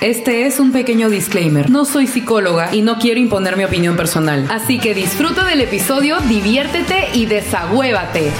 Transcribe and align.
Este 0.00 0.46
es 0.46 0.60
un 0.60 0.70
pequeño 0.70 1.10
disclaimer. 1.10 1.68
No 1.68 1.84
soy 1.84 2.06
psicóloga 2.06 2.72
y 2.72 2.82
no 2.82 3.00
quiero 3.00 3.18
imponer 3.18 3.56
mi 3.56 3.64
opinión 3.64 3.96
personal. 3.96 4.46
Así 4.48 4.78
que 4.78 4.94
disfruta 4.94 5.44
del 5.44 5.60
episodio, 5.60 6.20
diviértete 6.20 7.08
y 7.14 7.26
desagüévate. 7.26 8.30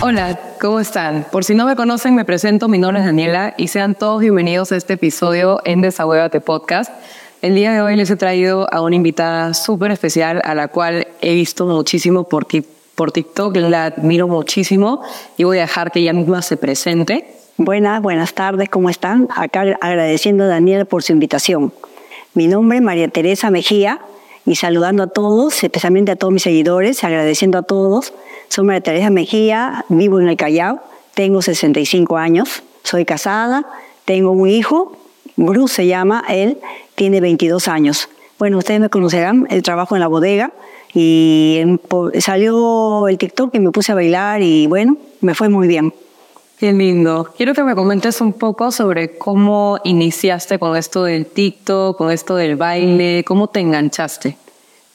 Hola, 0.00 0.40
¿cómo 0.60 0.80
están? 0.80 1.24
Por 1.30 1.44
si 1.44 1.54
no 1.54 1.66
me 1.66 1.76
conocen, 1.76 2.16
me 2.16 2.24
presento, 2.24 2.66
mi 2.66 2.78
nombre 2.78 2.98
es 2.98 3.06
Daniela 3.06 3.54
y 3.56 3.68
sean 3.68 3.94
todos 3.94 4.20
bienvenidos 4.22 4.72
a 4.72 4.76
este 4.76 4.94
episodio 4.94 5.60
en 5.64 5.82
Desagüévate 5.82 6.40
Podcast. 6.40 6.90
El 7.42 7.54
día 7.54 7.72
de 7.72 7.80
hoy 7.80 7.94
les 7.94 8.10
he 8.10 8.16
traído 8.16 8.66
a 8.74 8.80
una 8.80 8.96
invitada 8.96 9.54
súper 9.54 9.92
especial 9.92 10.42
a 10.44 10.56
la 10.56 10.66
cual 10.66 11.06
he 11.20 11.32
visto 11.32 11.64
muchísimo 11.64 12.24
por, 12.24 12.48
por 12.96 13.12
TikTok, 13.12 13.54
la 13.54 13.84
admiro 13.84 14.26
muchísimo 14.26 15.00
y 15.36 15.44
voy 15.44 15.58
a 15.58 15.60
dejar 15.60 15.92
que 15.92 16.00
ella 16.00 16.12
misma 16.12 16.42
se 16.42 16.56
presente. 16.56 17.41
Buenas, 17.64 18.02
buenas 18.02 18.34
tardes, 18.34 18.68
¿cómo 18.68 18.90
están? 18.90 19.28
Acá 19.36 19.60
agradeciendo 19.80 20.42
a 20.42 20.46
Daniel 20.48 20.84
por 20.84 21.04
su 21.04 21.12
invitación. 21.12 21.72
Mi 22.34 22.48
nombre 22.48 22.78
es 22.78 22.82
María 22.82 23.06
Teresa 23.06 23.52
Mejía 23.52 24.00
y 24.44 24.56
saludando 24.56 25.04
a 25.04 25.06
todos, 25.06 25.62
especialmente 25.62 26.10
a 26.10 26.16
todos 26.16 26.32
mis 26.32 26.42
seguidores, 26.42 27.04
agradeciendo 27.04 27.58
a 27.58 27.62
todos. 27.62 28.14
Soy 28.48 28.64
María 28.64 28.80
Teresa 28.80 29.10
Mejía, 29.10 29.84
vivo 29.88 30.18
en 30.18 30.28
el 30.28 30.36
Callao, 30.36 30.80
tengo 31.14 31.40
65 31.40 32.16
años, 32.16 32.64
soy 32.82 33.04
casada, 33.04 33.64
tengo 34.06 34.32
un 34.32 34.48
hijo, 34.48 34.96
Bruce 35.36 35.76
se 35.76 35.86
llama, 35.86 36.24
él 36.28 36.58
tiene 36.96 37.20
22 37.20 37.68
años. 37.68 38.08
Bueno, 38.40 38.58
ustedes 38.58 38.80
me 38.80 38.88
conocerán, 38.88 39.46
el 39.50 39.62
trabajo 39.62 39.94
en 39.94 40.00
la 40.00 40.08
bodega 40.08 40.50
y 40.94 41.62
salió 42.18 43.06
el 43.06 43.18
TikTok 43.18 43.54
y 43.54 43.60
me 43.60 43.70
puse 43.70 43.92
a 43.92 43.94
bailar 43.94 44.42
y 44.42 44.66
bueno, 44.66 44.96
me 45.20 45.36
fue 45.36 45.48
muy 45.48 45.68
bien. 45.68 45.94
Qué 46.62 46.72
lindo. 46.72 47.28
Quiero 47.36 47.54
que 47.54 47.64
me 47.64 47.74
comentes 47.74 48.20
un 48.20 48.32
poco 48.32 48.70
sobre 48.70 49.18
cómo 49.18 49.80
iniciaste 49.82 50.60
con 50.60 50.76
esto 50.76 51.02
del 51.02 51.26
TikTok, 51.26 51.98
con 51.98 52.12
esto 52.12 52.36
del 52.36 52.54
baile, 52.54 53.24
cómo 53.26 53.48
te 53.48 53.58
enganchaste. 53.58 54.36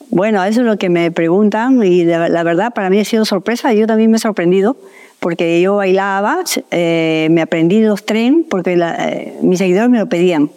Bueno, 0.09 0.42
eso 0.45 0.61
es 0.61 0.66
lo 0.66 0.77
que 0.77 0.88
me 0.88 1.11
preguntan 1.11 1.83
y 1.83 2.05
la, 2.05 2.44
verdad 2.44 2.73
para 2.73 2.89
mí 2.89 3.02
ha 3.02 3.03
sido 3.03 3.25
sorpresa. 3.25 3.73
Yo 3.73 3.86
también 3.86 4.09
me 4.09 4.16
he 4.16 4.19
sorprendido 4.22 4.77
porque 5.19 5.59
yo 5.59 5.75
bailaba, 5.75 6.39
eh, 6.72 7.27
me 7.31 7.42
aprendí 7.42 7.81
los 7.81 8.05
tren 8.05 8.45
porque 8.49 8.80
eh, 8.81 9.38
mis 9.42 9.59
seguidores 9.59 9.89
me 9.89 9.99
lo 9.99 10.08
pedían. 10.08 10.49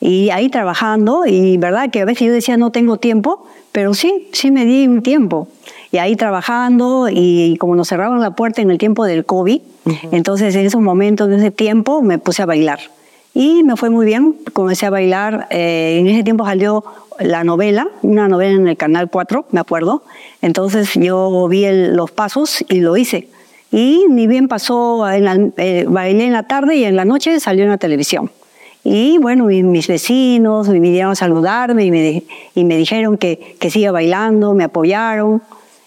Y 0.00 0.30
ahí 0.30 0.48
trabajando, 0.48 1.26
y 1.26 1.58
verdad 1.58 1.90
que 1.90 2.00
a 2.00 2.06
veces 2.06 2.28
yo 2.28 2.32
decía 2.32 2.56
no 2.56 2.72
tengo 2.72 2.96
tiempo, 2.96 3.46
pero 3.72 3.92
sí, 3.92 4.30
sí 4.32 4.50
me 4.50 4.64
di 4.64 4.88
un 4.88 5.02
tiempo. 5.02 5.48
Y 5.92 5.98
ahí 5.98 6.16
trabajando, 6.16 7.10
y 7.10 7.58
como 7.58 7.76
nos 7.76 7.88
cerraron 7.88 8.20
la 8.20 8.30
puerta 8.30 8.62
en 8.62 8.70
el 8.70 8.78
tiempo 8.78 9.04
del 9.04 9.26
COVID, 9.26 9.60
entonces 10.12 10.54
en 10.54 10.66
esos 10.66 10.80
momentos, 10.80 11.28
en 11.28 11.34
ese 11.34 11.50
tiempo, 11.50 12.02
me 12.02 12.18
puse 12.18 12.42
a 12.42 12.46
bailar. 12.46 12.80
Y 13.34 13.62
me 13.64 13.76
fue 13.76 13.90
muy 13.90 14.06
bien, 14.06 14.34
comencé 14.52 14.86
a 14.86 14.90
bailar. 14.90 15.46
Eh, 15.50 15.98
en 16.00 16.06
ese 16.06 16.24
tiempo 16.24 16.46
salió 16.46 16.84
la 17.20 17.44
novela, 17.44 17.88
una 18.02 18.28
novela 18.28 18.52
en 18.52 18.66
el 18.66 18.76
Canal 18.76 19.10
4, 19.10 19.46
me 19.50 19.60
acuerdo. 19.60 20.02
Entonces 20.42 20.94
yo 20.94 21.46
vi 21.48 21.66
los 21.70 22.10
pasos 22.10 22.64
y 22.68 22.80
lo 22.80 22.96
hice. 22.96 23.28
Y 23.70 24.06
ni 24.08 24.26
bien 24.26 24.48
pasó, 24.48 25.08
en 25.10 25.52
eh, 25.56 25.84
bailé 25.88 26.24
en 26.24 26.32
la 26.32 26.44
tarde 26.44 26.76
y 26.76 26.84
en 26.84 26.96
la 26.96 27.04
noche 27.04 27.38
salió 27.40 27.64
en 27.64 27.70
la 27.70 27.78
televisión. 27.78 28.30
Y 28.84 29.18
bueno, 29.18 29.46
mis 29.46 29.88
vecinos 29.88 30.68
me 30.68 30.78
vinieron 30.78 31.12
a 31.12 31.14
saludarme 31.16 31.84
y 31.84 31.90
me, 31.90 32.22
y 32.54 32.64
me 32.64 32.76
dijeron 32.76 33.18
que, 33.18 33.56
que 33.58 33.68
siga 33.68 33.90
bailando, 33.90 34.54
me 34.54 34.64
apoyaron 34.64 35.42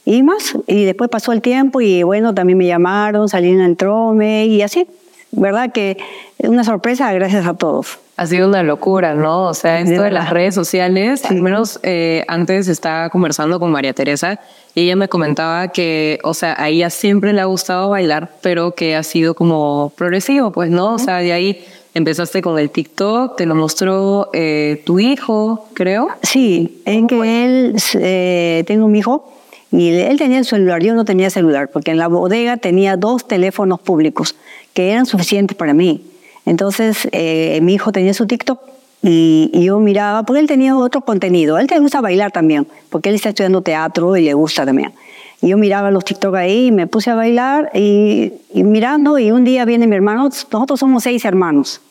y 0.09 0.23
más. 0.23 0.57
Y 0.65 0.85
después 0.85 1.09
pasó 1.09 1.31
el 1.31 1.41
tiempo 1.41 1.81
y 1.81 2.01
bueno, 2.01 2.33
también 2.33 2.57
me 2.57 2.65
llamaron, 2.65 3.29
salí 3.29 3.51
en 3.51 3.61
el 3.61 3.77
trome 3.77 4.47
y 4.47 4.61
así. 4.63 4.87
¿Verdad? 5.31 5.71
Que 5.71 5.97
es 6.39 6.49
una 6.49 6.63
sorpresa 6.63 7.13
gracias 7.13 7.45
a 7.45 7.53
todos. 7.53 7.99
Ha 8.17 8.25
sido 8.25 8.47
una 8.47 8.63
locura, 8.63 9.13
¿no? 9.13 9.43
O 9.43 9.53
sea, 9.53 9.79
esto 9.79 10.01
de 10.01 10.09
las 10.09 10.31
redes 10.31 10.55
sociales, 10.55 11.23
al 11.25 11.43
menos 11.43 11.79
eh, 11.83 12.25
antes 12.27 12.67
estaba 12.67 13.11
conversando 13.11 13.59
con 13.59 13.71
María 13.71 13.93
Teresa 13.93 14.39
y 14.73 14.81
ella 14.81 14.95
me 14.95 15.07
comentaba 15.07 15.67
que, 15.67 16.17
o 16.23 16.33
sea, 16.33 16.55
a 16.57 16.69
ella 16.69 16.89
siempre 16.89 17.31
le 17.31 17.41
ha 17.41 17.45
gustado 17.45 17.89
bailar, 17.89 18.31
pero 18.41 18.73
que 18.73 18.95
ha 18.95 19.03
sido 19.03 19.35
como 19.35 19.93
progresivo, 19.95 20.51
pues, 20.51 20.71
¿no? 20.71 20.95
O 20.95 20.99
sea, 20.99 21.17
de 21.17 21.31
ahí 21.31 21.63
empezaste 21.93 22.41
con 22.41 22.57
el 22.57 22.71
TikTok, 22.71 23.37
te 23.37 23.45
lo 23.45 23.53
mostró 23.53 24.31
eh, 24.33 24.81
tu 24.85 24.99
hijo, 24.99 25.67
creo. 25.75 26.07
Sí, 26.23 26.81
en 26.85 27.05
que 27.05 27.45
él, 27.45 27.75
eh, 27.93 28.63
tengo 28.65 28.85
un 28.85 28.95
hijo 28.95 29.38
y 29.71 29.89
él 29.89 30.17
tenía 30.17 30.39
el 30.39 30.45
celular, 30.45 30.81
yo 30.81 30.95
no 30.95 31.05
tenía 31.05 31.29
celular, 31.29 31.69
porque 31.69 31.91
en 31.91 31.97
la 31.97 32.07
bodega 32.07 32.57
tenía 32.57 32.97
dos 32.97 33.27
teléfonos 33.27 33.79
públicos 33.79 34.35
que 34.73 34.91
eran 34.91 35.05
suficientes 35.05 35.55
para 35.55 35.73
mí. 35.73 36.03
Entonces, 36.45 37.07
eh, 37.11 37.59
mi 37.61 37.75
hijo 37.75 37.91
tenía 37.91 38.13
su 38.13 38.25
TikTok 38.25 38.59
y, 39.03 39.51
yo 39.53 39.79
miraba, 39.79 40.23
porque 40.23 40.39
él 40.39 40.47
tenía 40.47 40.75
otro 40.75 41.01
contenido. 41.01 41.55
A 41.55 41.61
él 41.61 41.67
le 41.69 41.79
gusta 41.79 42.01
bailar 42.01 42.31
también, 42.31 42.67
porque 42.89 43.09
él 43.09 43.15
está 43.15 43.29
estudiando 43.29 43.61
teatro 43.61 44.17
y 44.17 44.23
le 44.23 44.33
gusta 44.33 44.65
también. 44.65 44.93
Y 45.41 45.49
yo 45.49 45.57
miraba 45.57 45.91
los 45.91 46.03
TikTok 46.03 46.35
ahí 46.35 46.67
y 46.67 46.71
me 46.71 46.87
puse 46.87 47.11
a 47.11 47.15
bailar 47.15 47.69
y, 47.75 48.33
y 48.53 48.63
mirando, 48.63 49.19
y 49.19 49.31
un 49.31 49.45
día 49.45 49.65
viene 49.65 49.85
mi 49.85 49.95
hermano, 49.95 50.23
nosotros 50.25 50.79
somos 50.79 51.03
seis 51.03 51.23
hermanos, 51.23 51.81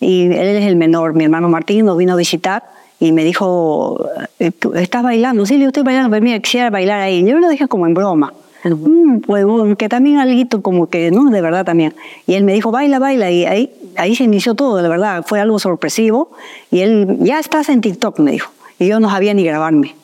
y 0.00 0.26
él 0.26 0.56
es 0.56 0.64
el 0.64 0.76
menor, 0.76 1.14
mi 1.14 1.24
hermano 1.24 1.48
Martín 1.48 1.84
nos 1.84 1.98
vino 1.98 2.12
a 2.12 2.16
visitar 2.16 2.77
y 3.00 3.12
me 3.12 3.24
dijo, 3.24 4.08
eh, 4.38 4.50
¿estás 4.74 5.02
bailando? 5.02 5.46
Sí, 5.46 5.58
yo 5.58 5.68
estoy 5.68 5.84
bailando, 5.84 6.10
pero 6.10 6.22
mira, 6.22 6.38
quisiera 6.40 6.70
bailar 6.70 7.00
ahí. 7.00 7.24
Yo 7.24 7.38
lo 7.38 7.48
dije 7.48 7.68
como 7.68 7.86
en 7.86 7.94
broma. 7.94 8.32
Mm, 8.64 9.20
pues, 9.20 9.44
que 9.76 9.88
también 9.88 10.18
algo 10.18 10.62
como 10.62 10.88
que, 10.88 11.10
¿no? 11.10 11.30
De 11.30 11.40
verdad 11.40 11.64
también. 11.64 11.94
Y 12.26 12.34
él 12.34 12.44
me 12.44 12.52
dijo, 12.52 12.70
baila, 12.72 12.98
baila. 12.98 13.30
Y 13.30 13.44
ahí, 13.44 13.72
ahí 13.96 14.16
se 14.16 14.24
inició 14.24 14.54
todo, 14.54 14.82
de 14.82 14.88
verdad. 14.88 15.24
Fue 15.26 15.40
algo 15.40 15.58
sorpresivo. 15.58 16.32
Y 16.70 16.80
él, 16.80 17.18
ya 17.20 17.38
estás 17.38 17.68
en 17.68 17.80
TikTok, 17.80 18.18
me 18.18 18.32
dijo. 18.32 18.50
Y 18.78 18.88
yo 18.88 18.98
no 18.98 19.10
sabía 19.10 19.32
ni 19.32 19.44
grabarme. 19.44 19.94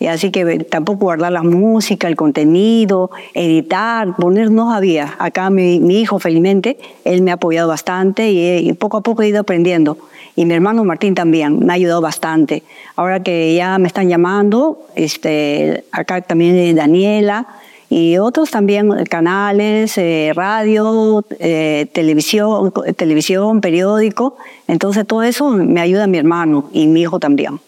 Y 0.00 0.06
así 0.06 0.30
que 0.30 0.60
tampoco 0.60 1.06
guardar 1.06 1.32
la 1.32 1.42
música, 1.42 2.06
el 2.06 2.16
contenido, 2.16 3.10
editar, 3.34 4.14
poner, 4.16 4.50
no 4.50 4.70
sabía. 4.70 5.16
Acá 5.18 5.50
mi, 5.50 5.80
mi 5.80 6.00
hijo, 6.00 6.18
felizmente, 6.18 6.78
él 7.04 7.22
me 7.22 7.32
ha 7.32 7.34
apoyado 7.34 7.68
bastante 7.68 8.30
y, 8.30 8.68
y 8.68 8.72
poco 8.74 8.98
a 8.98 9.00
poco 9.00 9.22
he 9.22 9.28
ido 9.28 9.40
aprendiendo 9.40 9.98
y 10.38 10.44
mi 10.44 10.54
hermano 10.54 10.84
Martín 10.84 11.16
también 11.16 11.58
me 11.58 11.72
ha 11.72 11.74
ayudado 11.74 12.00
bastante. 12.00 12.62
Ahora 12.94 13.24
que 13.24 13.56
ya 13.56 13.76
me 13.78 13.88
están 13.88 14.08
llamando, 14.08 14.86
este, 14.94 15.82
acá 15.90 16.20
también 16.20 16.76
Daniela 16.76 17.48
y 17.90 18.18
otros 18.18 18.48
también 18.48 19.04
canales, 19.06 19.98
eh, 19.98 20.30
radio, 20.36 21.24
eh, 21.40 21.88
televisión, 21.92 22.72
televisión, 22.96 23.60
periódico. 23.60 24.36
Entonces 24.68 25.04
todo 25.08 25.24
eso 25.24 25.50
me 25.50 25.80
ayuda 25.80 26.06
mi 26.06 26.18
hermano 26.18 26.70
y 26.72 26.86
mi 26.86 27.00
hijo 27.00 27.18
también. 27.18 27.58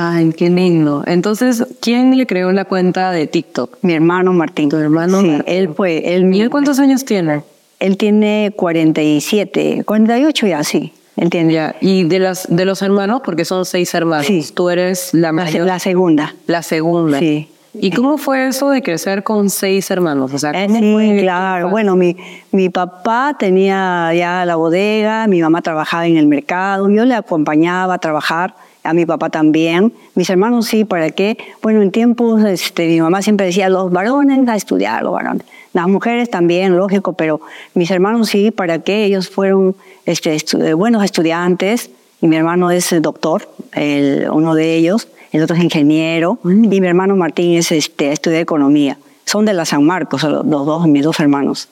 Ay, 0.00 0.32
qué 0.32 0.48
lindo. 0.48 1.02
Entonces, 1.06 1.66
¿quién 1.80 2.16
le 2.16 2.24
creó 2.24 2.52
la 2.52 2.64
cuenta 2.66 3.10
de 3.10 3.26
TikTok? 3.26 3.78
Mi 3.82 3.94
hermano 3.94 4.32
Martín. 4.32 4.68
Tu 4.68 4.76
hermano. 4.76 5.20
Sí, 5.22 5.38
él 5.44 5.70
fue. 5.74 6.14
Él, 6.14 6.32
¿Y 6.32 6.40
él 6.40 6.50
cuántos 6.50 6.78
años 6.78 7.04
tiene? 7.04 7.42
Él 7.80 7.96
tiene 7.96 8.52
47, 8.54 9.82
48 9.84 10.46
ya, 10.46 10.62
sí. 10.62 10.92
Entiendo. 11.16 11.74
Y 11.80 12.04
de 12.04 12.20
los, 12.20 12.46
de 12.48 12.64
los 12.64 12.80
hermanos, 12.82 13.22
porque 13.24 13.44
son 13.44 13.64
seis 13.64 13.92
hermanos, 13.92 14.26
sí. 14.26 14.46
tú 14.54 14.70
eres 14.70 15.12
la 15.14 15.32
mayor. 15.32 15.66
La 15.66 15.80
segunda. 15.80 16.32
La 16.46 16.62
segunda. 16.62 17.18
Sí. 17.18 17.48
¿Y 17.74 17.90
cómo 17.90 18.18
fue 18.18 18.46
eso 18.46 18.70
de 18.70 18.82
crecer 18.82 19.24
con 19.24 19.50
seis 19.50 19.90
hermanos? 19.90 20.32
O 20.32 20.38
sea, 20.38 20.52
¿cómo 20.52 20.78
sí, 20.78 20.92
fue 20.92 21.18
claro. 21.18 21.70
Bueno, 21.70 21.96
mi, 21.96 22.16
mi 22.52 22.68
papá 22.68 23.34
tenía 23.36 24.14
ya 24.14 24.44
la 24.44 24.54
bodega, 24.54 25.26
mi 25.26 25.42
mamá 25.42 25.60
trabajaba 25.60 26.06
en 26.06 26.16
el 26.18 26.28
mercado, 26.28 26.88
yo 26.88 27.04
le 27.04 27.14
acompañaba 27.14 27.94
a 27.94 27.98
trabajar, 27.98 28.54
a 28.82 28.92
mi 28.92 29.06
papá 29.06 29.30
también. 29.30 29.92
Mis 30.14 30.30
hermanos 30.30 30.66
sí, 30.66 30.84
¿para 30.84 31.10
qué? 31.10 31.38
Bueno, 31.62 31.82
en 31.82 31.90
tiempos, 31.90 32.42
este, 32.44 32.86
mi 32.86 33.00
mamá 33.00 33.22
siempre 33.22 33.46
decía, 33.46 33.68
los 33.68 33.90
varones 33.90 34.48
a 34.48 34.56
estudiar, 34.56 35.02
los 35.02 35.12
varones. 35.12 35.44
Las 35.72 35.88
mujeres 35.88 36.30
también, 36.30 36.76
lógico, 36.76 37.12
pero 37.12 37.40
mis 37.74 37.90
hermanos 37.90 38.30
sí, 38.30 38.50
¿para 38.50 38.78
qué? 38.80 39.04
Ellos 39.04 39.28
fueron 39.28 39.76
este, 40.06 40.34
estu 40.34 40.58
buenos 40.76 41.04
estudiantes 41.04 41.90
y 42.20 42.26
mi 42.26 42.36
hermano 42.36 42.70
es 42.70 42.94
doctor, 43.00 43.48
el, 43.72 44.28
uno 44.30 44.54
de 44.54 44.74
ellos, 44.74 45.08
el 45.30 45.42
otro 45.42 45.56
es 45.56 45.62
ingeniero 45.62 46.38
y 46.44 46.80
mi 46.80 46.86
hermano 46.86 47.14
Martín 47.16 47.56
es 47.56 47.70
este, 47.70 48.12
estudia 48.12 48.40
economía. 48.40 48.98
Son 49.24 49.44
de 49.44 49.52
la 49.52 49.66
San 49.66 49.84
Marcos, 49.84 50.22
los 50.22 50.46
dos, 50.46 50.88
mis 50.88 51.04
dos 51.04 51.20
hermanos. 51.20 51.68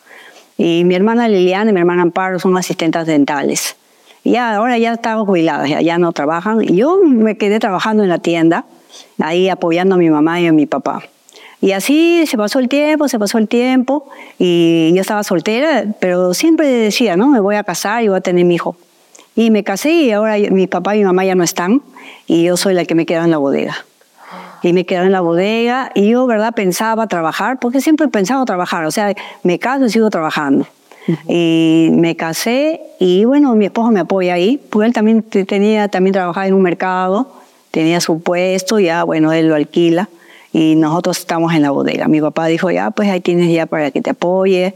Y 0.58 0.84
mi 0.84 0.94
hermana 0.94 1.28
Liliana 1.28 1.70
y 1.70 1.74
mi 1.74 1.80
hermana 1.80 2.02
Amparo 2.02 2.38
son 2.38 2.56
asistentes 2.56 3.06
dentales. 3.06 3.76
Ya, 4.26 4.56
ahora 4.56 4.76
ya 4.76 4.94
están 4.94 5.24
jubiladas, 5.24 5.68
ya, 5.68 5.80
ya 5.80 5.98
no 5.98 6.10
trabajan. 6.10 6.60
Yo 6.62 6.98
me 7.04 7.36
quedé 7.36 7.60
trabajando 7.60 8.02
en 8.02 8.08
la 8.08 8.18
tienda, 8.18 8.64
ahí 9.20 9.48
apoyando 9.48 9.94
a 9.94 9.98
mi 9.98 10.10
mamá 10.10 10.40
y 10.40 10.48
a 10.48 10.52
mi 10.52 10.66
papá. 10.66 11.04
Y 11.60 11.70
así 11.70 12.24
se 12.26 12.36
pasó 12.36 12.58
el 12.58 12.68
tiempo, 12.68 13.06
se 13.06 13.20
pasó 13.20 13.38
el 13.38 13.46
tiempo, 13.46 14.08
y 14.36 14.92
yo 14.94 15.00
estaba 15.00 15.22
soltera, 15.22 15.84
pero 16.00 16.34
siempre 16.34 16.66
decía, 16.66 17.16
¿no? 17.16 17.28
Me 17.28 17.38
voy 17.38 17.54
a 17.54 17.62
casar 17.62 18.02
y 18.02 18.08
voy 18.08 18.18
a 18.18 18.20
tener 18.20 18.44
mi 18.44 18.56
hijo. 18.56 18.76
Y 19.36 19.52
me 19.52 19.62
casé 19.62 19.92
y 19.92 20.10
ahora 20.10 20.36
mi 20.50 20.66
papá 20.66 20.96
y 20.96 20.98
mi 20.98 21.04
mamá 21.04 21.24
ya 21.24 21.36
no 21.36 21.44
están, 21.44 21.82
y 22.26 22.42
yo 22.42 22.56
soy 22.56 22.74
la 22.74 22.84
que 22.84 22.96
me 22.96 23.06
queda 23.06 23.22
en 23.22 23.30
la 23.30 23.38
bodega. 23.38 23.76
Y 24.60 24.72
me 24.72 24.84
quedé 24.84 25.04
en 25.04 25.12
la 25.12 25.20
bodega, 25.20 25.92
y 25.94 26.08
yo, 26.08 26.26
¿verdad? 26.26 26.52
Pensaba 26.52 27.06
trabajar, 27.06 27.60
porque 27.60 27.80
siempre 27.80 28.06
he 28.06 28.10
pensado 28.10 28.44
trabajar, 28.44 28.86
o 28.86 28.90
sea, 28.90 29.14
me 29.44 29.60
caso 29.60 29.84
y 29.84 29.90
sigo 29.90 30.10
trabajando. 30.10 30.66
Y 31.28 31.88
me 31.92 32.16
casé 32.16 32.80
y 32.98 33.24
bueno, 33.24 33.54
mi 33.54 33.66
esposo 33.66 33.90
me 33.90 34.00
apoya 34.00 34.34
ahí, 34.34 34.60
porque 34.70 34.86
él 34.86 34.92
también 34.92 35.22
te- 35.22 35.44
tenía, 35.44 35.88
también 35.88 36.12
trabajaba 36.14 36.46
en 36.46 36.54
un 36.54 36.62
mercado, 36.62 37.28
tenía 37.70 38.00
su 38.00 38.20
puesto, 38.20 38.78
ya 38.80 39.04
bueno, 39.04 39.32
él 39.32 39.48
lo 39.48 39.54
alquila 39.54 40.08
y 40.52 40.74
nosotros 40.76 41.18
estamos 41.18 41.52
en 41.54 41.62
la 41.62 41.70
bodega. 41.70 42.08
Mi 42.08 42.20
papá 42.20 42.46
dijo, 42.46 42.70
ya, 42.70 42.90
pues 42.90 43.08
ahí 43.10 43.20
tienes 43.20 43.52
ya 43.52 43.66
para 43.66 43.90
que 43.90 44.00
te 44.00 44.10
apoye. 44.10 44.74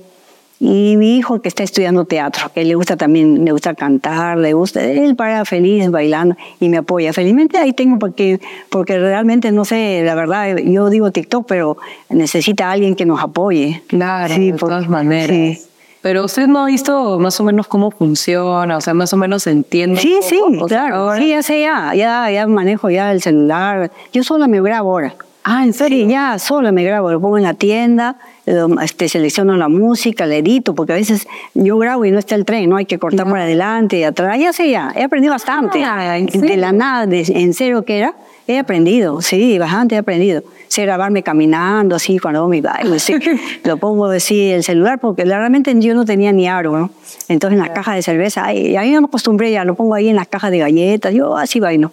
Y 0.63 0.99
mi 0.99 1.17
hijo 1.17 1.41
que 1.41 1.49
está 1.49 1.63
estudiando 1.63 2.05
teatro, 2.05 2.51
que 2.55 2.63
le 2.65 2.75
gusta 2.75 2.95
también, 2.99 3.47
le 3.47 3.53
gusta 3.53 3.73
cantar, 3.75 4.37
le 4.37 4.53
gusta, 4.53 4.85
él 4.85 5.17
para 5.17 5.47
feliz 5.47 5.91
bailando 5.91 6.37
y 6.61 6.69
me 6.69 6.77
apoya. 6.77 7.15
Felizmente 7.15 7.57
ahí 7.57 7.73
tengo 7.73 7.99
porque, 7.99 8.41
porque 8.69 8.99
realmente 8.99 9.51
no 9.53 9.65
sé, 9.65 10.03
la 10.05 10.15
verdad, 10.15 10.59
yo 10.59 10.91
digo 10.91 11.11
TikTok, 11.13 11.47
pero 11.49 11.79
necesita 12.11 12.71
alguien 12.71 12.95
que 12.95 13.07
nos 13.07 13.23
apoye. 13.23 13.83
Claro, 13.87 14.35
Sí, 14.35 14.53
de 14.53 14.59
por- 14.59 14.69
todas 14.69 14.87
maneras. 14.91 15.35
sí. 15.35 15.59
Pero 16.03 16.25
usted 16.25 16.47
no 16.47 16.61
ha 16.61 16.67
visto 16.67 17.19
más 17.19 17.39
o 17.41 17.45
menos 17.45 17.67
cómo 17.67 17.91
funciona, 17.91 18.77
o 18.77 18.81
sea, 18.81 18.95
más 18.95 19.13
o 19.13 19.17
menos 19.19 19.47
entiende. 19.47 20.01
Sí, 20.01 20.19
sí, 20.23 20.39
poco, 20.41 20.65
o 20.65 20.69
sea, 20.69 20.79
claro. 20.87 20.95
ahora- 20.97 21.19
Sí, 21.21 21.29
ya 21.29 21.43
sé, 21.43 21.61
ya, 21.61 21.95
ya, 21.95 22.31
ya 22.31 22.47
manejo 22.47 22.89
ya 22.91 23.13
el 23.13 23.21
celular. 23.21 23.91
Yo 24.13 24.23
sola 24.25 24.49
me 24.49 24.61
grabo 24.63 24.93
ahora. 24.93 25.15
Ah, 25.45 25.65
¿en 25.65 25.73
serio? 25.73 26.07
Sí, 26.07 26.11
ya 26.13 26.39
sola 26.39 26.71
me 26.73 26.85
grabo, 26.85 27.11
lo 27.11 27.21
pongo 27.21 27.37
en 27.39 27.45
la 27.45 27.55
tienda, 27.55 28.17
lo- 28.47 28.81
este, 28.81 29.09
selecciono 29.09 29.57
la 29.57 29.69
música, 29.69 30.27
le 30.27 30.39
edito, 30.39 30.75
porque 30.75 30.93
a 30.93 30.97
veces 30.97 31.27
yo 31.55 31.77
grabo 31.79 32.05
y 32.05 32.11
no 32.11 32.19
está 32.19 32.35
el 32.35 32.45
tren, 32.45 32.69
no 32.69 32.77
hay 32.77 32.85
que 32.87 32.99
cortar 32.99 33.27
por 33.29 33.39
adelante 33.39 33.99
y 33.99 34.05
atrás. 34.05 34.39
Ya 34.39 34.53
sé, 34.53 34.71
ya, 34.71 34.93
he 34.97 35.03
aprendido 35.05 35.33
bastante. 35.35 35.83
Ah, 35.85 36.17
¿en 36.19 36.27
de 36.27 36.33
serio? 36.41 36.57
la 36.57 36.73
nada, 36.73 37.07
de, 37.07 37.23
en 37.29 37.53
serio 37.55 37.85
que 37.85 37.99
era, 37.99 38.15
he 38.47 38.59
aprendido, 38.59 39.21
sí, 39.23 39.59
bastante 39.59 39.95
he 39.95 39.99
aprendido. 39.99 40.43
Sé 40.71 40.83
grabarme 40.83 41.25
caminando, 41.25 41.97
así, 41.97 42.21
cuando 42.21 42.39
hago 42.41 42.49
mi 42.49 42.61
baile, 42.61 43.01
sí. 43.01 43.15
lo 43.65 43.77
pongo 43.77 44.07
así 44.07 44.53
el 44.53 44.63
celular, 44.63 45.01
porque 45.01 45.25
realmente 45.25 45.75
yo 45.81 45.95
no 45.97 46.05
tenía 46.05 46.31
ni 46.31 46.47
aro, 46.47 46.79
¿no? 46.79 46.91
Entonces 47.29 47.59
en 47.59 47.67
la 47.67 47.73
caja 47.73 47.93
de 47.95 48.03
cerveza, 48.03 48.45
ay, 48.45 48.77
ahí 48.77 48.93
no 48.93 49.01
me 49.01 49.07
acostumbré, 49.09 49.51
ya 49.51 49.65
lo 49.65 49.75
pongo 49.75 49.95
ahí 49.97 50.09
en 50.09 50.15
las 50.15 50.29
cajas 50.29 50.53
de 50.53 50.59
galletas, 50.59 51.13
yo 51.13 51.37
así 51.37 51.59
bailo. 51.59 51.91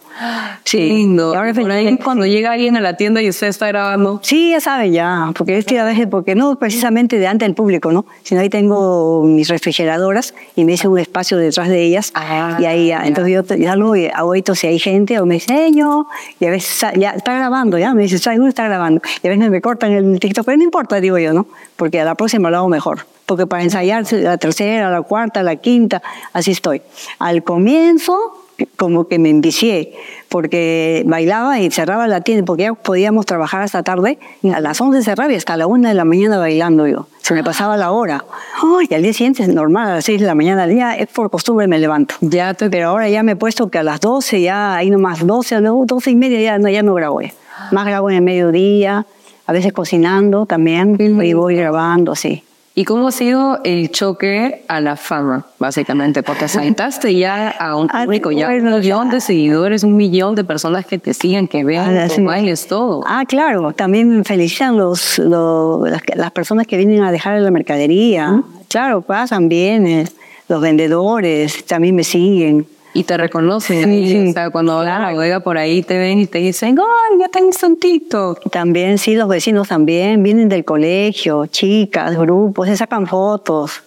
Qué 0.64 0.78
lindo. 0.90 1.34
Y 1.34 1.36
ahora 1.36 1.54
por 1.56 1.72
ahí 1.72 1.98
cuando 1.98 2.28
llega 2.28 2.52
alguien 2.52 2.78
a 2.78 2.80
la 2.82 2.96
tienda 2.96 3.20
y 3.22 3.30
usted 3.30 3.48
está 3.48 3.68
grabando. 3.68 4.20
Sí, 4.22 4.52
ya 4.52 4.60
saben 4.60 4.94
ya, 4.94 5.32
porque 5.36 5.58
es 5.58 5.66
que 5.66 5.80
a 5.80 5.84
veces, 5.84 6.06
porque 6.06 6.36
no 6.36 6.58
precisamente 6.60 7.18
delante 7.18 7.46
del 7.46 7.56
público, 7.56 7.92
¿no? 7.92 8.06
Sino 8.22 8.42
ahí 8.42 8.50
tengo 8.50 9.24
mis 9.24 9.48
refrigeradoras 9.50 10.36
y 10.56 10.66
me 10.66 10.74
hice 10.74 10.88
un 10.88 11.00
espacio 11.00 11.38
detrás 11.38 11.70
de 11.70 11.82
ellas 11.84 12.12
Ah, 12.14 12.58
y 12.60 12.66
ahí 12.66 12.88
ya, 12.90 13.02
ya. 13.02 13.08
entonces 13.08 13.34
yo 13.34 13.44
ya 13.56 13.76
lo 13.76 13.94
hago 14.14 14.36
esto 14.36 14.54
si 14.54 14.68
hay 14.68 14.78
gente 14.78 15.20
o 15.20 15.26
me 15.26 15.36
enseño 15.36 16.06
y 16.40 16.46
a 16.46 16.52
veces 16.52 16.86
ya 16.96 17.12
está 17.12 17.34
grabando, 17.34 17.80
ya 17.80 17.94
me 17.96 18.04
dice, 18.04 18.18
está 18.18 18.34
grabando 18.68 19.02
y 19.24 19.28
a 19.28 19.30
veces 19.30 19.50
me 19.50 19.62
cortan 19.62 19.92
el 19.92 20.20
TikTok, 20.20 20.46
pero 20.46 20.58
no 20.58 20.64
importa, 20.64 21.00
digo 21.00 21.18
yo, 21.18 21.34
¿no? 21.34 21.48
Porque 21.76 22.00
a 22.00 22.06
la 22.06 22.16
próxima 22.16 22.50
lo 22.50 22.58
hago 22.58 22.70
mejor. 22.70 23.06
Porque 23.26 23.46
para 23.46 23.64
ensayar 23.64 24.06
la 24.14 24.38
tercera, 24.38 24.90
la 24.90 25.02
cuarta, 25.02 25.44
la 25.44 25.58
quinta, 25.58 26.02
así 26.32 26.52
estoy. 26.52 26.82
Al 27.20 27.44
comienzo, 27.44 28.48
como 28.76 29.08
que 29.08 29.20
me 29.20 29.30
envicié, 29.30 29.94
porque 30.30 31.04
bailaba 31.06 31.60
y 31.60 31.70
cerraba 31.70 32.08
la 32.08 32.22
tienda, 32.22 32.46
porque 32.46 32.64
ya 32.64 32.74
podíamos 32.74 33.26
trabajar 33.26 33.62
hasta 33.62 33.84
tarde, 33.84 34.18
a 34.52 34.62
las 34.62 34.80
11 34.82 35.04
cerraba 35.04 35.32
y 35.32 35.36
hasta 35.36 35.58
la 35.58 35.68
1 35.68 35.90
de 35.90 35.94
la 35.94 36.06
mañana 36.06 36.38
bailando 36.38 36.88
yo. 36.88 37.08
Se 37.22 37.34
me 37.34 37.44
pasaba 37.44 37.78
la 37.78 37.92
hora. 37.92 38.24
Ay, 38.64 38.88
y 38.90 38.94
al 38.94 39.04
día 39.04 39.14
siguiente 39.14 39.44
es 39.44 39.50
normal, 39.50 39.90
a 39.90 39.96
las 39.96 40.06
6 40.06 40.22
de 40.22 40.28
la 40.28 40.36
mañana, 40.36 40.66
ya 40.72 40.96
es 40.96 41.08
por 41.08 41.30
costumbre 41.30 41.68
me 41.68 41.78
levanto. 41.80 42.16
Ya 42.22 42.54
Pero 42.54 42.90
ahora 42.90 43.10
ya 43.10 43.24
me 43.24 43.34
he 43.34 43.36
puesto 43.36 43.70
que 43.70 43.78
a 43.78 43.84
las 43.84 44.00
12, 44.00 44.42
ya 44.42 44.76
ahí 44.76 44.90
nomás 44.90 45.26
12, 45.26 45.60
luego 45.62 45.86
12 45.86 46.12
y 46.12 46.16
media 46.16 46.42
ya 46.42 46.58
no, 46.58 46.70
ya 46.70 46.82
no 46.82 46.94
grabo. 46.94 47.22
ya. 47.22 47.34
Más 47.72 47.86
grabo 47.86 48.10
en 48.10 48.18
el 48.18 48.22
mediodía, 48.24 49.06
a 49.46 49.52
veces 49.54 49.74
cocinando 49.74 50.46
también, 50.46 50.98
y 51.00 51.34
voy 51.34 51.56
grabando 51.56 52.12
así. 52.14 52.44
¿Y 52.76 52.86
cómo 52.86 53.08
ha 53.08 53.12
sido 53.12 53.60
el 53.64 53.90
choque 53.90 54.64
a 54.68 54.80
la 54.82 54.96
fama, 54.98 55.48
básicamente? 55.58 56.22
Porque 56.22 56.48
saltaste 56.48 57.16
ya 57.16 57.50
a 57.50 57.76
un 57.76 57.90
Ah, 57.92 58.04
público, 58.04 58.30
ya 58.32 58.50
un 58.50 58.64
millón 58.70 59.10
de 59.10 59.20
seguidores, 59.20 59.84
un 59.84 59.96
millón 59.98 60.36
de 60.36 60.44
personas 60.44 60.86
que 60.86 61.00
te 61.00 61.16
siguen, 61.16 61.48
que 61.48 61.64
vean 61.64 61.98
Ah, 61.98 62.08
tus 62.08 62.24
bailes, 62.24 62.68
todo. 62.68 63.04
Ah, 63.08 63.24
claro, 63.28 63.72
también 63.74 64.24
felicitan 64.24 64.78
los, 64.78 65.18
los- 65.18 65.90
las, 65.90 66.02
las 66.16 66.30
personas 66.32 66.68
que 66.68 66.78
vienen 66.78 67.02
a 67.02 67.12
dejar 67.12 67.40
la 67.42 67.50
mercadería. 67.50 68.44
Claro, 68.70 69.02
pasan 69.02 69.50
bien, 69.50 69.88
eh, 69.88 70.06
los 70.48 70.62
vendedores 70.62 71.66
también 71.66 71.96
me 71.96 72.04
siguen. 72.04 72.68
Y 72.98 73.04
te 73.04 73.16
reconocen. 73.16 73.84
Sí, 73.84 73.90
ahí, 73.90 74.10
sí. 74.10 74.30
O 74.30 74.34
sea, 74.34 74.50
cuando 74.50 74.76
van 74.78 74.88
a 74.88 75.00
la 75.00 75.14
bodega 75.14 75.40
por 75.40 75.58
ahí 75.58 75.84
te 75.84 76.00
ven 76.00 76.20
y 76.20 76.26
te 76.26 76.40
dicen, 76.40 76.80
¡ay, 76.80 77.20
ya 77.20 77.28
tenés 77.30 77.62
un 77.62 77.78
TikTok! 77.78 78.50
También, 78.50 78.98
sí, 78.98 79.14
los 79.16 79.28
vecinos 79.28 79.68
también, 79.68 80.24
vienen 80.24 80.50
del 80.50 80.66
colegio, 80.66 81.46
chicas, 81.46 82.18
grupos, 82.18 82.68
se 82.68 82.76
sacan 82.76 83.06
fotos. 83.06 83.84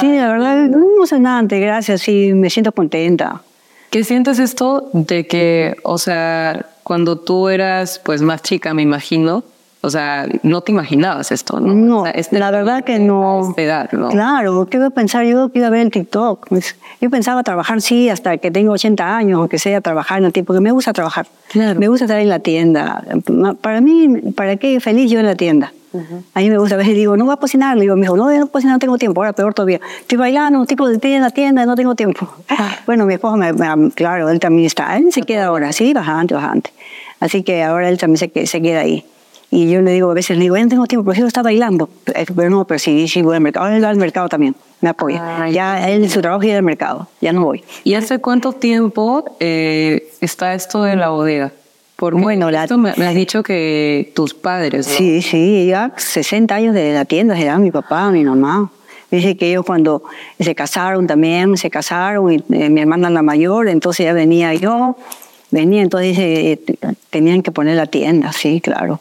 Sí, 0.00 0.16
la 0.16 0.28
verdad, 0.28 0.68
muy 0.68 0.94
emocionante, 0.94 1.60
gracias, 1.60 2.00
sí, 2.00 2.32
me 2.32 2.48
siento 2.48 2.72
contenta. 2.72 3.42
¿Qué 3.90 4.04
sientes 4.04 4.38
esto 4.38 4.88
de 4.92 5.26
que, 5.26 5.76
o 5.82 5.98
sea, 5.98 6.66
cuando 6.82 7.18
tú 7.18 7.48
eras 7.48 8.00
pues 8.02 8.22
más 8.22 8.42
chica, 8.42 8.72
me 8.72 8.82
imagino, 8.82 9.44
o 9.82 9.90
sea, 9.90 10.26
no 10.42 10.62
te 10.62 10.72
imaginabas 10.72 11.30
esto, 11.30 11.60
¿no? 11.60 11.72
No, 11.74 12.00
O 12.00 12.02
sea, 12.04 12.12
este- 12.12 12.38
la 12.38 12.50
verdad 12.50 12.82
que 12.82 12.98
no. 12.98 13.54
edad, 13.56 13.90
¿no? 13.92 14.08
Claro, 14.08 14.66
¿qué 14.66 14.78
iba 14.78 14.86
a 14.86 14.90
pensar 14.90 15.24
yo 15.24 15.50
que 15.50 15.58
iba 15.58 15.68
a 15.68 15.70
ver 15.70 15.80
el 15.82 15.90
TikTok? 15.90 16.48
Pues, 16.48 16.76
yo 17.00 17.08
pensaba 17.10 17.42
trabajar, 17.44 17.80
sí, 17.82 18.08
hasta 18.08 18.36
que 18.38 18.50
tengo 18.50 18.72
80 18.72 19.16
años, 19.16 19.38
aunque 19.38 19.58
sea 19.58 19.80
trabajar 19.80 20.18
en 20.18 20.24
el 20.24 20.32
tiempo, 20.32 20.48
porque 20.48 20.60
me 20.62 20.72
gusta 20.72 20.92
trabajar. 20.92 21.26
Claro. 21.50 21.78
Me 21.78 21.88
gusta 21.88 22.06
estar 22.06 22.18
en 22.18 22.28
la 22.28 22.40
tienda. 22.40 23.04
Para 23.60 23.80
mí, 23.80 24.08
¿para 24.34 24.56
qué 24.56 24.80
feliz 24.80 25.10
yo 25.10 25.20
en 25.20 25.26
la 25.26 25.34
tienda? 25.36 25.72
A 26.34 26.40
mí 26.40 26.50
me 26.50 26.58
gusta, 26.58 26.74
a 26.74 26.78
veces 26.78 26.94
digo, 26.94 27.16
no 27.16 27.24
voy 27.24 27.32
a 27.32 27.36
cocinar. 27.38 27.74
Le 27.76 27.82
digo, 27.82 27.94
me 27.96 28.02
dijo, 28.02 28.18
no, 28.18 28.30
yo 28.30 28.38
no 28.40 28.46
cocinar, 28.48 28.74
no 28.74 28.78
tengo 28.78 28.98
tiempo. 28.98 29.22
Ahora 29.22 29.32
peor 29.32 29.54
todavía. 29.54 29.80
Estoy 30.00 30.18
bailando, 30.18 30.62
estoy 30.68 31.12
en 31.14 31.22
la 31.22 31.30
tienda, 31.30 31.64
no 31.64 31.74
tengo 31.74 31.94
tiempo. 31.94 32.28
Bueno, 32.86 33.06
mi 33.06 33.14
esposo, 33.14 33.36
me, 33.36 33.52
me- 33.54 33.90
claro, 33.92 34.28
él 34.28 34.38
también 34.38 34.66
está, 34.66 34.94
él 34.96 35.10
se 35.10 35.22
queda 35.22 35.46
ahora, 35.46 35.72
sí, 35.72 35.94
bastante, 35.94 36.34
bastante. 36.34 36.70
Así 37.18 37.42
que 37.42 37.62
ahora 37.62 37.88
él 37.88 37.96
también 37.98 38.18
se, 38.18 38.46
se 38.46 38.60
queda 38.60 38.80
ahí. 38.80 39.04
Y 39.50 39.70
yo 39.70 39.80
le 39.80 39.92
digo, 39.92 40.10
a 40.10 40.14
veces 40.14 40.36
le 40.36 40.42
digo, 40.44 40.56
ya 40.56 40.64
no 40.64 40.68
tengo 40.68 40.86
tiempo, 40.86 41.04
prefiero 41.04 41.28
estar 41.28 41.44
bailando. 41.44 41.88
Eh, 42.14 42.26
Pero 42.34 42.50
no, 42.50 42.66
pero 42.66 42.78
sí, 42.78 43.06
sí 43.08 43.22
voy 43.22 43.36
al 43.36 43.40
mercado. 43.42 43.64
Ahora 43.66 43.76
él 43.76 43.84
va 43.84 43.88
al 43.90 43.96
mercado 43.96 44.28
también, 44.28 44.56
me 44.80 44.88
apoya. 44.88 45.20
Ah, 45.44 45.48
ya 45.48 45.88
él, 45.88 46.10
su 46.10 46.20
trabajo 46.20 46.42
ir 46.44 46.54
al 46.56 46.62
mercado, 46.62 47.08
ya 47.20 47.32
no 47.32 47.44
voy. 47.44 47.62
¿Y 47.84 47.94
hace 47.94 48.18
cuánto 48.18 48.52
tiempo 48.52 49.36
eh, 49.40 50.08
está 50.20 50.54
esto 50.54 50.82
de 50.82 50.96
la 50.96 51.10
bodega? 51.10 51.52
Porque 51.94 52.20
Bueno, 52.20 52.50
la- 52.50 52.64
esto 52.64 52.76
me, 52.76 52.92
me 52.96 53.06
has 53.06 53.14
dicho 53.14 53.42
que 53.42 54.12
tus 54.14 54.34
padres, 54.34 54.86
¿no? 54.88 54.92
Sí, 54.94 55.22
sí, 55.22 55.66
ya 55.68 55.92
60 55.96 56.54
años 56.56 56.74
de 56.74 56.92
la 56.92 57.04
tienda, 57.06 57.38
era 57.38 57.56
mi 57.58 57.70
papá, 57.70 58.10
mi 58.10 58.24
mamá. 58.24 58.70
Dice 59.10 59.36
que 59.36 59.48
ellos 59.50 59.64
cuando 59.64 60.02
se 60.38 60.54
casaron 60.56 61.06
también, 61.06 61.56
se 61.56 61.70
casaron, 61.70 62.32
y 62.32 62.36
eh, 62.50 62.68
mi 62.68 62.80
hermana 62.80 63.08
la 63.08 63.22
mayor, 63.22 63.68
entonces 63.68 64.04
ya 64.04 64.12
venía 64.12 64.52
yo, 64.54 64.96
venía, 65.52 65.80
entonces 65.80 66.18
eh, 66.18 66.60
t- 66.66 66.76
tenían 67.10 67.40
que 67.42 67.52
poner 67.52 67.76
la 67.76 67.86
tienda, 67.86 68.32
sí, 68.32 68.60
claro. 68.60 69.00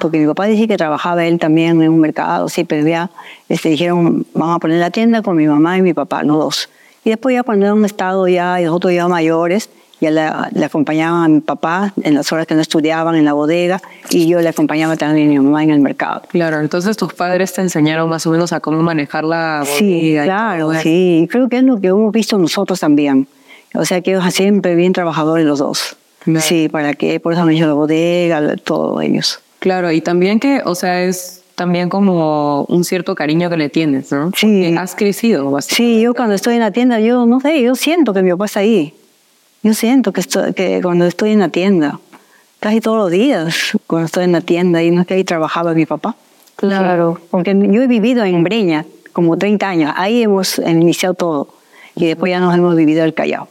Porque 0.00 0.18
mi 0.18 0.26
papá 0.26 0.46
dice 0.46 0.66
que 0.66 0.76
trabajaba 0.76 1.24
él 1.24 1.38
también 1.38 1.82
en 1.82 1.90
un 1.90 2.00
mercado, 2.00 2.48
sí, 2.48 2.64
pero 2.64 2.86
ya 2.86 3.10
este, 3.48 3.68
dijeron, 3.70 4.26
vamos 4.34 4.56
a 4.56 4.58
poner 4.58 4.78
la 4.78 4.90
tienda 4.90 5.22
con 5.22 5.36
mi 5.36 5.46
mamá 5.46 5.78
y 5.78 5.82
mi 5.82 5.94
papá, 5.94 6.22
los 6.22 6.36
dos. 6.36 6.68
Y 7.04 7.10
después 7.10 7.34
ya 7.34 7.42
cuando 7.42 7.70
han 7.70 7.84
estado 7.84 8.28
ya, 8.28 8.60
y 8.60 8.64
nosotros 8.64 8.92
ya 8.92 9.08
mayores, 9.08 9.70
ya 10.00 10.10
le, 10.10 10.64
acompañaban 10.64 11.24
a 11.24 11.28
mi 11.28 11.40
papá 11.40 11.92
en 12.02 12.14
las 12.14 12.32
horas 12.32 12.46
que 12.46 12.54
no 12.54 12.62
estudiaban 12.62 13.14
en 13.16 13.24
la 13.24 13.34
bodega 13.34 13.80
y 14.08 14.26
yo 14.26 14.40
le 14.40 14.48
acompañaba 14.48 14.96
también 14.96 15.28
a 15.28 15.30
mi 15.30 15.38
mamá 15.38 15.62
en 15.62 15.70
el 15.70 15.80
mercado. 15.80 16.22
Claro, 16.28 16.60
entonces 16.60 16.96
tus 16.96 17.12
padres 17.12 17.52
te 17.52 17.60
enseñaron 17.60 18.08
más 18.08 18.26
o 18.26 18.30
menos 18.30 18.52
a 18.52 18.60
cómo 18.60 18.82
manejar 18.82 19.24
la 19.24 19.60
bodega. 19.60 19.78
Sí, 19.78 20.16
claro, 20.24 20.70
todo 20.70 20.80
sí. 20.80 21.28
Creo 21.30 21.48
que 21.48 21.58
es 21.58 21.62
lo 21.62 21.80
que 21.80 21.88
hemos 21.88 22.12
visto 22.12 22.38
nosotros 22.38 22.80
también. 22.80 23.28
O 23.74 23.84
sea, 23.84 24.00
que 24.00 24.12
ellos 24.12 24.24
siempre 24.32 24.74
bien 24.74 24.92
trabajadores 24.92 25.46
los 25.46 25.58
dos. 25.58 25.96
Claro. 26.24 26.40
Sí, 26.40 26.68
para 26.68 26.94
que, 26.94 27.20
por 27.20 27.34
eso 27.34 27.42
han 27.42 27.50
hecho 27.50 27.66
la 27.66 27.74
bodega, 27.74 28.56
todos 28.56 29.02
ellos. 29.02 29.40
Claro, 29.60 29.92
y 29.92 30.00
también 30.00 30.40
que, 30.40 30.62
o 30.64 30.74
sea, 30.74 31.04
es 31.04 31.42
también 31.54 31.90
como 31.90 32.64
un 32.64 32.84
cierto 32.84 33.14
cariño 33.14 33.50
que 33.50 33.58
le 33.58 33.68
tienes, 33.68 34.10
¿no? 34.10 34.32
Sí. 34.34 34.74
Has 34.76 34.94
crecido 34.94 35.50
bastante. 35.50 35.74
Sí, 35.74 36.00
yo 36.00 36.14
cuando 36.14 36.34
estoy 36.34 36.54
en 36.54 36.60
la 36.60 36.70
tienda, 36.70 36.98
yo 37.00 37.26
no 37.26 37.38
sé, 37.40 37.60
yo 37.60 37.74
siento 37.74 38.14
que 38.14 38.22
mi 38.22 38.30
papá 38.30 38.46
está 38.46 38.60
ahí. 38.60 38.94
Yo 39.62 39.74
siento 39.74 40.12
que, 40.12 40.22
estoy, 40.22 40.54
que 40.54 40.80
cuando 40.82 41.04
estoy 41.04 41.32
en 41.32 41.40
la 41.40 41.50
tienda, 41.50 42.00
casi 42.60 42.80
todos 42.80 42.96
los 42.96 43.10
días, 43.10 43.76
cuando 43.86 44.06
estoy 44.06 44.24
en 44.24 44.32
la 44.32 44.40
tienda, 44.40 44.82
y 44.82 44.90
no 44.90 45.02
es 45.02 45.06
que 45.06 45.14
ahí 45.14 45.24
trabajaba 45.24 45.74
mi 45.74 45.84
papá. 45.84 46.16
Claro. 46.56 47.20
Porque 47.30 47.54
yo 47.54 47.82
he 47.82 47.86
vivido 47.86 48.24
en 48.24 48.42
Breña 48.42 48.86
como 49.12 49.36
30 49.36 49.68
años, 49.68 49.92
ahí 49.96 50.22
hemos 50.22 50.58
iniciado 50.58 51.14
todo. 51.14 51.48
Y 51.94 52.06
después 52.06 52.30
ya 52.30 52.40
nos 52.40 52.54
hemos 52.54 52.74
vivido 52.74 53.04
el 53.04 53.12
Callao. 53.12 53.48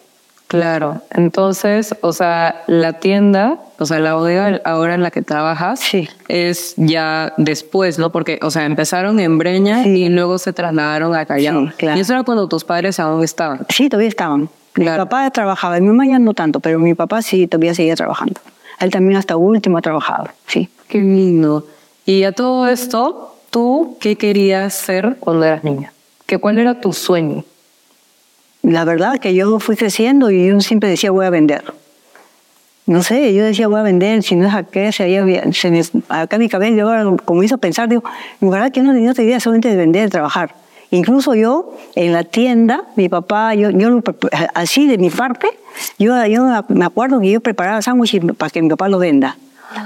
Claro. 0.49 1.03
Entonces, 1.11 1.95
o 2.01 2.11
sea, 2.11 2.63
la 2.65 2.93
tienda, 2.93 3.59
o 3.77 3.85
sea, 3.85 3.99
la 3.99 4.15
bodega 4.15 4.59
ahora 4.65 4.95
en 4.95 5.03
la 5.03 5.11
que 5.11 5.21
trabajas 5.21 5.79
Sí. 5.79 6.09
es 6.27 6.73
ya 6.75 7.33
después, 7.37 7.99
¿no? 7.99 8.11
Porque, 8.11 8.39
o 8.41 8.49
sea, 8.49 8.65
empezaron 8.65 9.19
en 9.19 9.37
Breña 9.37 9.83
Sí. 9.83 9.89
y 10.05 10.09
luego 10.09 10.39
se 10.39 10.51
trasladaron 10.51 11.15
a 11.15 11.25
Callao. 11.25 11.67
Sí, 11.67 11.73
claro. 11.77 11.97
Y 11.97 12.01
eso 12.01 12.13
era 12.13 12.23
cuando 12.23 12.47
tus 12.47 12.63
padres 12.63 12.99
aún 12.99 13.23
estaban. 13.23 13.59
Sí, 13.69 13.89
todavía 13.89 14.09
estaban. 14.09 14.49
Claro. 14.73 15.03
Mi 15.03 15.05
papá 15.07 15.29
trabajaba, 15.29 15.79
mi 15.79 15.85
mamá 15.87 16.07
ya 16.07 16.17
no 16.17 16.33
tanto, 16.33 16.59
pero 16.59 16.79
mi 16.79 16.95
papá 16.95 17.21
sí 17.21 17.45
todavía 17.45 17.75
seguía 17.75 17.95
trabajando. 17.95 18.41
Él 18.79 18.89
también 18.89 19.19
hasta 19.19 19.37
último 19.37 19.77
ha 19.77 19.81
trabajado, 19.81 20.29
sí. 20.47 20.67
Qué 20.87 20.97
lindo. 20.97 21.67
Y 22.07 22.23
a 22.23 22.31
todo 22.31 22.67
esto, 22.67 23.35
¿tú 23.51 23.97
qué 23.99 24.15
querías 24.15 24.73
ser 24.73 25.17
cuando 25.19 25.45
eras 25.45 25.63
niña? 25.63 25.93
¿Que 26.25 26.39
¿Cuál 26.39 26.57
era 26.57 26.81
tu 26.81 26.91
sueño? 26.91 27.43
La 28.61 28.85
verdad 28.85 29.19
que 29.19 29.33
yo 29.33 29.59
fui 29.59 29.75
creciendo 29.75 30.31
y 30.31 30.47
yo 30.47 30.59
siempre 30.61 30.89
decía 30.89 31.11
voy 31.11 31.25
a 31.25 31.29
vender. 31.29 31.63
No 32.85 33.03
sé, 33.03 33.33
yo 33.33 33.43
decía 33.43 33.67
voy 33.67 33.79
a 33.79 33.83
vender, 33.83 34.23
si 34.23 34.35
no 34.35 34.47
es 34.47 34.53
acá, 34.53 34.91
se 34.91 35.03
había, 35.03 35.53
se 35.53 35.69
me, 35.69 35.83
acá 36.09 36.37
mi 36.37 36.49
cabeza, 36.49 36.81
ahora 36.81 37.05
como 37.23 37.43
hizo 37.43 37.57
pensar, 37.59 37.87
digo, 37.87 38.03
en 38.41 38.49
verdad 38.49 38.71
que 38.71 38.81
no, 38.81 38.93
tenía 38.93 39.11
idea 39.11 39.39
solamente 39.39 39.69
de 39.69 39.75
vender, 39.75 40.03
de 40.03 40.09
trabajar. 40.09 40.55
Incluso 40.91 41.35
yo, 41.35 41.77
en 41.93 42.13
la 42.13 42.23
tienda, 42.23 42.85
mi 42.95 43.07
papá, 43.07 43.53
yo, 43.53 43.69
yo 43.69 44.01
así 44.55 44.87
de 44.87 44.97
mi 44.97 45.11
parte, 45.11 45.47
yo, 45.99 46.25
yo 46.25 46.47
me 46.69 46.85
acuerdo 46.85 47.19
que 47.19 47.29
yo 47.29 47.41
preparaba 47.41 47.81
sándwiches 47.81 48.21
para 48.37 48.49
que 48.49 48.61
mi 48.61 48.69
papá 48.69 48.89
lo 48.89 48.97
venda. 48.97 49.37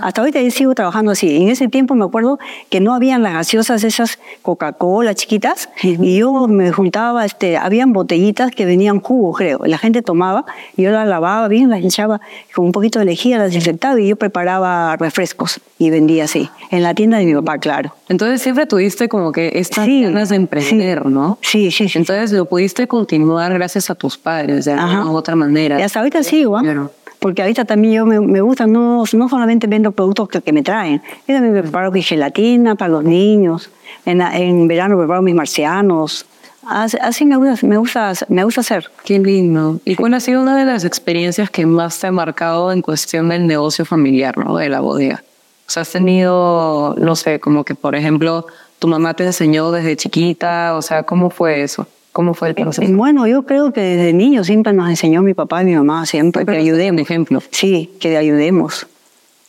Hasta 0.01 0.21
ahorita 0.21 0.41
yo 0.41 0.51
sigo 0.51 0.75
trabajando 0.75 1.11
así. 1.11 1.35
En 1.35 1.49
ese 1.49 1.67
tiempo 1.67 1.95
me 1.95 2.05
acuerdo 2.05 2.39
que 2.69 2.79
no 2.79 2.93
habían 2.93 3.23
las 3.23 3.33
gaseosas 3.33 3.83
esas 3.83 4.19
Coca-Cola 4.41 5.13
chiquitas 5.15 5.69
y 5.81 6.17
yo 6.17 6.47
me 6.47 6.71
juntaba, 6.71 7.25
este, 7.25 7.57
habían 7.57 7.93
botellitas 7.93 8.51
que 8.51 8.65
venían 8.65 8.99
jugo, 8.99 9.33
creo. 9.33 9.59
La 9.65 9.77
gente 9.77 10.01
tomaba 10.01 10.45
yo 10.77 10.91
las 10.91 11.07
lavaba 11.07 11.47
bien, 11.47 11.69
las 11.69 11.83
echaba 11.83 12.21
con 12.53 12.65
un 12.65 12.71
poquito 12.71 12.99
de 12.99 13.05
lejía, 13.05 13.37
las 13.37 13.47
desinfectaba 13.47 13.99
y 13.99 14.07
yo 14.07 14.15
preparaba 14.15 14.95
refrescos 14.97 15.59
y 15.77 15.89
vendía 15.89 16.25
así. 16.25 16.49
En 16.71 16.83
la 16.83 16.93
tienda 16.93 17.17
de 17.17 17.25
mi 17.25 17.33
papá, 17.33 17.57
claro. 17.57 17.93
Entonces 18.09 18.41
siempre 18.41 18.65
tuviste 18.65 19.09
como 19.09 19.31
que 19.31 19.51
estas 19.55 19.87
ganas 19.87 20.29
de 20.29 20.35
emprender, 20.35 21.05
¿no? 21.05 21.37
Sí, 21.41 21.71
sí, 21.71 21.89
sí. 21.89 21.97
Entonces 21.97 22.31
lo 22.31 22.45
pudiste 22.45 22.87
continuar 22.87 23.53
gracias 23.53 23.89
a 23.89 23.95
tus 23.95 24.17
padres, 24.17 24.65
de 24.65 24.73
alguna 24.73 25.11
u 25.11 25.15
otra 25.15 25.35
manera. 25.35 25.79
Y 25.79 25.83
hasta 25.83 25.99
ahorita 25.99 26.23
sigo, 26.23 26.57
¿ah? 26.57 26.89
Porque 27.23 27.41
ahorita 27.41 27.63
también 27.63 27.93
yo 27.93 28.05
me, 28.05 28.19
me 28.19 28.41
gusta, 28.41 28.67
no, 28.67 29.05
no 29.13 29.29
solamente 29.29 29.65
vendo 29.65 29.93
productos 29.93 30.27
que, 30.27 30.41
que 30.41 30.51
me 30.51 30.61
traen, 30.61 31.01
yo 31.25 31.33
también 31.33 31.53
preparo 31.61 31.89
gelatina 31.93 32.75
para 32.75 32.89
los 32.89 33.05
niños, 33.05 33.69
en, 34.05 34.19
en 34.19 34.67
verano 34.67 34.97
preparo 34.97 35.21
mis 35.21 35.33
marcianos, 35.33 36.25
así, 36.67 36.97
así 37.01 37.25
me, 37.25 37.37
gusta, 37.37 37.65
me, 37.65 37.77
gusta, 37.77 38.11
me 38.27 38.43
gusta 38.43 38.59
hacer. 38.59 38.91
Qué 39.05 39.19
lindo. 39.19 39.79
¿Y 39.85 39.95
cuál 39.95 40.15
ha 40.15 40.19
sido 40.19 40.41
una 40.41 40.57
de 40.57 40.65
las 40.65 40.83
experiencias 40.83 41.49
que 41.49 41.65
más 41.65 41.97
te 41.97 42.07
ha 42.07 42.11
marcado 42.11 42.73
en 42.73 42.81
cuestión 42.81 43.29
del 43.29 43.47
negocio 43.47 43.85
familiar, 43.85 44.37
¿no? 44.37 44.57
de 44.57 44.67
la 44.67 44.81
bodega? 44.81 45.23
O 45.65 45.71
sea, 45.71 45.83
has 45.83 45.91
tenido, 45.91 46.93
no 46.99 47.15
sé, 47.15 47.39
como 47.39 47.63
que 47.63 47.73
por 47.73 47.95
ejemplo, 47.95 48.47
tu 48.79 48.89
mamá 48.89 49.13
te 49.13 49.23
enseñó 49.23 49.71
desde 49.71 49.95
chiquita, 49.95 50.75
o 50.75 50.81
sea, 50.81 51.03
¿cómo 51.03 51.29
fue 51.29 51.61
eso? 51.63 51.87
¿Cómo 52.13 52.35
fue 52.35 52.49
el 52.49 52.55
proceso? 52.55 52.93
Bueno, 52.93 53.25
yo 53.25 53.41
creo 53.43 53.73
que 53.73 53.81
desde 53.81 54.13
niño 54.13 54.43
siempre 54.43 54.71
nos 54.71 54.87
enseñó 54.87 55.23
mi 55.23 55.33
papá 55.33 55.63
y 55.63 55.65
mi 55.65 55.75
mamá 55.75 56.05
siempre 56.05 56.45
que 56.45 56.55
ayudemos. 56.55 57.01
ejemplo. 57.01 57.41
Sí, 57.49 57.89
que 57.99 58.15
ayudemos. 58.15 58.85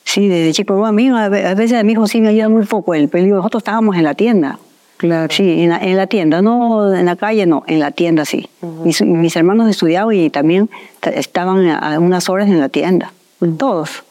Sí, 0.03 0.29
desde 0.29 0.53
chico. 0.53 0.85
a 0.85 0.91
mí 0.91 1.11
a 1.11 1.29
veces 1.29 1.75
a 1.75 1.83
mi 1.83 1.93
hijo 1.93 2.07
sí 2.07 2.23
me 2.23 2.29
ayuda 2.29 2.49
muy 2.49 2.65
poco 2.65 2.95
él, 2.95 3.11
pero 3.11 3.27
nosotros 3.27 3.61
estábamos 3.61 3.97
en 3.97 4.05
la 4.05 4.15
tienda. 4.15 4.59
Claro. 4.97 5.31
Sí, 5.31 5.63
en 5.63 5.71
la, 5.71 5.79
en 5.79 5.97
la, 5.99 6.07
tienda, 6.07 6.41
no 6.41 6.95
en 6.95 7.05
la 7.05 7.17
calle, 7.17 7.45
no, 7.45 7.65
en 7.67 7.81
la 7.81 7.91
tienda 7.91 8.25
sí. 8.25 8.49
mis, 8.85 9.03
mis, 9.03 9.37
hermanos 9.37 9.69
estudiaban 9.69 10.15
y 10.15 10.31
también 10.31 10.71
estaban 11.03 11.69
a 11.69 11.99
unas 11.99 12.31
horas 12.31 12.49
en 12.49 12.61
la 12.61 12.71
tienda, 12.71 13.13
todos. 13.59 14.05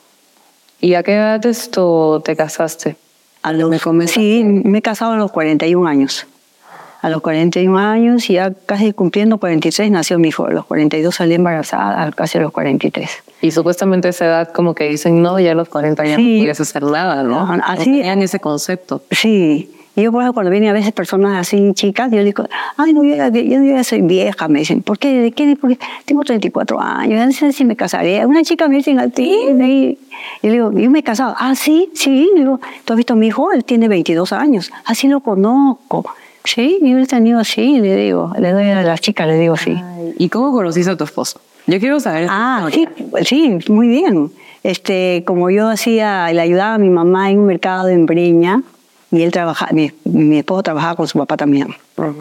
¿Y 0.79 0.93
a 0.93 1.01
qué 1.01 1.13
edad 1.13 1.43
esto 1.45 2.21
te 2.23 2.35
casaste? 2.35 2.97
A 3.41 3.53
los, 3.53 3.71
me 3.93 4.07
sí, 4.07 4.43
me 4.43 4.79
he 4.79 4.81
casado 4.81 5.13
a 5.13 5.17
los 5.17 5.31
41 5.31 5.87
años 5.87 6.27
a 7.03 7.09
los 7.09 7.21
41 7.21 7.77
años 7.77 8.29
y 8.29 8.35
ya 8.35 8.53
casi 8.65 8.93
cumpliendo 8.93 9.37
46 9.37 9.91
nació 9.91 10.17
mi 10.19 10.29
hijo. 10.29 10.45
A 10.45 10.51
los 10.51 10.65
42 10.65 11.13
salí 11.13 11.33
embarazada, 11.35 12.09
casi 12.13 12.37
a 12.37 12.41
los 12.41 12.53
43. 12.53 13.09
Y 13.41 13.51
supuestamente 13.51 14.07
esa 14.07 14.25
edad 14.25 14.53
como 14.53 14.73
que 14.73 14.87
dicen, 14.87 15.21
no, 15.21 15.37
ya 15.37 15.51
a 15.51 15.55
los 15.55 15.67
40 15.67 16.01
años 16.01 16.15
sí. 16.15 16.37
no 16.37 16.43
puedes 16.43 16.61
hacer 16.61 16.83
nada, 16.83 17.21
¿no? 17.23 17.41
Así. 17.65 17.89
No 17.89 17.97
tenían 17.97 18.21
ese 18.21 18.39
concepto. 18.39 19.03
Sí. 19.11 19.69
Y 19.97 20.01
yo, 20.01 20.13
por 20.13 20.21
ejemplo, 20.21 20.33
cuando 20.33 20.49
vienen 20.49 20.69
a 20.69 20.73
veces 20.73 20.93
personas 20.93 21.37
así 21.37 21.73
chicas, 21.73 22.09
yo 22.09 22.23
digo, 22.23 22.45
ay, 22.77 22.93
no, 22.93 23.03
yo, 23.03 23.15
yo, 23.15 23.41
yo 23.41 23.63
ya 23.63 23.83
soy 23.83 24.01
vieja, 24.01 24.47
me 24.47 24.59
dicen, 24.59 24.81
¿por 24.81 24.97
qué? 24.97 25.13
¿De 25.13 25.31
qué? 25.33 25.57
Porque 25.59 25.77
tengo 26.05 26.23
34 26.23 26.79
años, 26.79 27.25
no 27.25 27.31
sé 27.33 27.51
si 27.51 27.65
me 27.65 27.75
casaré. 27.75 28.25
Una 28.25 28.43
chica 28.43 28.69
me 28.69 28.77
dice, 28.77 28.97
a 28.97 29.09
ti, 29.09 29.29
y 29.29 29.97
yo 30.41 30.51
digo, 30.51 30.71
yo 30.71 30.89
me 30.89 30.99
he 30.99 31.03
casado. 31.03 31.35
Ah, 31.37 31.53
sí, 31.53 31.91
sí. 31.93 32.31
digo, 32.33 32.61
¿tú 32.85 32.93
has 32.93 32.97
visto 32.97 33.11
a 33.11 33.17
mi 33.17 33.27
hijo? 33.27 33.51
Él 33.51 33.65
tiene 33.65 33.89
22 33.89 34.31
años. 34.31 34.71
Así 34.85 35.09
lo 35.09 35.19
conozco. 35.19 36.05
Sí, 36.45 36.79
yo 36.81 36.97
he 36.97 37.05
tenido 37.05 37.39
así, 37.39 37.79
le 37.79 37.95
digo, 37.95 38.33
le 38.37 38.51
doy 38.51 38.69
a 38.69 38.81
las 38.83 38.99
chicas, 38.99 39.27
le 39.27 39.37
digo 39.39 39.55
sí. 39.55 39.79
¿Y 40.17 40.29
cómo 40.29 40.51
conociste 40.51 40.91
a 40.91 40.97
tu 40.97 41.05
esposo? 41.05 41.39
Yo 41.67 41.79
quiero 41.79 41.99
saber. 41.99 42.27
Ah, 42.29 42.67
sí, 42.71 42.87
sí, 43.23 43.57
muy 43.69 43.87
bien. 43.87 44.29
Este, 44.63 45.23
como 45.25 45.49
yo 45.49 45.69
hacía, 45.69 46.31
le 46.33 46.41
ayudaba 46.41 46.75
a 46.75 46.77
mi 46.77 46.89
mamá 46.89 47.31
en 47.31 47.39
un 47.39 47.45
mercado 47.45 47.87
en 47.87 48.05
Breña, 48.05 48.61
y 49.11 49.21
él 49.21 49.31
trabajaba, 49.31 49.71
mi, 49.71 49.91
mi 50.03 50.39
esposo 50.39 50.63
trabajaba 50.63 50.95
con 50.95 51.07
su 51.07 51.17
papá 51.17 51.37
también. 51.37 51.67
Uh 51.97 52.03
-huh. 52.03 52.13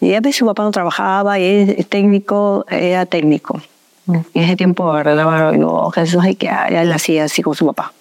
Y 0.00 0.14
a 0.14 0.20
veces 0.20 0.36
su 0.36 0.46
papá 0.46 0.62
no 0.64 0.70
trabajaba, 0.70 1.38
y 1.38 1.44
él 1.44 1.74
es 1.78 1.86
técnico, 1.86 2.64
era 2.68 3.06
técnico. 3.06 3.60
Uh 4.06 4.14
-huh. 4.14 4.24
Y 4.34 4.38
en 4.38 4.44
ese 4.46 4.56
tiempo 4.56 4.90
arreglaba 4.90 5.52
los 5.52 5.94
Jesús, 5.94 6.24
y 6.26 6.34
que 6.34 6.50
él 6.70 6.90
hacía 6.92 7.24
así 7.24 7.42
con 7.42 7.54
su 7.54 7.66
papá. 7.66 7.92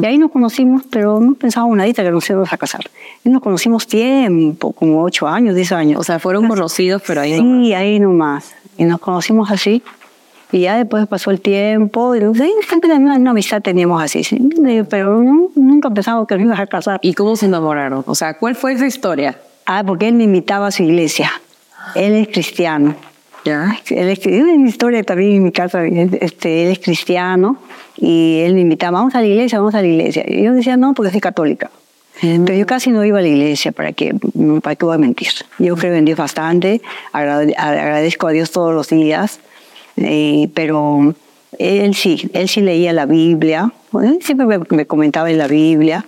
Y 0.00 0.06
ahí 0.06 0.18
nos 0.18 0.30
conocimos, 0.30 0.82
pero 0.90 1.20
no 1.20 1.34
pensábamos 1.34 1.76
nadita 1.76 2.02
que 2.02 2.10
nos 2.10 2.28
íbamos 2.28 2.52
a 2.52 2.56
casar. 2.56 2.82
Y 3.24 3.30
nos 3.30 3.42
conocimos 3.42 3.86
tiempo, 3.86 4.72
como 4.72 5.02
ocho 5.02 5.26
años, 5.26 5.54
diez 5.54 5.72
años. 5.72 6.00
O 6.00 6.04
sea, 6.04 6.18
fueron 6.18 6.46
conocidos, 6.48 7.02
pero 7.06 7.20
ahí 7.22 7.34
Sí, 7.34 7.42
nomás. 7.42 7.72
ahí 7.78 8.00
nomás. 8.00 8.54
Y 8.78 8.84
nos 8.84 9.00
conocimos 9.00 9.50
así. 9.50 9.82
Y 10.52 10.60
ya 10.60 10.76
después 10.76 11.06
pasó 11.08 11.30
el 11.32 11.40
tiempo, 11.40 12.14
y 12.14 12.20
siempre 12.66 12.92
una, 12.94 13.16
una 13.16 13.30
amistad 13.30 13.60
teníamos 13.62 14.00
así, 14.00 14.22
¿sí? 14.22 14.38
pero 14.88 15.20
no, 15.20 15.50
nunca 15.56 15.90
pensamos 15.90 16.26
que 16.28 16.34
nos 16.36 16.44
íbamos 16.44 16.60
a 16.60 16.66
casar. 16.68 17.00
¿Y 17.02 17.14
cómo 17.14 17.34
se 17.34 17.46
enamoraron? 17.46 18.04
O 18.06 18.14
sea, 18.14 18.38
¿cuál 18.38 18.54
fue 18.54 18.72
esa 18.72 18.86
historia? 18.86 19.38
Ah, 19.64 19.82
porque 19.84 20.06
él 20.06 20.14
me 20.14 20.24
invitaba 20.24 20.68
a 20.68 20.70
su 20.70 20.84
iglesia. 20.84 21.32
Él 21.96 22.12
es 22.14 22.28
cristiano. 22.28 22.94
¿Ya? 23.46 23.78
Él 23.90 24.08
es, 24.08 24.26
es 24.26 24.42
una 24.42 24.68
historia 24.68 25.04
también 25.04 25.36
en 25.36 25.44
mi 25.44 25.52
casa. 25.52 25.86
Este, 25.86 26.64
él 26.64 26.72
es 26.72 26.80
cristiano 26.80 27.58
y 27.96 28.40
él 28.40 28.54
me 28.54 28.62
invitaba, 28.62 28.98
vamos 28.98 29.14
a 29.14 29.20
la 29.20 29.26
iglesia, 29.28 29.60
vamos 29.60 29.74
a 29.76 29.82
la 29.82 29.86
iglesia. 29.86 30.24
Y 30.26 30.42
yo 30.42 30.52
decía, 30.52 30.76
no, 30.76 30.94
porque 30.94 31.12
soy 31.12 31.20
católica. 31.20 31.70
Mm. 32.22 32.44
Pero 32.44 32.58
yo 32.58 32.66
casi 32.66 32.90
no 32.90 33.04
iba 33.04 33.20
a 33.20 33.22
la 33.22 33.28
iglesia, 33.28 33.70
¿para 33.70 33.92
qué, 33.92 34.16
para 34.62 34.74
qué 34.74 34.84
voy 34.84 34.96
a 34.96 34.98
mentir? 34.98 35.28
Yo 35.60 35.76
creo 35.76 35.94
en 35.94 36.04
Dios 36.04 36.18
bastante, 36.18 36.82
agradezco 37.12 38.26
a 38.26 38.32
Dios 38.32 38.50
todos 38.50 38.74
los 38.74 38.88
días, 38.88 39.38
eh, 39.96 40.48
pero 40.52 41.14
él 41.56 41.94
sí, 41.94 42.28
él 42.32 42.48
sí 42.48 42.62
leía 42.62 42.92
la 42.92 43.06
Biblia, 43.06 43.72
él 44.02 44.18
siempre 44.22 44.46
me, 44.46 44.58
me 44.70 44.86
comentaba 44.86 45.30
en 45.30 45.38
la 45.38 45.46
Biblia. 45.46 46.04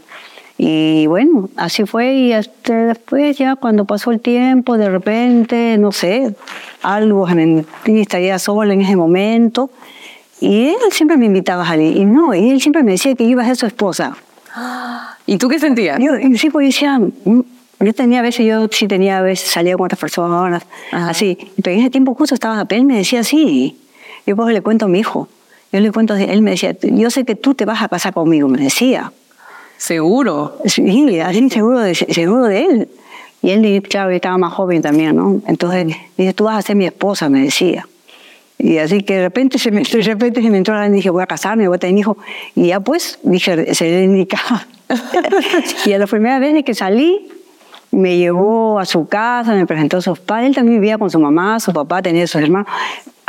Y 0.60 1.06
bueno, 1.06 1.48
así 1.56 1.86
fue 1.86 2.14
y 2.14 2.32
hasta 2.32 2.86
después 2.86 3.38
ya 3.38 3.54
cuando 3.54 3.84
pasó 3.84 4.10
el 4.10 4.18
tiempo, 4.18 4.76
de 4.76 4.90
repente, 4.90 5.78
no 5.78 5.92
sé, 5.92 6.34
algo, 6.82 7.28
estaría 7.86 8.38
sola 8.40 8.74
en 8.74 8.80
ese 8.80 8.96
momento. 8.96 9.70
Y 10.40 10.70
él 10.70 10.76
siempre 10.90 11.16
me 11.16 11.26
invitaba 11.26 11.62
a 11.62 11.66
salir. 11.66 11.96
Y 11.96 12.04
no, 12.04 12.34
y 12.34 12.50
él 12.50 12.60
siempre 12.60 12.82
me 12.82 12.92
decía 12.92 13.14
que 13.14 13.22
iba 13.22 13.42
a 13.42 13.46
ser 13.46 13.56
su 13.56 13.66
esposa. 13.66 14.16
¿Y 15.26 15.38
tú 15.38 15.48
qué 15.48 15.60
sentías? 15.60 16.00
Yo, 16.00 16.12
sí, 16.36 16.50
pues 16.50 16.66
decía, 16.66 17.00
yo 17.24 17.94
tenía 17.94 18.18
a 18.18 18.22
veces, 18.22 18.44
yo 18.44 18.66
sí 18.70 18.88
tenía 18.88 19.18
a 19.18 19.22
veces, 19.22 19.48
salía 19.48 19.76
con 19.76 19.86
otras 19.86 20.00
personas, 20.00 20.66
Ajá. 20.90 21.10
así. 21.10 21.38
Pero 21.62 21.74
en 21.74 21.80
ese 21.82 21.90
tiempo 21.90 22.14
justo 22.14 22.34
estaba, 22.34 22.66
él 22.68 22.84
me 22.84 22.96
decía 22.96 23.20
así. 23.20 23.78
Yo 24.26 24.34
pues 24.34 24.52
le 24.52 24.60
cuento 24.60 24.86
a 24.86 24.88
mi 24.88 24.98
hijo. 24.98 25.28
Yo 25.72 25.78
le 25.78 25.92
cuento, 25.92 26.16
él 26.16 26.42
me 26.42 26.52
decía, 26.52 26.76
yo 26.82 27.10
sé 27.10 27.24
que 27.24 27.36
tú 27.36 27.54
te 27.54 27.64
vas 27.64 27.80
a 27.80 27.88
casar 27.88 28.12
conmigo, 28.12 28.48
me 28.48 28.58
decía. 28.58 29.12
¿Seguro? 29.78 30.58
Sí, 30.66 31.20
así 31.20 31.48
seguro 31.50 31.78
de, 31.78 31.94
seguro 31.94 32.44
de 32.44 32.64
él. 32.64 32.88
Y 33.40 33.50
él, 33.50 33.82
claro, 33.82 34.10
estaba 34.10 34.36
más 34.36 34.52
joven 34.52 34.82
también, 34.82 35.16
¿no? 35.16 35.40
Entonces, 35.46 35.96
dice, 36.16 36.34
tú 36.34 36.44
vas 36.44 36.58
a 36.58 36.62
ser 36.62 36.76
mi 36.76 36.84
esposa, 36.84 37.28
me 37.28 37.44
decía. 37.44 37.86
Y 38.58 38.78
así 38.78 39.02
que 39.02 39.14
de 39.14 39.22
repente 39.22 39.58
se 39.58 39.70
me, 39.70 39.82
de 39.92 40.02
repente 40.02 40.42
se 40.42 40.50
me 40.50 40.58
entró 40.58 40.74
la 40.74 40.88
y 40.88 40.90
dije, 40.90 41.10
voy 41.10 41.22
a 41.22 41.26
casarme, 41.26 41.68
voy 41.68 41.76
a 41.76 41.78
tener 41.78 41.94
un 41.94 41.98
hijo. 41.98 42.18
Y 42.56 42.66
ya 42.66 42.80
pues, 42.80 43.20
dije, 43.22 43.74
se 43.74 43.84
le 43.84 44.04
indicaba. 44.04 44.66
y 45.86 45.92
a 45.92 45.98
la 45.98 46.06
primera 46.06 46.40
vez 46.40 46.64
que 46.64 46.74
salí, 46.74 47.28
me 47.92 48.18
llevó 48.18 48.80
a 48.80 48.84
su 48.84 49.06
casa, 49.06 49.54
me 49.54 49.64
presentó 49.64 49.98
a 49.98 50.02
sus 50.02 50.18
padres. 50.18 50.48
Él 50.48 50.54
también 50.56 50.80
vivía 50.80 50.98
con 50.98 51.08
su 51.08 51.20
mamá, 51.20 51.60
su 51.60 51.72
papá, 51.72 52.02
tenía 52.02 52.26
sus 52.26 52.42
hermanos. 52.42 52.68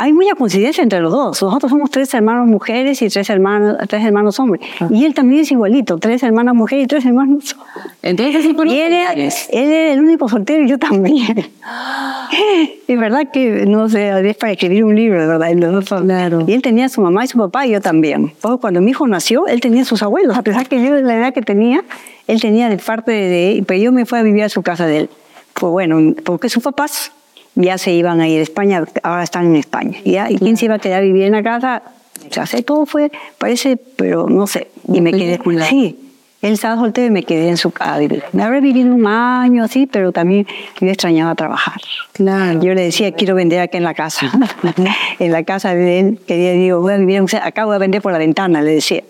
Hay 0.01 0.13
mucha 0.13 0.33
coincidencia 0.33 0.81
entre 0.81 1.01
los 1.01 1.11
dos. 1.11 1.41
Nosotros 1.41 1.69
somos 1.69 1.91
tres 1.91 2.13
hermanos 2.13 2.47
mujeres 2.47 3.01
y 3.01 3.09
tres 3.09 3.29
hermanos, 3.29 3.75
tres 3.89 4.05
hermanos 4.05 4.39
hombres. 4.39 4.65
Ah. 4.79 4.87
Y 4.89 5.03
él 5.03 5.13
también 5.13 5.41
es 5.41 5.51
igualito, 5.51 5.97
tres 5.97 6.23
hermanas 6.23 6.55
mujeres 6.55 6.85
y 6.85 6.87
tres 6.87 7.05
hermanos 7.05 7.53
Entonces, 8.01 8.45
y 8.45 8.79
él 8.79 8.93
él 8.93 9.31
era 9.51 9.93
el 9.93 9.99
único 9.99 10.29
soltero 10.29 10.63
y 10.63 10.69
yo 10.69 10.79
también. 10.79 11.39
es 12.87 12.97
verdad 12.97 13.27
que, 13.29 13.65
no 13.65 13.89
sé, 13.89 14.29
es 14.29 14.37
para 14.37 14.53
escribir 14.53 14.85
un 14.85 14.95
libro, 14.95 15.19
de 15.19 15.27
verdad. 15.27 16.01
Claro. 16.01 16.45
Y 16.47 16.53
él 16.53 16.61
tenía 16.61 16.85
a 16.85 16.89
su 16.89 17.01
mamá 17.01 17.25
y 17.25 17.27
su 17.27 17.37
papá 17.37 17.67
y 17.67 17.71
yo 17.71 17.81
también. 17.81 18.31
Porque 18.39 18.61
cuando 18.61 18.79
mi 18.79 18.91
hijo 18.91 19.05
nació, 19.05 19.47
él 19.47 19.59
tenía 19.59 19.81
a 19.81 19.85
sus 19.85 20.01
abuelos. 20.01 20.37
A 20.37 20.43
pesar 20.43 20.69
que 20.69 20.81
yo, 20.81 20.95
la 20.95 21.17
edad 21.17 21.33
que 21.33 21.41
tenía, 21.41 21.83
él 22.25 22.39
tenía 22.39 22.69
de 22.69 22.77
parte 22.77 23.11
de... 23.11 23.65
Pero 23.67 23.81
yo 23.81 23.91
me 23.91 24.05
fui 24.05 24.17
a 24.17 24.23
vivir 24.23 24.43
a 24.43 24.49
su 24.49 24.61
casa 24.61 24.85
de 24.85 24.99
él. 24.99 25.09
Pues 25.55 25.71
bueno, 25.71 26.13
porque 26.23 26.47
sus 26.47 26.63
papás 26.63 27.11
ya 27.55 27.77
se 27.77 27.91
iban 27.91 28.21
a 28.21 28.27
ir 28.27 28.39
a 28.39 28.43
España, 28.43 28.83
ahora 29.03 29.23
están 29.23 29.47
en 29.47 29.55
España. 29.57 29.97
¿ya? 30.05 30.31
¿Y 30.31 30.37
quién 30.37 30.57
se 30.57 30.65
iba 30.65 30.75
a 30.75 30.79
quedar 30.79 30.99
a 30.99 31.01
vivir 31.01 31.23
en 31.23 31.33
la 31.33 31.43
casa? 31.43 31.83
O 32.27 32.45
sea, 32.45 32.61
todo 32.61 32.85
fue, 32.85 33.11
parece, 33.37 33.77
pero 33.77 34.27
no 34.27 34.47
sé. 34.47 34.67
Y 34.91 35.01
me 35.01 35.11
quedé, 35.11 35.39
sí, 35.67 35.97
Él 36.41 36.53
estaba 36.53 36.75
soltero 36.75 37.07
y 37.07 37.11
me 37.11 37.23
quedé 37.23 37.49
en 37.49 37.57
su 37.57 37.71
casa. 37.71 37.99
Me 38.33 38.43
habré 38.43 38.61
vivido 38.61 38.93
un 38.93 39.07
año 39.07 39.63
así, 39.63 39.87
pero 39.87 40.11
también 40.11 40.45
yo 40.79 40.87
extrañaba 40.87 41.33
trabajar. 41.35 41.81
Claro. 42.13 42.61
Yo 42.61 42.73
le 42.73 42.83
decía, 42.83 43.13
quiero 43.13 43.35
vender 43.35 43.61
acá 43.61 43.77
en 43.77 43.83
la 43.83 43.93
casa. 43.93 44.31
en 45.19 45.31
la 45.31 45.43
casa 45.43 45.73
de 45.73 45.99
él, 45.99 46.19
quería, 46.27 46.51
digo, 46.53 46.81
voy 46.81 46.93
a 46.93 46.97
vivir, 46.97 47.23
acá 47.41 47.65
voy 47.65 47.75
a 47.75 47.79
vender 47.79 48.01
por 48.01 48.11
la 48.11 48.19
ventana, 48.19 48.61
le 48.61 48.71
decía. 48.71 49.03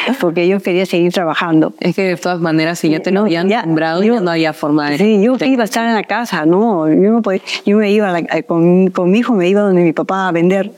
Porque 0.20 0.48
yo 0.48 0.60
quería 0.60 0.86
seguir 0.86 1.12
trabajando. 1.12 1.72
Es 1.80 1.94
que 1.94 2.02
de 2.02 2.16
todas 2.16 2.40
maneras, 2.40 2.78
si 2.78 2.90
ya 2.90 3.00
te 3.00 3.10
lo 3.10 3.20
habían 3.20 3.48
nombrado, 3.48 4.02
ya 4.02 4.20
no 4.20 4.30
había 4.30 4.52
forma 4.52 4.90
de... 4.90 4.98
Sí, 4.98 5.22
yo 5.22 5.36
iba 5.44 5.62
a 5.62 5.64
estar 5.64 5.86
en 5.86 5.94
la 5.94 6.04
casa, 6.04 6.46
no, 6.46 6.88
yo 6.88 7.10
no 7.10 7.22
podía, 7.22 7.40
yo 7.64 7.76
me 7.78 7.90
iba, 7.90 8.18
eh, 8.18 8.42
con, 8.44 8.88
con, 8.90 9.10
mi 9.10 9.18
hijo 9.18 9.34
me 9.34 9.48
iba 9.48 9.60
donde 9.60 9.82
mi 9.82 9.92
papá 9.92 10.28
a 10.28 10.32
vender. 10.32 10.72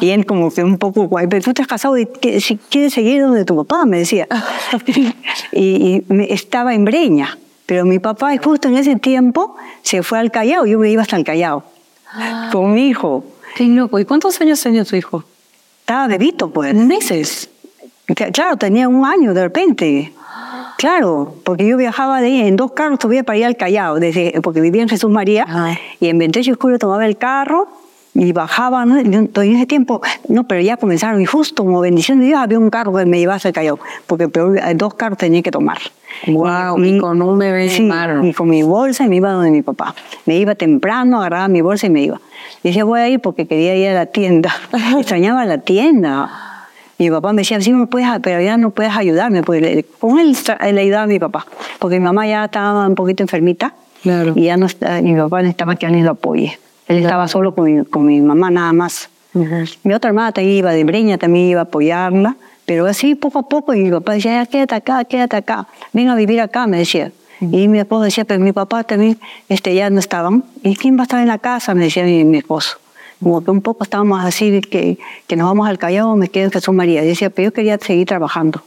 Y 0.00 0.10
él 0.10 0.26
como 0.26 0.50
que 0.52 0.62
un 0.62 0.78
poco, 0.78 1.08
pero 1.08 1.42
tú 1.42 1.54
te 1.54 1.62
has 1.62 1.68
casado 1.68 1.98
y 1.98 2.08
si 2.40 2.56
quieres 2.56 2.92
seguir 2.92 3.22
donde 3.22 3.44
tu 3.44 3.56
papá, 3.56 3.84
me 3.84 3.98
decía. 3.98 4.26
y, 5.52 6.02
y 6.08 6.26
estaba 6.30 6.74
en 6.74 6.84
Breña. 6.84 7.38
Pero 7.66 7.86
mi 7.86 7.98
papá 7.98 8.36
justo 8.42 8.68
en 8.68 8.76
ese 8.76 8.96
tiempo 8.96 9.56
se 9.82 10.02
fue 10.02 10.18
al 10.18 10.30
Callao, 10.30 10.66
yo 10.66 10.78
me 10.78 10.90
iba 10.90 11.02
hasta 11.02 11.16
el 11.16 11.24
Callao 11.24 11.64
con 12.52 12.74
mi 12.74 12.88
hijo. 12.88 13.24
Qué 13.56 13.64
loco. 13.64 13.98
¿Y 13.98 14.04
cuántos 14.04 14.40
años 14.40 14.60
tenía 14.60 14.84
tu 14.84 14.96
hijo? 14.96 15.24
Estaba 15.80 16.06
bebito, 16.06 16.50
pues. 16.50 16.74
¿Meses? 16.74 17.50
Claro, 18.06 18.56
tenía 18.56 18.88
un 18.88 19.04
año 19.04 19.32
de 19.34 19.42
repente. 19.42 20.12
Claro, 20.76 21.34
porque 21.44 21.66
yo 21.66 21.76
viajaba 21.76 22.20
de 22.20 22.26
ahí 22.26 22.40
en 22.40 22.56
dos 22.56 22.72
carros 22.72 22.98
todavía 22.98 23.22
para 23.22 23.38
ir 23.38 23.44
al 23.46 23.56
Callao, 23.56 24.00
desde, 24.00 24.40
porque 24.42 24.60
vivía 24.60 24.82
en 24.82 24.88
Jesús 24.88 25.10
María, 25.10 25.46
y 26.00 26.08
en 26.08 26.18
Ventecho 26.18 26.52
Oscuro 26.52 26.78
tomaba 26.78 27.06
el 27.06 27.16
carro 27.16 27.68
y 28.12 28.32
bajaba, 28.32 28.84
¿no? 28.84 28.98
en 28.98 29.56
ese 29.56 29.66
tiempo, 29.66 30.00
no, 30.28 30.46
pero 30.46 30.60
ya 30.60 30.76
comenzaron, 30.76 31.20
y 31.20 31.26
justo 31.26 31.64
como 31.64 31.80
bendición 31.80 32.20
de 32.20 32.26
Dios 32.26 32.38
había 32.38 32.58
un 32.58 32.70
carro 32.70 32.94
que 32.94 33.06
me 33.06 33.18
llevaba 33.18 33.40
al 33.42 33.52
Callao, 33.52 33.78
porque 34.06 34.28
dos 34.74 34.94
carros 34.94 35.18
tenía 35.18 35.42
que 35.42 35.50
tomar. 35.50 35.78
Wow, 36.26 36.82
y, 36.84 36.98
con 36.98 37.22
un 37.22 37.38
bebé 37.38 37.68
sí, 37.68 37.90
y 38.22 38.32
con 38.32 38.48
mi 38.48 38.62
bolsa 38.62 39.04
y 39.04 39.08
me 39.08 39.16
iba 39.16 39.32
donde 39.32 39.50
mi 39.50 39.62
papá. 39.62 39.94
Me 40.26 40.36
iba 40.36 40.54
temprano, 40.54 41.18
agarraba 41.20 41.48
mi 41.48 41.60
bolsa 41.60 41.86
y 41.86 41.90
me 41.90 42.02
iba. 42.02 42.20
Y 42.62 42.68
decía, 42.68 42.84
voy 42.84 43.00
a 43.00 43.08
ir 43.08 43.20
porque 43.20 43.46
quería 43.46 43.74
ir 43.74 43.88
a 43.88 43.94
la 43.94 44.06
tienda. 44.06 44.54
Extrañaba 44.98 45.44
la 45.44 45.58
tienda. 45.58 46.53
Mi 46.98 47.10
papá 47.10 47.32
me 47.32 47.42
decía, 47.42 47.60
sí, 47.60 47.72
me 47.72 47.86
puedes, 47.86 48.08
pero 48.22 48.40
ya 48.40 48.56
no 48.56 48.70
puedes 48.70 48.96
ayudarme. 48.96 49.42
Porque 49.42 49.84
con 49.98 50.18
él 50.18 50.36
le 50.72 50.80
ayudaba 50.80 51.04
a 51.04 51.06
mi 51.06 51.18
papá, 51.18 51.46
porque 51.78 51.98
mi 51.98 52.04
mamá 52.04 52.26
ya 52.26 52.44
estaba 52.44 52.86
un 52.86 52.94
poquito 52.94 53.22
enfermita. 53.22 53.74
Claro. 54.02 54.32
Y 54.36 54.44
ya 54.44 54.56
no 54.56 54.66
mi 55.02 55.14
papá 55.16 55.42
necesitaba 55.42 55.76
que 55.76 55.86
alguien 55.86 56.04
lo 56.04 56.12
apoye. 56.12 56.58
Él 56.88 56.98
estaba 56.98 57.26
solo 57.28 57.54
con 57.54 57.64
mi, 57.64 57.84
con 57.84 58.04
mi 58.04 58.20
mamá 58.20 58.50
nada 58.50 58.72
más. 58.72 59.08
Mi 59.32 59.94
otra 59.94 60.10
hermana 60.10 60.32
también 60.32 60.56
iba 60.58 60.72
de 60.72 60.84
Breña, 60.84 61.18
también 61.18 61.46
iba 61.46 61.60
a 61.60 61.64
apoyarla. 61.64 62.36
Pero 62.66 62.86
así 62.86 63.14
poco 63.14 63.40
a 63.40 63.48
poco, 63.48 63.74
y 63.74 63.82
mi 63.82 63.90
papá 63.90 64.12
decía, 64.12 64.42
ya 64.42 64.46
quédate 64.46 64.74
acá, 64.74 65.04
quédate 65.04 65.36
acá, 65.36 65.66
ven 65.92 66.08
a 66.08 66.14
vivir 66.14 66.40
acá, 66.40 66.66
me 66.66 66.78
decía. 66.78 67.12
Y 67.40 67.68
mi 67.68 67.78
esposo 67.78 68.04
decía, 68.04 68.24
pero 68.24 68.40
mi 68.40 68.52
papá 68.52 68.84
también 68.84 69.18
este, 69.48 69.74
ya 69.74 69.90
no 69.90 69.98
estaban. 69.98 70.44
¿Y 70.62 70.76
quién 70.76 70.96
va 70.96 71.00
a 71.00 71.02
estar 71.02 71.20
en 71.20 71.28
la 71.28 71.38
casa? 71.38 71.74
Me 71.74 71.84
decía 71.84 72.04
mi, 72.04 72.24
mi 72.24 72.38
esposo. 72.38 72.78
Como 73.22 73.42
que 73.44 73.50
un 73.50 73.60
poco 73.60 73.84
estábamos 73.84 74.24
así, 74.24 74.60
que, 74.60 74.98
que 75.26 75.36
nos 75.36 75.46
vamos 75.46 75.68
al 75.68 75.78
Callao, 75.78 76.16
me 76.16 76.28
quedo 76.28 76.46
en 76.46 76.50
Jesús 76.52 76.74
María. 76.74 77.02
Y 77.04 77.06
decía, 77.06 77.30
pero 77.30 77.48
yo 77.48 77.52
quería 77.52 77.78
seguir 77.78 78.06
trabajando. 78.06 78.62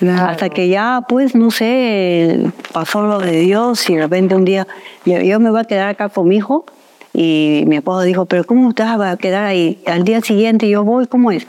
Hasta 0.00 0.48
que 0.48 0.68
ya, 0.68 1.04
pues, 1.08 1.34
no 1.34 1.50
sé, 1.50 2.52
pasó 2.72 3.02
lo 3.02 3.18
de 3.18 3.40
Dios 3.40 3.90
y 3.90 3.96
de 3.96 4.02
repente 4.02 4.36
un 4.36 4.44
día 4.44 4.66
yo, 5.04 5.18
yo, 5.20 5.40
me 5.40 5.50
voy 5.50 5.60
a 5.60 5.64
quedar 5.64 5.88
acá 5.88 6.08
con 6.08 6.28
mi 6.28 6.36
hijo 6.36 6.64
y 7.12 7.64
mi 7.66 7.76
esposo 7.76 8.02
dijo, 8.02 8.24
pero 8.26 8.44
¿cómo 8.44 8.72
te 8.74 8.84
vas 8.84 9.00
a 9.00 9.16
quedar 9.16 9.44
ahí? 9.44 9.80
Al 9.86 10.04
día 10.04 10.20
siguiente 10.20 10.68
yo 10.68 10.84
voy, 10.84 11.08
¿cómo 11.08 11.32
es? 11.32 11.46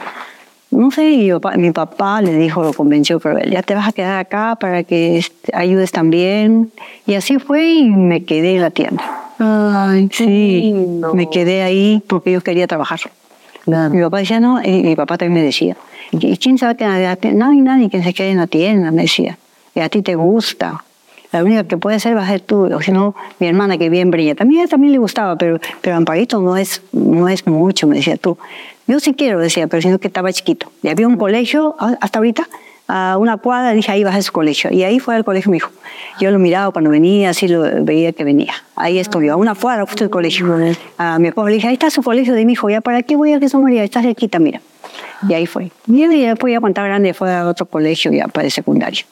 no 0.70 0.90
sé, 0.90 1.10
y 1.10 1.26
yo, 1.26 1.40
mi 1.56 1.72
papá 1.72 2.22
le 2.22 2.32
dijo, 2.32 2.62
lo 2.62 2.72
convenció, 2.72 3.18
pero 3.18 3.38
ya 3.40 3.62
te 3.62 3.74
vas 3.74 3.88
a 3.88 3.92
quedar 3.92 4.18
acá 4.18 4.56
para 4.58 4.84
que 4.84 5.24
ayudes 5.52 5.90
también. 5.90 6.70
Y 7.06 7.14
así 7.14 7.38
fue 7.38 7.66
y 7.66 7.90
me 7.90 8.24
quedé 8.24 8.54
en 8.54 8.62
la 8.62 8.70
tienda. 8.70 9.29
Ay, 9.42 10.08
sí, 10.12 10.74
me 11.14 11.30
quedé 11.30 11.62
ahí 11.62 12.02
porque 12.06 12.30
yo 12.30 12.42
quería 12.42 12.66
trabajar. 12.66 13.00
Mi 13.66 14.02
papá 14.02 14.18
decía, 14.18 14.38
no, 14.38 14.62
y 14.62 14.82
mi 14.82 14.96
papá 14.96 15.16
también 15.16 15.40
me 15.40 15.42
decía, 15.42 15.76
¿y 16.12 16.36
quién 16.36 16.58
sabe 16.58 16.76
que 16.76 17.32
no 17.32 17.50
hay 17.50 17.60
nadie 17.60 17.88
que 17.88 18.02
se 18.02 18.12
quede 18.12 18.30
en 18.30 18.38
la 18.38 18.46
tienda? 18.46 18.90
Me 18.90 19.02
decía, 19.02 19.38
y 19.74 19.80
a 19.80 19.88
ti 19.88 20.02
te 20.02 20.14
gusta. 20.14 20.84
La 21.32 21.44
única 21.44 21.64
que 21.64 21.76
puede 21.76 22.00
ser 22.00 22.16
va 22.16 22.24
a 22.24 22.26
ser 22.26 22.40
tú, 22.40 22.64
o 22.74 22.82
si 22.82 22.90
no, 22.90 23.14
mi 23.38 23.46
hermana 23.46 23.78
que 23.78 23.88
bien 23.88 24.10
brilla. 24.10 24.34
También, 24.34 24.68
también 24.68 24.92
le 24.92 24.98
gustaba, 24.98 25.36
pero, 25.36 25.60
pero 25.80 25.96
Amparito 25.96 26.40
no 26.40 26.56
es, 26.56 26.82
no 26.92 27.28
es 27.28 27.46
mucho, 27.46 27.86
me 27.86 27.96
decía 27.96 28.16
tú. 28.16 28.36
Yo 28.88 28.98
sí 28.98 29.14
quiero, 29.14 29.38
decía, 29.38 29.68
pero 29.68 29.80
sino 29.80 29.98
que 29.98 30.08
estaba 30.08 30.32
chiquito. 30.32 30.72
Y 30.82 30.88
había 30.88 31.06
un 31.06 31.16
colegio, 31.16 31.76
ah, 31.78 31.96
hasta 32.00 32.18
ahorita, 32.18 32.48
a 32.92 33.16
una 33.18 33.36
cuadra, 33.36 33.70
dije, 33.70 33.92
ahí 33.92 34.02
vas 34.02 34.16
a 34.16 34.18
ese 34.18 34.32
colegio. 34.32 34.68
Y 34.72 34.82
ahí 34.82 34.98
fue 34.98 35.14
al 35.14 35.24
colegio 35.24 35.50
mi 35.52 35.58
hijo. 35.58 35.70
Yo 36.20 36.32
lo 36.32 36.40
miraba 36.40 36.72
cuando 36.72 36.90
venía, 36.90 37.30
así 37.30 37.46
lo 37.46 37.62
veía 37.84 38.12
que 38.12 38.24
venía. 38.24 38.52
Ahí 38.74 38.98
estudió, 38.98 39.34
a 39.34 39.36
una 39.36 39.54
cuadra 39.54 39.86
justo 39.86 40.02
el 40.02 40.10
colegio. 40.10 40.46
A 40.98 41.20
mi 41.20 41.28
esposo 41.28 41.48
le 41.48 41.54
dije, 41.54 41.68
ahí 41.68 41.74
está 41.74 41.88
su 41.88 42.02
colegio 42.02 42.34
de 42.34 42.44
mi 42.44 42.54
hijo, 42.54 42.68
¿ya 42.68 42.80
para 42.80 43.02
qué 43.02 43.14
voy 43.14 43.32
a 43.32 43.38
Jesús 43.38 43.60
María? 43.62 43.84
Está 43.84 44.02
cerquita, 44.02 44.40
mira. 44.40 44.60
Y 45.28 45.34
ahí 45.34 45.46
fue. 45.46 45.70
Y 45.86 46.06
después 46.06 46.52
ya 46.52 46.58
cuando 46.58 46.82
grande 46.82 47.14
fue 47.14 47.32
a 47.32 47.46
otro 47.46 47.64
colegio 47.66 48.10
ya 48.10 48.26
para 48.26 48.46
el 48.46 48.50
secundario. 48.50 49.04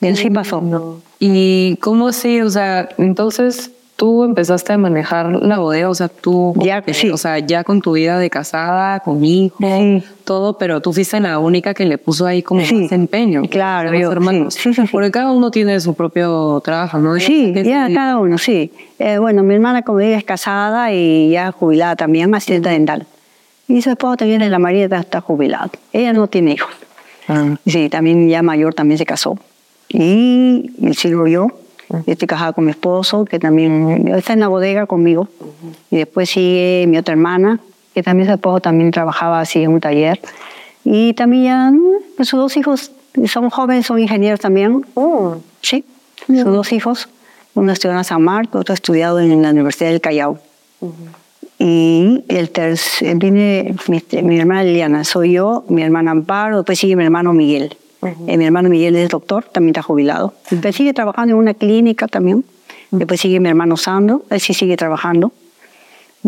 Y 0.00 0.06
así 0.06 0.30
pasó. 0.30 1.02
¿Y 1.18 1.76
cómo 1.76 2.08
así? 2.08 2.40
O 2.40 2.48
sea, 2.48 2.88
entonces 2.96 3.70
tú 4.00 4.24
empezaste 4.24 4.72
a 4.72 4.78
manejar 4.78 5.30
la 5.42 5.58
bodega, 5.58 5.90
o 5.90 5.94
sea, 5.94 6.08
tú, 6.08 6.54
ya, 6.56 6.82
sí. 6.90 7.10
o 7.10 7.18
sea, 7.18 7.38
ya 7.38 7.64
con 7.64 7.82
tu 7.82 7.92
vida 7.92 8.18
de 8.18 8.30
casada, 8.30 9.00
con 9.00 9.22
hijo, 9.22 9.58
todo, 10.24 10.56
pero 10.56 10.80
tú 10.80 10.94
fuiste 10.94 11.20
la 11.20 11.38
única 11.38 11.74
que 11.74 11.84
le 11.84 11.98
puso 11.98 12.24
ahí 12.24 12.42
como 12.42 12.62
sí. 12.62 12.76
más 12.76 12.92
empeño. 12.92 13.42
Claro, 13.50 13.92
yo, 13.94 14.10
hermanos. 14.10 14.54
Sí, 14.54 14.72
sí, 14.74 14.84
Porque 14.90 15.10
cada 15.10 15.32
uno 15.32 15.50
tiene 15.50 15.78
su 15.80 15.92
propio 15.92 16.62
trabajo, 16.64 16.96
¿no? 16.96 17.14
Sí, 17.16 17.52
ya 17.62 17.92
cada 17.92 18.16
uno, 18.16 18.38
sí. 18.38 18.72
Eh, 18.98 19.18
bueno, 19.18 19.42
mi 19.42 19.52
hermana, 19.52 19.82
como 19.82 19.98
digo, 19.98 20.16
es 20.16 20.24
casada 20.24 20.90
y 20.94 21.32
ya 21.32 21.52
jubilada 21.52 21.94
también, 21.94 22.34
asistente 22.34 22.70
dental. 22.70 23.06
Y 23.68 23.82
su 23.82 23.90
esposo 23.90 24.16
también, 24.16 24.50
la 24.50 24.58
María, 24.58 24.86
está 24.86 25.20
jubilado. 25.20 25.72
Ella 25.92 26.14
no 26.14 26.26
tiene 26.26 26.52
hijos. 26.52 26.72
Ah. 27.28 27.54
Sí, 27.66 27.90
también 27.90 28.30
ya 28.30 28.40
mayor, 28.40 28.72
también 28.72 28.96
se 28.96 29.04
casó. 29.04 29.38
Y, 29.90 30.70
y 30.78 30.94
sigo 30.94 31.26
yo 31.26 31.48
yo 31.90 32.12
estoy 32.12 32.28
casada 32.28 32.52
con 32.52 32.64
mi 32.64 32.70
esposo, 32.70 33.24
que 33.24 33.38
también 33.38 34.08
está 34.08 34.32
en 34.32 34.40
la 34.40 34.48
bodega 34.48 34.86
conmigo. 34.86 35.28
Y 35.90 35.96
después 35.96 36.30
sigue 36.30 36.84
mi 36.88 36.98
otra 36.98 37.12
hermana, 37.12 37.58
que 37.94 38.02
también 38.02 38.28
su 38.28 38.34
esposo 38.34 38.60
también 38.60 38.90
trabajaba 38.90 39.40
así 39.40 39.62
en 39.62 39.72
un 39.72 39.80
taller. 39.80 40.20
Y 40.84 41.14
también 41.14 41.80
pues, 42.16 42.28
sus 42.28 42.38
dos 42.38 42.56
hijos 42.56 42.92
son 43.26 43.50
jóvenes, 43.50 43.86
son 43.86 43.98
ingenieros 43.98 44.40
también. 44.40 44.86
Sí, 45.62 45.84
sus 46.26 46.44
dos 46.44 46.72
hijos. 46.72 47.08
Uno 47.54 47.72
estudió 47.72 47.96
en 47.96 48.04
San 48.04 48.22
Marcos, 48.22 48.60
otro 48.60 48.74
estudiado 48.74 49.18
en 49.18 49.42
la 49.42 49.50
Universidad 49.50 49.90
del 49.90 50.00
Callao. 50.00 50.38
Y 51.58 52.24
el 52.28 52.50
tercer, 52.50 53.16
viene 53.16 53.74
mi, 53.88 54.02
mi, 54.22 54.38
hermana 54.38 54.62
Liliana, 54.62 55.04
soy 55.04 55.32
yo, 55.32 55.64
mi 55.68 55.82
hermana 55.82 56.12
Amparo, 56.12 56.58
después 56.58 56.78
sigue 56.78 56.96
mi 56.96 57.04
hermano 57.04 57.32
Miguel. 57.32 57.76
Eh, 58.02 58.36
mi 58.36 58.44
hermano 58.44 58.68
Miguel 58.68 58.96
es 58.96 59.10
doctor, 59.10 59.44
también 59.44 59.70
está 59.70 59.82
jubilado. 59.82 60.34
Después 60.50 60.74
sigue 60.74 60.94
trabajando 60.94 61.34
en 61.34 61.38
una 61.38 61.54
clínica 61.54 62.08
también. 62.08 62.44
Después 62.90 63.20
sigue 63.20 63.40
mi 63.40 63.48
hermano 63.48 63.76
Sandro, 63.76 64.22
él 64.30 64.40
sí 64.40 64.54
sigue 64.54 64.76
trabajando. 64.76 65.32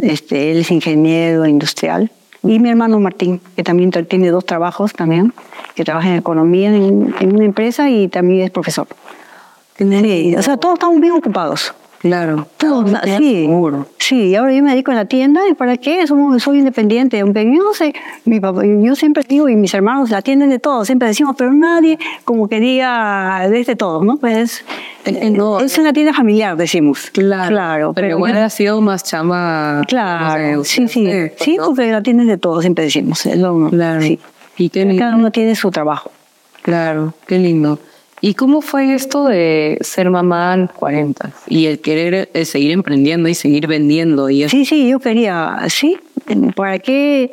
Este, 0.00 0.52
él 0.52 0.58
es 0.58 0.70
ingeniero 0.70 1.46
industrial. 1.46 2.10
Y 2.42 2.58
mi 2.58 2.70
hermano 2.70 2.98
Martín, 2.98 3.40
que 3.56 3.62
también 3.62 3.90
tiene 3.90 4.30
dos 4.30 4.44
trabajos 4.44 4.92
también, 4.92 5.32
que 5.74 5.84
trabaja 5.84 6.08
en 6.08 6.16
economía 6.16 6.74
en, 6.74 7.14
en 7.20 7.34
una 7.34 7.44
empresa 7.44 7.88
y 7.88 8.08
también 8.08 8.42
es 8.42 8.50
profesor. 8.50 8.86
Sí, 9.78 10.34
o 10.36 10.42
sea, 10.42 10.56
todos 10.56 10.74
estamos 10.74 11.00
bien 11.00 11.12
ocupados. 11.12 11.74
Claro. 12.02 12.48
Todo, 12.56 12.84
sí, 13.04 13.46
seguro. 13.46 13.86
sí, 13.96 14.30
y 14.30 14.34
ahora 14.34 14.52
yo 14.52 14.62
me 14.64 14.72
dedico 14.72 14.90
en 14.90 14.96
la 14.96 15.04
tienda, 15.04 15.40
¿y 15.48 15.54
para 15.54 15.76
qué? 15.76 16.04
Somos, 16.08 16.42
soy 16.42 16.58
independiente, 16.58 17.20
aunque 17.20 17.44
yo 17.44 17.62
no 17.62 17.74
sé, 17.74 17.94
mi 18.24 18.40
papá, 18.40 18.62
yo 18.64 18.96
siempre 18.96 19.22
digo, 19.28 19.48
y 19.48 19.54
mis 19.54 19.72
hermanos 19.72 20.10
la 20.10 20.18
atienden 20.18 20.50
de 20.50 20.58
todo, 20.58 20.84
siempre 20.84 21.06
decimos, 21.06 21.36
pero 21.38 21.52
nadie 21.52 22.00
como 22.24 22.48
que 22.48 22.58
diga 22.58 23.46
desde 23.48 23.76
todo, 23.76 24.02
¿no? 24.02 24.16
Pues 24.16 24.64
no, 25.30 25.60
es 25.60 25.78
una 25.78 25.92
tienda 25.92 26.12
familiar, 26.12 26.56
decimos. 26.56 27.08
Claro, 27.12 27.48
claro 27.48 27.92
pero, 27.94 28.08
igual 28.08 28.36
ha 28.36 28.50
sido 28.50 28.80
más 28.80 29.04
chamba. 29.04 29.82
Claro, 29.86 30.64
sí, 30.64 30.88
sí, 30.88 31.08
sí, 31.38 31.56
porque 31.64 31.92
la 31.92 31.98
atienden 31.98 32.26
de 32.26 32.36
todo, 32.36 32.60
siempre 32.62 32.82
decimos. 32.84 33.24
Es 33.26 33.38
lo, 33.38 33.70
claro. 33.70 34.02
Sí. 34.02 34.18
Y 34.58 34.70
Cada 34.70 35.14
uno 35.14 35.30
tiene 35.30 35.54
su 35.54 35.70
trabajo. 35.70 36.10
Claro, 36.62 37.14
qué 37.26 37.38
lindo. 37.38 37.78
¿Y 38.24 38.34
cómo 38.34 38.60
fue 38.60 38.94
esto 38.94 39.24
de 39.24 39.78
ser 39.80 40.08
mamá 40.08 40.54
en 40.54 40.68
40 40.68 41.32
y 41.48 41.66
el 41.66 41.80
querer 41.80 42.30
seguir 42.44 42.70
emprendiendo 42.70 43.28
y 43.28 43.34
seguir 43.34 43.66
vendiendo? 43.66 44.30
Y 44.30 44.48
sí, 44.48 44.64
sí, 44.64 44.88
yo 44.88 45.00
quería, 45.00 45.58
sí, 45.68 45.98
¿para 46.54 46.78
qué 46.78 47.32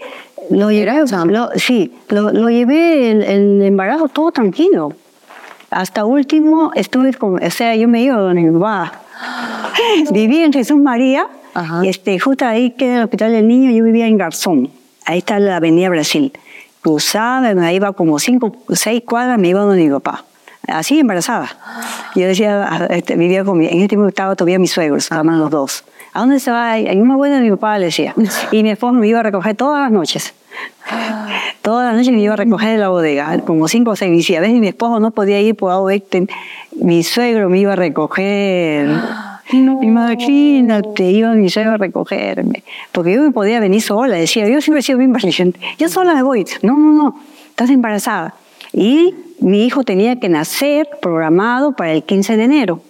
lo 0.49 0.71
llevé? 0.71 1.05
Lo, 1.27 1.49
sí, 1.57 1.93
lo, 2.09 2.33
lo 2.33 2.49
llevé 2.49 3.11
el, 3.11 3.21
el, 3.21 3.61
embarazo 3.61 4.07
todo 4.07 4.31
tranquilo. 4.31 4.91
Hasta 5.69 6.05
último 6.05 6.71
estuve 6.73 7.13
con, 7.13 7.35
o 7.35 7.51
sea, 7.51 7.75
yo 7.75 7.87
me 7.87 8.01
iba 8.01 8.15
donde 8.17 8.41
mi 8.41 8.59
papá. 8.59 9.03
Viví 10.11 10.39
en 10.39 10.51
Jesús 10.51 10.77
María, 10.77 11.27
Ajá. 11.53 11.85
y 11.85 11.89
este, 11.89 12.17
justo 12.17 12.47
ahí 12.47 12.71
queda 12.71 12.97
el 12.97 13.03
Hospital 13.03 13.31
del 13.33 13.47
Niño, 13.47 13.69
yo 13.69 13.83
vivía 13.83 14.07
en 14.07 14.17
Garzón, 14.17 14.71
ahí 15.05 15.19
está 15.19 15.37
la 15.37 15.57
Avenida 15.57 15.87
Brasil. 15.89 16.31
Cruzaba, 16.81 17.53
me 17.53 17.75
iba 17.75 17.93
como 17.93 18.17
cinco, 18.17 18.55
seis 18.73 19.03
cuadras, 19.05 19.37
me 19.37 19.49
iba 19.49 19.61
donde 19.61 19.83
mi 19.83 19.91
papá 19.91 20.25
así 20.67 20.99
embarazada. 20.99 21.49
Yo 22.15 22.27
decía, 22.27 22.67
ah, 22.69 22.87
este, 22.89 23.15
vivía 23.15 23.43
con 23.43 23.57
mi, 23.57 23.65
en 23.67 23.77
este 23.77 23.89
tiempo 23.89 24.07
estaba 24.07 24.35
todavía 24.35 24.59
mis 24.59 24.71
suegros, 24.71 25.03
estaban 25.03 25.39
los 25.39 25.49
dos. 25.49 25.83
¿A 26.13 26.21
dónde 26.21 26.39
se 26.39 26.51
va? 26.51 26.71
Hay 26.71 26.99
una 26.99 27.15
buena 27.15 27.37
de 27.37 27.43
mi 27.43 27.51
papá, 27.51 27.77
le 27.77 27.85
decía. 27.85 28.15
Y 28.51 28.63
mi 28.63 28.71
esposo 28.71 28.93
me 28.93 29.07
iba 29.07 29.19
a 29.19 29.23
recoger 29.23 29.55
todas 29.55 29.81
las 29.81 29.91
noches. 29.91 30.33
Todas 31.61 31.85
las 31.85 31.95
noches 31.95 32.13
me 32.13 32.21
iba 32.21 32.33
a 32.33 32.37
recoger 32.37 32.69
de 32.69 32.77
la 32.77 32.89
bodega, 32.89 33.39
como 33.41 33.67
cinco 33.67 33.91
o 33.91 33.95
seis. 33.95 34.29
Y 34.29 34.35
a 34.35 34.41
veces 34.41 34.59
mi 34.59 34.67
esposo 34.67 34.99
no 34.99 35.11
podía 35.11 35.39
ir 35.39 35.55
por 35.55 35.71
algo, 35.71 35.89
mi 36.81 37.03
suegro 37.03 37.49
me 37.49 37.59
iba 37.59 37.73
a 37.73 37.75
recoger. 37.75 38.87
No. 39.51 39.81
Imagínate, 39.81 41.03
iba 41.11 41.33
mi 41.33 41.49
suegro 41.49 41.73
a 41.73 41.77
recogerme. 41.77 42.63
Porque 42.91 43.13
yo 43.13 43.21
me 43.21 43.31
podía 43.31 43.59
venir 43.59 43.81
sola. 43.81 44.15
Decía, 44.15 44.47
yo 44.47 44.61
siempre 44.61 44.79
he 44.79 44.83
sido 44.83 44.97
bien 44.97 45.11
valiente. 45.11 45.59
Yo 45.77 45.89
sola 45.89 46.13
me 46.15 46.23
voy. 46.23 46.45
No, 46.61 46.77
no, 46.77 46.91
no. 46.91 47.19
Estás 47.49 47.69
embarazada. 47.69 48.33
Y 48.73 49.13
mi 49.39 49.65
hijo 49.65 49.83
tenía 49.83 50.19
que 50.19 50.29
nacer 50.29 50.87
programado 51.01 51.73
para 51.73 51.93
el 51.93 52.03
15 52.03 52.37
de 52.37 52.43
enero. 52.43 52.81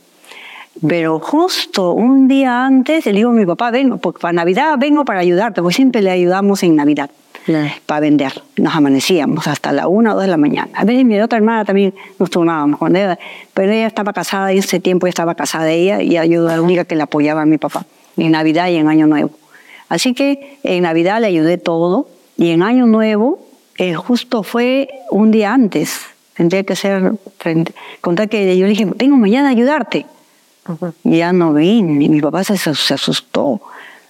Pero 0.88 1.20
justo 1.20 1.92
un 1.92 2.28
día 2.28 2.66
antes 2.66 3.06
le 3.06 3.14
digo 3.14 3.32
a 3.32 3.34
mi 3.34 3.46
papá, 3.46 3.72
vengo, 3.72 3.98
porque 3.98 4.22
para 4.22 4.34
Navidad 4.34 4.76
vengo 4.78 5.04
para 5.04 5.20
ayudarte, 5.20 5.62
porque 5.62 5.76
siempre 5.76 6.02
le 6.02 6.12
ayudamos 6.12 6.64
en 6.64 6.76
Navidad 6.76 7.10
para 7.86 8.00
vender. 8.00 8.42
Nos 8.58 8.76
amanecíamos 8.76 9.48
hasta 9.48 9.72
la 9.72 9.88
una 9.88 10.12
o 10.12 10.16
dos 10.16 10.24
de 10.24 10.30
la 10.30 10.38
mañana. 10.38 10.70
A 10.74 10.86
veces 10.86 11.06
mi 11.06 11.20
otra 11.20 11.38
hermana 11.38 11.66
también 11.66 11.94
nos 12.18 12.30
turnábamos 12.30 12.80
con 12.80 12.96
ella, 12.96 13.18
pero 13.54 13.72
ella 13.72 13.88
estaba 13.88 14.14
casada 14.14 14.54
y 14.54 14.60
ese 14.60 14.80
tiempo 14.80 15.08
estaba 15.08 15.36
casada 15.36 15.70
ella 15.70 16.02
y 16.02 16.12
yo 16.12 16.46
era 16.46 16.56
la 16.56 16.62
única 16.62 16.86
que 16.86 16.96
le 16.96 17.04
apoyaba 17.04 17.42
a 17.42 17.46
mi 17.46 17.58
papá 17.58 17.86
en 18.18 18.32
Navidad 18.32 18.70
y 18.70 18.76
en 18.76 18.88
Año 18.88 19.08
Nuevo. 19.08 19.32
Así 19.90 20.14
que 20.14 20.60
en 20.64 20.84
Navidad 20.84 21.20
le 21.20 21.28
ayudé 21.28 21.58
todo 21.58 22.08
y 22.38 22.52
en 22.52 22.62
Año 22.62 22.86
Nuevo 22.86 23.40
eh, 23.80 23.96
justo 23.96 24.44
fue 24.44 24.90
un 25.10 25.32
día 25.32 25.54
antes. 25.54 26.02
Tendría 26.36 26.64
que 26.64 26.76
ser, 26.76 27.14
contar 28.00 28.30
que 28.30 28.58
yo 28.58 28.66
le 28.66 28.70
dije, 28.70 28.86
tengo 28.98 29.18
mañana 29.18 29.50
a 29.50 29.52
ayudarte. 29.52 30.06
Y 31.04 31.18
ya 31.18 31.34
no 31.34 31.54
vine, 31.54 32.08
mi 32.08 32.22
papá 32.22 32.44
se, 32.44 32.56
se 32.58 32.94
asustó 32.94 33.60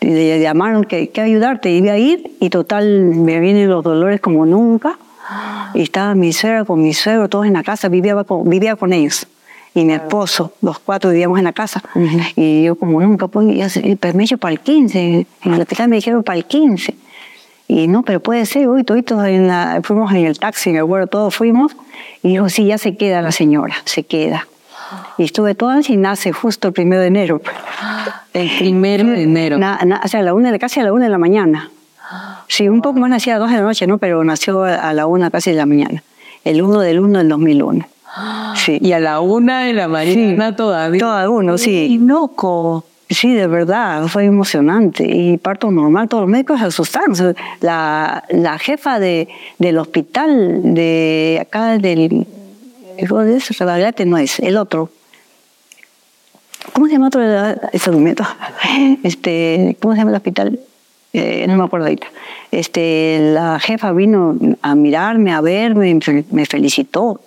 le 0.02 0.40
llamaron 0.40 0.84
que, 0.84 1.10
que 1.10 1.22
ayudarte, 1.22 1.72
iba 1.72 1.94
a 1.94 1.98
ir 1.98 2.32
y 2.40 2.50
total 2.50 3.06
me 3.06 3.40
vienen 3.40 3.70
los 3.70 3.84
dolores 3.84 4.22
como 4.22 4.46
nunca. 4.46 4.98
Y 5.76 5.82
estaba 5.82 6.16
mi 6.16 6.34
suegra 6.34 6.66
con 6.66 6.82
mi 6.82 6.94
suegro, 6.94 7.30
todos 7.30 7.46
en 7.46 7.54
la 7.54 7.64
casa, 7.64 7.88
vivía 7.88 8.24
con, 8.24 8.50
vivía 8.50 8.76
con 8.76 8.94
ellos. 8.94 9.28
Y 9.76 9.86
mi 9.86 9.94
esposo, 9.94 10.54
los 10.62 10.80
cuatro 10.80 11.12
vivíamos 11.12 11.38
en 11.38 11.44
la 11.44 11.54
casa. 11.54 11.84
Y 12.36 12.64
yo 12.64 12.76
como 12.76 13.00
nunca, 13.02 13.28
pues, 13.28 13.78
el 13.78 13.98
permiso 13.98 14.40
para 14.40 14.54
el 14.54 14.60
15. 14.60 15.28
En 15.44 15.60
la 15.60 15.88
me 15.88 15.98
dijeron 15.98 16.24
para 16.24 16.38
el 16.38 16.46
15. 16.46 16.96
Y 17.72 17.88
no, 17.88 18.02
pero 18.02 18.20
puede 18.20 18.48
ser, 18.48 18.68
hoy 18.68 18.84
todos 18.84 19.28
en 19.28 19.48
la, 19.48 19.80
fuimos 19.84 20.12
en 20.12 20.26
el 20.26 20.40
taxi, 20.40 20.72
en 20.72 20.78
el 20.78 20.86
vuelo, 20.86 21.06
todos 21.06 21.36
fuimos. 21.36 21.74
Y 22.24 22.30
dijo, 22.30 22.50
sí, 22.50 22.66
ya 22.66 22.80
se 22.80 22.98
queda 22.98 23.22
la 23.22 23.32
señora, 23.32 23.76
se 23.86 24.02
queda. 24.02 24.48
Y 25.20 25.26
estuve 25.26 25.54
toda 25.54 25.80
y 25.88 25.96
nace 25.96 26.32
justo 26.32 26.70
el 26.70 26.74
primero 26.74 27.00
de 27.00 27.08
enero. 27.08 27.42
El 28.34 28.50
primero 28.58 29.08
de 29.08 29.22
enero. 29.22 29.58
o 29.58 30.08
sea, 30.08 30.20
a 30.20 30.24
la 30.24 30.34
una, 30.34 30.58
casi 30.58 30.80
a 30.80 30.84
la 30.84 30.94
una 30.94 31.06
de 31.06 31.12
la 31.12 31.20
mañana. 31.20 31.70
Sí, 32.48 32.68
un 32.68 32.82
poco 32.82 33.00
más 33.00 33.12
nacía 33.12 33.36
a 33.36 33.38
las 33.38 33.48
dos 33.48 33.52
de 33.52 33.58
la 33.58 33.68
noche, 33.68 33.86
¿no? 33.86 34.00
Pero 34.00 34.24
nació 34.24 34.64
a 34.64 34.92
la 34.94 35.06
una 35.06 35.30
casi 35.30 35.52
de 35.52 35.58
la 35.58 35.68
mañana. 35.68 36.02
El 36.44 36.64
1 36.64 36.80
del 36.80 37.00
1 37.02 37.20
del 37.20 37.30
2001. 37.30 37.88
Sí. 38.56 38.80
Y 38.82 38.94
a 38.94 39.00
la 39.00 39.20
una 39.20 39.66
de 39.66 39.74
la 39.74 39.88
mañana 39.88 40.56
todavía. 40.56 41.00
Todo 41.00 41.32
uno, 41.32 41.60
sí. 41.60 42.00
loco. 42.02 42.84
Sí, 43.10 43.34
de 43.34 43.48
verdad, 43.48 44.08
fue 44.08 44.26
emocionante. 44.26 45.04
Y 45.04 45.38
parto 45.38 45.72
normal, 45.72 46.08
todos 46.08 46.22
los 46.22 46.30
médicos 46.30 46.60
se 46.60 46.66
asustaron. 46.66 47.36
La, 47.60 48.24
la 48.30 48.60
jefa 48.60 49.00
de, 49.00 49.28
del 49.58 49.80
hospital 49.80 50.76
de 50.76 51.40
acá 51.42 51.78
del 51.78 52.28
el 53.00 53.08
de 53.08 53.38
eso, 53.38 53.54
no 54.06 54.18
es, 54.18 54.40
el 54.40 54.58
otro. 54.58 54.90
¿Cómo 56.74 56.88
se 56.88 56.94
llama 56.94 57.08
otro 57.08 57.22
ese 57.72 57.92
documento? 57.92 58.26
Este, 59.04 59.78
¿Cómo 59.82 59.94
se 59.94 60.00
llama 60.00 60.12
el 60.12 60.18
hospital? 60.18 60.60
Eh, 61.14 61.46
no 61.48 61.56
me 61.56 61.64
acuerdo 61.64 61.86
ahorita. 61.86 62.08
Este, 62.52 63.32
la 63.34 63.60
jefa 63.60 63.92
vino 63.94 64.38
a 64.62 64.76
mirarme, 64.76 65.34
a 65.34 65.42
verme, 65.42 65.98
me 66.32 66.46
felicitó, 66.46 67.22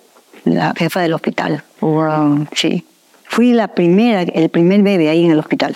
la 0.45 0.73
jefa 0.75 1.01
del 1.01 1.13
hospital. 1.13 1.63
Wow. 1.81 2.47
Sí. 2.53 2.85
Fui 3.33 3.51
la 3.51 3.67
primera, 3.67 4.21
el 4.21 4.49
primer 4.49 4.83
bebé 4.83 5.09
ahí 5.09 5.25
en 5.25 5.31
el 5.31 5.39
hospital. 5.39 5.75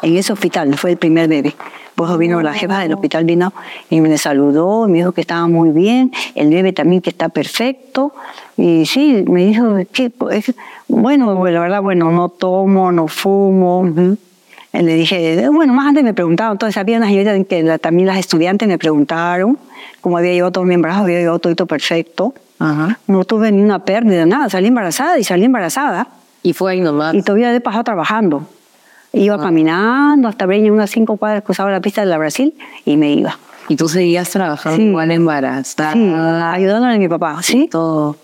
En 0.00 0.16
ese 0.16 0.32
hospital 0.32 0.74
fue 0.78 0.92
el 0.92 0.96
primer 0.96 1.28
bebé. 1.28 1.54
Pues 1.94 2.16
vino 2.16 2.40
la 2.40 2.54
jefa 2.54 2.78
del 2.78 2.94
hospital, 2.94 3.26
vino 3.26 3.52
y 3.90 4.00
me 4.00 4.16
saludó, 4.16 4.88
me 4.88 4.98
dijo 4.98 5.12
que 5.12 5.20
estaba 5.20 5.46
muy 5.46 5.68
bien, 5.68 6.12
el 6.34 6.48
bebé 6.48 6.72
también 6.72 7.02
que 7.02 7.10
está 7.10 7.28
perfecto. 7.28 8.14
Y 8.56 8.86
sí, 8.86 9.22
me 9.28 9.44
dijo, 9.44 9.76
que 9.92 10.12
bueno, 10.88 11.44
la 11.44 11.60
verdad, 11.60 11.82
bueno, 11.82 12.10
no 12.10 12.30
tomo, 12.30 12.90
no 12.90 13.06
fumo. 13.06 13.84
Le 14.72 14.94
dije, 14.94 15.46
bueno, 15.50 15.74
más 15.74 15.88
antes 15.88 16.04
me 16.04 16.14
preguntaban, 16.14 16.52
entonces 16.52 16.78
había 16.78 16.96
unas 16.96 17.10
señoritas 17.10 17.46
que 17.46 17.78
también 17.80 18.06
las 18.08 18.16
estudiantes 18.16 18.66
me 18.66 18.78
preguntaron 18.78 19.58
cómo 20.00 20.16
había 20.16 20.32
llevado 20.32 20.52
todo 20.52 20.64
mi 20.64 20.72
embarazo, 20.72 21.02
había 21.02 21.18
llevado 21.18 21.38
todo 21.38 21.66
perfecto. 21.66 22.32
No 23.06 23.26
tuve 23.26 23.52
ni 23.52 23.60
una 23.60 23.84
pérdida, 23.84 24.24
nada, 24.24 24.48
salí 24.48 24.68
embarazada 24.68 25.18
y 25.18 25.24
salí 25.24 25.44
embarazada. 25.44 26.08
Y 26.44 26.52
fue 26.52 26.72
ahí 26.72 26.80
nomás. 26.80 27.14
Y 27.14 27.22
todavía 27.22 27.52
he 27.52 27.60
pasado 27.60 27.82
trabajando. 27.84 28.46
Iba 29.14 29.40
caminando 29.40 30.28
hasta 30.28 30.44
Breña, 30.44 30.70
unas 30.70 30.90
cinco 30.90 31.16
cuadras, 31.16 31.42
cruzaba 31.42 31.70
la 31.70 31.80
pista 31.80 32.02
de 32.02 32.08
la 32.08 32.18
Brasil 32.18 32.54
y 32.84 32.96
me 32.96 33.12
iba. 33.12 33.38
¿Y 33.68 33.76
tú 33.76 33.88
seguías 33.88 34.28
trabajando 34.28 34.82
igual 34.82 35.10
embarazada? 35.10 35.94
Sí, 35.94 35.98
ayudándole 35.98 36.96
a 36.96 36.98
mi 36.98 37.08
papá, 37.08 37.42
¿sí? 37.42 37.68
Todo. 37.70 38.16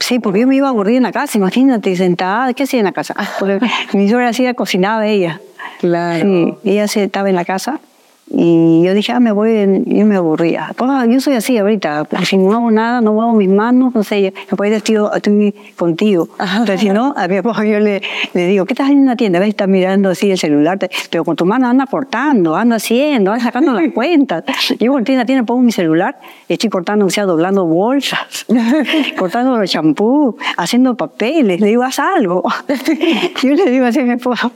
Sí, 0.00 0.18
porque 0.20 0.40
yo 0.40 0.46
me 0.46 0.56
iba 0.56 0.68
a 0.68 0.70
aburrir 0.70 0.96
en 0.96 1.02
la 1.02 1.12
casa, 1.12 1.36
imagínate, 1.36 1.94
sentada, 1.96 2.54
¿qué 2.54 2.62
hacía 2.62 2.80
en 2.80 2.86
la 2.86 2.92
casa? 2.92 3.14
Porque 3.38 3.60
mi 3.92 4.08
suegra 4.08 4.28
hacía, 4.28 4.54
cocinaba 4.54 5.06
ella. 5.06 5.40
Claro. 5.80 6.22
Sí, 6.22 6.54
ella 6.64 6.88
se 6.88 7.04
estaba 7.04 7.28
en 7.28 7.34
la 7.34 7.44
casa 7.44 7.80
y 8.28 8.82
yo 8.84 8.92
dije, 8.92 9.12
ah, 9.12 9.20
me 9.20 9.30
voy, 9.30 9.84
yo 9.86 10.04
me 10.04 10.16
aburría. 10.16 10.72
Pues, 10.76 10.90
yo 11.08 11.20
soy 11.20 11.34
así 11.34 11.56
ahorita, 11.58 12.08
si 12.24 12.36
no 12.36 12.54
hago 12.54 12.70
nada, 12.72 13.00
no 13.00 13.12
muevo 13.12 13.34
mis 13.34 13.48
manos, 13.48 13.94
no 13.94 14.02
sé, 14.02 14.34
me 14.50 14.56
puedes 14.56 14.82
decir, 14.82 15.00
estoy 15.14 15.54
contigo. 15.76 16.28
Pero 16.66 16.78
si 16.78 16.88
no, 16.90 17.14
a 17.16 17.28
mi 17.28 17.36
esposo 17.36 17.62
yo 17.62 17.78
le, 17.78 18.02
le 18.34 18.46
digo, 18.48 18.66
¿qué 18.66 18.72
estás 18.72 18.90
en 18.90 18.98
una 18.98 19.14
tienda? 19.14 19.38
¿Ves? 19.38 19.50
Estás 19.50 19.68
mirando 19.68 20.10
así 20.10 20.30
el 20.30 20.38
celular, 20.38 20.78
pero 21.08 21.24
con 21.24 21.36
tu 21.36 21.46
mano 21.46 21.68
anda 21.68 21.86
cortando, 21.86 22.56
anda 22.56 22.76
haciendo, 22.76 23.30
anda 23.30 23.44
sacando 23.44 23.72
las 23.72 23.92
cuentas. 23.94 24.42
Yo 24.80 24.98
en 24.98 25.04
tienda, 25.04 25.24
tienda 25.24 25.44
pongo 25.44 25.62
mi 25.62 25.72
celular, 25.72 26.18
estoy 26.48 26.68
cortando, 26.68 27.06
o 27.06 27.10
sea, 27.10 27.26
doblando 27.26 27.64
bolsas, 27.64 28.44
cortando 29.18 29.56
los 29.56 29.70
champús, 29.70 30.34
haciendo 30.56 30.96
papeles, 30.96 31.60
le 31.60 31.68
digo, 31.68 31.84
haz 31.84 32.00
algo. 32.00 32.42
yo 33.42 33.54
le 33.54 33.70
digo 33.70 33.86
así 33.86 34.00
a 34.00 34.02
mi 34.02 34.14
esposo. 34.14 34.50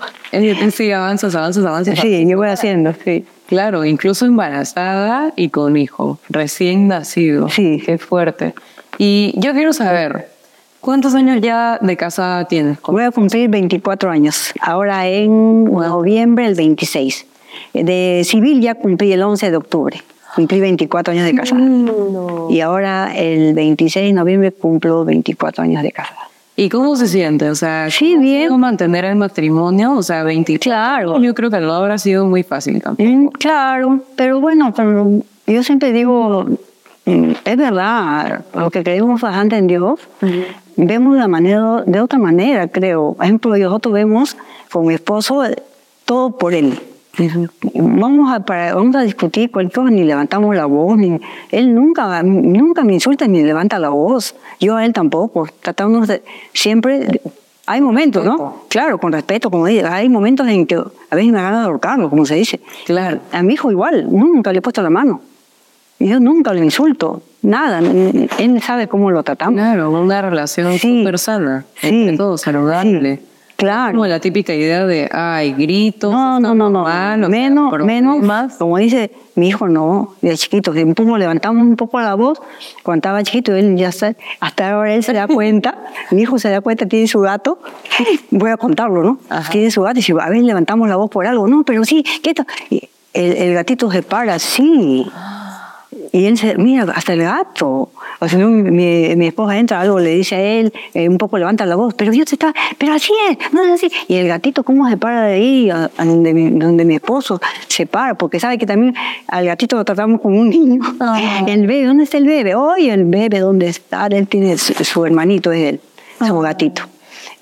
Sí, 0.73 0.91
avanzas, 0.91 1.37
avanzas, 1.37 1.65
avanzas. 1.65 2.01
Sí, 2.01 2.27
yo 2.29 2.37
voy 2.37 2.49
haciendo, 2.49 2.93
sí. 3.05 3.25
Claro, 3.51 3.85
incluso 3.85 4.27
embarazada 4.27 5.33
y 5.35 5.49
con 5.49 5.77
hijo, 5.77 6.21
recién 6.29 6.87
nacido. 6.87 7.49
Sí. 7.49 7.83
Qué 7.85 7.99
fuerte. 7.99 8.55
Y 8.97 9.35
yo 9.35 9.53
quiero 9.55 9.73
saber, 9.73 10.29
¿cuántos 10.81 11.17
años 11.17 11.41
ya 11.41 11.77
de 11.83 11.97
casa 11.97 12.47
tienes? 12.49 12.79
Voy 12.81 13.03
a 13.03 13.11
cumplir 13.11 13.51
24 13.51 14.09
años, 14.09 14.53
ahora 14.61 15.09
en 15.09 15.65
noviembre 15.65 16.47
el 16.47 16.55
26. 16.55 17.27
De 17.75 18.23
civil 18.25 18.61
ya 18.61 18.77
cumplí 18.77 19.13
el 19.13 19.23
11 19.25 19.51
de 19.51 19.57
octubre. 19.57 20.01
Cumplí 20.37 20.61
24 20.61 21.13
años 21.13 21.25
de 21.25 21.35
casada. 21.35 21.69
Y 22.51 22.61
ahora 22.61 23.13
el 23.17 23.53
26 23.55 24.07
de 24.07 24.13
noviembre 24.13 24.53
cumplo 24.53 25.05
24 25.05 25.65
años 25.65 25.83
de 25.83 25.91
casada. 25.91 26.20
¿Y 26.61 26.69
cómo 26.69 26.95
se 26.95 27.09
siente? 27.09 27.49
O 27.49 27.55
sea, 27.55 27.91
sí, 27.91 28.19
bien. 28.19 28.49
¿cómo 28.49 28.59
mantener 28.59 29.07
el 29.07 29.17
matrimonio? 29.17 29.95
O 29.95 30.03
sea, 30.03 30.25
20. 30.25 30.59
Claro. 30.59 31.19
Yo 31.19 31.35
creo 31.35 31.49
que 31.49 31.59
no 31.59 31.73
habrá 31.73 31.97
sido 31.97 32.27
muy 32.27 32.43
fácil 32.43 32.83
también. 32.83 33.25
Mm, 33.25 33.29
claro, 33.29 34.01
pero 34.15 34.43
bueno, 34.43 34.71
yo 35.47 35.63
siempre 35.63 35.91
digo, 35.91 36.45
mm, 37.07 37.31
es 37.47 37.57
verdad, 37.57 38.45
lo 38.55 38.71
que 38.71 38.83
creemos 38.83 39.23
bastante 39.23 39.57
en 39.57 39.69
Dios, 39.69 40.01
vemos 40.77 41.17
la 41.17 41.29
manera, 41.29 41.83
de 41.87 41.99
otra 41.99 42.19
manera, 42.19 42.69
creo. 42.69 43.15
Por 43.15 43.25
ejemplo, 43.25 43.57
nosotros 43.57 43.95
vemos 43.95 44.37
con 44.71 44.87
mi 44.87 44.93
esposo 44.93 45.43
todo 46.05 46.37
por 46.37 46.53
él. 46.53 46.79
Vamos 47.75 48.33
a, 48.33 48.41
para, 48.41 48.75
vamos 48.75 48.95
a 48.97 49.03
discutir 49.03 49.51
cualquier 49.51 49.75
cosa, 49.75 49.91
ni 49.91 50.05
levantamos 50.05 50.55
la 50.55 50.67
voz, 50.67 50.97
ni, 50.97 51.21
él 51.51 51.75
nunca, 51.75 52.23
nunca 52.23 52.85
me 52.85 52.95
insulta 52.95 53.27
ni 53.27 53.43
levanta 53.43 53.79
la 53.79 53.91
voz, 53.91 54.35
yo 54.61 54.77
a 54.77 54.85
él 54.85 54.93
tampoco, 54.93 55.49
tratamos 55.61 56.09
de, 56.09 56.23
siempre, 56.53 57.21
hay 57.67 57.81
momentos, 57.81 58.25
¿no? 58.25 58.63
Claro, 58.69 58.99
con 58.99 59.13
respeto, 59.13 59.51
como 59.51 59.67
dice, 59.67 59.87
hay 59.87 60.09
momentos 60.09 60.47
en 60.49 60.67
que 60.67 60.77
a 60.77 61.17
veces 61.17 61.33
me 61.33 61.41
ganas 61.41 61.61
de 61.61 61.67
ahorcarlo, 61.67 62.11
como 62.11 62.27
se 62.27 62.35
dice. 62.35 62.61
Claro. 62.87 63.21
A 63.33 63.43
mi 63.43 63.55
hijo 63.55 63.71
igual, 63.71 64.09
nunca 64.11 64.53
le 64.53 64.59
he 64.59 64.63
puesto 64.63 64.83
la 64.83 64.91
mano. 64.91 65.21
Yo 65.99 66.19
nunca 66.19 66.55
le 66.55 66.65
insulto, 66.65 67.23
nada, 67.43 67.81
él 67.81 68.63
sabe 68.63 68.89
cómo 68.89 69.11
lo 69.11 69.23
tratamos. 69.23 69.61
Claro, 69.61 69.91
una 69.91 70.23
relación 70.23 70.79
súper 70.79 71.19
sana, 71.19 71.67
sí, 71.81 72.15
todo 72.17 72.39
saludable. 72.39 73.21
Claro. 73.61 73.93
Como 73.93 74.07
la 74.07 74.21
típica 74.21 74.55
idea 74.55 74.87
de, 74.87 75.07
ay, 75.13 75.53
gritos. 75.53 76.11
No, 76.11 76.41
no, 76.41 76.55
no, 76.55 76.71
no. 76.71 76.85
mal, 76.85 77.23
o 77.23 77.29
sea, 77.29 77.29
menos, 77.29 77.85
menos, 77.85 78.55
como 78.55 78.79
dice 78.79 79.11
mi 79.35 79.49
hijo, 79.49 79.69
no, 79.69 80.15
de 80.23 80.35
chiquito, 80.39 80.73
que 80.73 80.83
un 80.83 80.95
poco 80.95 81.19
levantamos 81.19 81.63
un 81.63 81.77
poco 81.77 82.01
la 82.01 82.15
voz, 82.15 82.41
cuando 82.83 83.01
estaba 83.01 83.23
chiquito, 83.23 83.55
él 83.55 83.77
ya 83.77 83.91
está, 83.91 84.15
hasta 84.41 84.71
ahora 84.71 84.95
él 84.95 85.05
se 85.05 85.13
da 85.13 85.29
cuenta, 85.29 85.79
mi 86.11 86.23
hijo 86.23 86.39
se 86.39 86.49
da 86.49 86.63
cuenta, 86.63 86.87
tiene 86.87 87.07
su 87.07 87.21
gato, 87.21 87.59
voy 88.31 88.51
a 88.51 88.57
contarlo, 88.57 89.03
¿no? 89.03 89.19
Ajá. 89.29 89.53
Tiene 89.53 89.71
su 89.71 89.83
gato 89.83 89.99
y 89.99 90.01
dice, 90.01 90.15
a 90.19 90.31
ver, 90.31 90.43
levantamos 90.43 90.89
la 90.89 90.97
voz 90.97 91.11
por 91.11 91.27
algo, 91.27 91.47
no, 91.47 91.63
pero 91.63 91.85
sí, 91.85 92.03
¿qué 92.23 92.33
tal? 92.33 92.47
El, 92.71 93.33
el 93.33 93.55
gatito 93.55 93.91
se 93.91 94.03
para, 94.03 94.39
sí. 94.39 95.07
Y 96.13 96.27
él 96.27 96.39
se, 96.39 96.57
mira, 96.57 96.85
hasta 96.95 97.13
el 97.15 97.23
gato. 97.23 97.91
O 98.21 98.27
no, 98.39 98.49
mi, 98.49 99.17
mi 99.17 99.27
esposa 99.27 99.59
entra, 99.59 99.81
algo 99.81 99.99
le 99.99 100.11
dice 100.15 100.37
a 100.37 100.41
él, 100.41 100.73
eh, 100.95 101.09
un 101.09 101.19
poco 101.19 101.37
levanta 101.39 101.67
la 101.67 101.75
voz, 101.75 101.95
pero 101.95 102.13
yo 102.13 102.25
te 102.25 102.35
está, 102.37 102.55
pero 102.79 102.93
así 102.93 103.13
es, 103.31 103.53
no 103.53 103.63
es 103.65 103.71
así. 103.73 103.91
Y 104.07 104.15
el 104.17 104.29
gatito, 104.29 104.63
¿cómo 104.63 104.89
se 104.89 104.97
para 104.97 105.23
de 105.27 105.35
ahí, 105.35 105.71
a- 105.71 105.91
a 105.97 106.05
donde, 106.05 106.33
mi, 106.35 106.51
donde 106.51 106.85
mi 106.85 106.95
esposo 106.97 107.41
se 107.67 107.87
para? 107.87 108.15
Porque 108.15 108.39
sabe 108.39 108.59
que 108.59 108.67
también 108.67 108.95
al 109.27 109.47
gatito 109.47 109.77
lo 109.77 109.85
tratamos 109.85 110.21
como 110.21 110.39
un 110.39 110.51
niño. 110.51 110.81
El 111.47 111.67
bebé, 111.67 111.85
¿dónde 111.87 112.05
está 112.05 112.19
el 112.19 112.27
bebé? 112.27 112.55
Oye, 112.55 112.93
el 112.93 113.05
bebé, 113.07 113.41
¿dónde 113.41 113.69
está? 113.69 114.07
Él 114.07 114.29
tiene 114.29 114.59
su, 114.59 114.73
su 114.85 115.05
hermanito, 115.05 115.51
es 115.53 115.75
él, 115.75 115.81
su 116.25 116.39
gatito. 116.41 116.83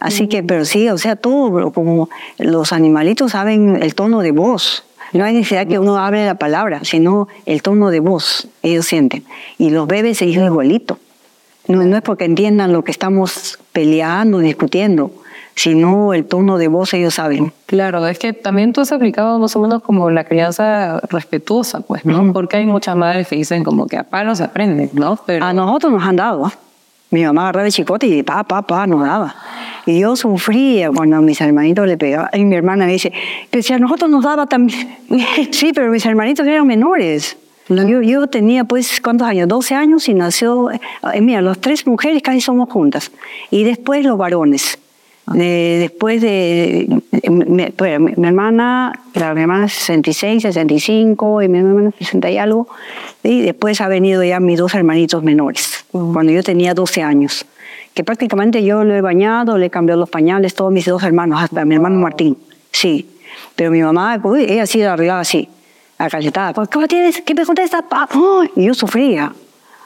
Así 0.01 0.29
que, 0.29 0.43
pero 0.45 0.65
sí, 0.65 0.89
o 0.89 0.97
sea, 0.97 1.17
todo, 1.17 1.73
como 1.73 2.09
los 2.39 2.73
animalitos 2.73 3.33
saben 3.33 3.83
el 3.83 3.95
tono 3.97 4.21
de 4.21 4.31
voz. 4.31 4.85
No 5.13 5.25
hay 5.25 5.35
necesidad 5.35 5.67
que 5.67 5.79
uno 5.79 5.97
hable 5.99 6.27
la 6.27 6.35
palabra, 6.35 6.81
sino 6.85 7.29
el 7.47 7.63
tono 7.63 7.91
de 7.91 8.01
voz, 8.01 8.49
ellos 8.63 8.87
sienten. 8.87 9.25
Y 9.57 9.71
los 9.71 9.87
bebés 9.87 10.19
se 10.19 10.27
dicen 10.27 10.45
igualito. 10.45 10.99
No, 11.67 11.83
no 11.83 11.97
es 11.97 12.03
porque 12.03 12.25
entiendan 12.25 12.73
lo 12.73 12.83
que 12.83 12.91
estamos 12.91 13.59
peleando, 13.73 14.39
discutiendo, 14.39 15.13
sino 15.55 16.15
el 16.15 16.25
tono 16.25 16.57
de 16.57 16.69
voz 16.69 16.95
ellos 16.95 17.15
saben. 17.15 17.53
Claro, 17.67 18.07
es 18.07 18.19
que 18.19 18.33
también 18.33 18.73
tú 18.73 18.81
has 18.81 18.93
aplicado 18.93 19.39
más 19.39 19.55
o 19.57 19.61
menos 19.61 19.83
como 19.83 20.11
la 20.11 20.25
crianza 20.25 21.01
respetuosa, 21.11 21.81
pues, 21.81 22.05
¿no? 22.05 22.33
Porque 22.33 22.59
hay 22.59 22.67
muchas 22.67 22.97
madres 22.97 23.29
que 23.29 23.37
dicen 23.37 23.65
como 23.65 23.87
que 23.87 23.97
a 23.97 24.05
palos 24.05 24.39
se 24.39 24.45
aprenden, 24.45 24.91
¿no? 24.93 25.19
Pero 25.27 25.45
A 25.45 25.53
nosotros 25.53 25.93
nos 25.93 26.03
han 26.03 26.17
dado. 26.17 26.47
¿ah? 26.47 26.53
Mi 27.11 27.25
mamá 27.25 27.43
agarraba 27.43 27.67
el 27.67 27.73
chicote 27.73 28.07
y 28.07 28.23
pa, 28.23 28.45
pa, 28.45 28.63
pa, 28.63 28.87
nos 28.87 29.01
daba. 29.03 29.35
Y 29.89 30.01
yo 30.01 30.17
sufría 30.17 30.91
cuando 30.91 31.17
a 31.17 31.21
mis 31.23 31.41
hermanitos 31.41 31.87
le 31.87 31.97
pegaba. 31.97 32.29
Y 32.35 32.45
mi 32.45 32.55
hermana 32.57 32.85
me 32.85 32.93
dice, 32.93 33.11
pero 33.49 33.63
si 33.63 33.73
a 33.73 33.79
nosotros 33.79 34.11
nos 34.11 34.23
daba 34.23 34.47
también. 34.47 34.87
sí, 35.51 35.73
pero 35.75 35.91
mis 35.91 36.05
hermanitos 36.05 36.47
eran 36.47 36.67
menores. 36.67 37.39
Yo, 37.71 38.03
yo 38.03 38.27
tenía, 38.27 38.65
pues, 38.65 39.01
¿cuántos 39.01 39.27
años? 39.27 39.49
12 39.49 39.75
años 39.75 40.07
y 40.11 40.13
nació. 40.15 40.71
eh, 40.71 40.79
mira, 41.23 41.41
las 41.41 41.59
tres 41.59 41.87
mujeres 41.87 42.21
casi 42.23 42.43
somos 42.43 42.69
juntas. 42.69 43.11
Y 43.51 43.65
después 43.65 44.05
los 44.05 44.19
varones. 44.19 44.79
Eh, 45.35 45.77
después 45.81 46.21
de. 46.21 47.01
Mi, 47.31 47.63
espera, 47.63 47.99
mi- 47.99 48.13
mi 48.17 48.27
hermana, 48.29 48.93
la, 49.15 49.33
mi 49.35 49.41
hermana 49.41 49.69
66, 49.69 50.43
65 50.43 51.43
y 51.43 51.49
mi 51.49 51.59
hermana 51.59 51.93
60 51.99 52.31
y 52.31 52.37
algo. 52.39 52.69
Y 53.23 53.41
después 53.41 53.81
ha 53.81 53.89
venido 53.89 54.23
ya 54.23 54.39
mis 54.41 54.59
dos 54.59 54.75
hermanitos 54.75 55.23
menores, 55.23 55.85
cuando 55.93 56.31
yo 56.33 56.43
tenía 56.43 56.75
12 56.75 57.03
años. 57.03 57.45
Que 57.99 58.05
prácticamente 58.05 58.63
yo 58.63 58.85
lo 58.85 58.95
he 58.95 59.01
bañado, 59.01 59.59
le 59.59 59.67
he 59.67 59.71
cambiado 59.71 59.99
los 59.99 60.09
pañales, 60.09 60.55
todos 60.55 60.71
mis 60.71 60.87
dos 60.87 61.03
hermanos, 61.03 61.43
hasta 61.43 61.65
mi 61.65 61.75
hermano 61.75 61.99
Martín. 61.99 62.39
Sí. 62.71 63.11
Pero 63.57 63.73
mi 63.73 63.83
mamá, 63.83 64.21
uy, 64.23 64.45
ella 64.49 64.67
sí 64.67 64.79
la 64.79 64.93
arreglaba 64.93 65.19
así, 65.19 65.49
a 65.99 66.09
cachetada. 66.09 66.53
"¿Por 66.53 66.69
¿Qué 66.69 66.87
tienes? 66.87 67.21
¿Qué 67.23 67.35
me 67.35 67.45
contesta? 67.45 67.83
Pa? 67.83 68.09
Ay, 68.13 68.51
Y 68.55 68.67
yo 68.67 68.75
sufría. 68.75 69.33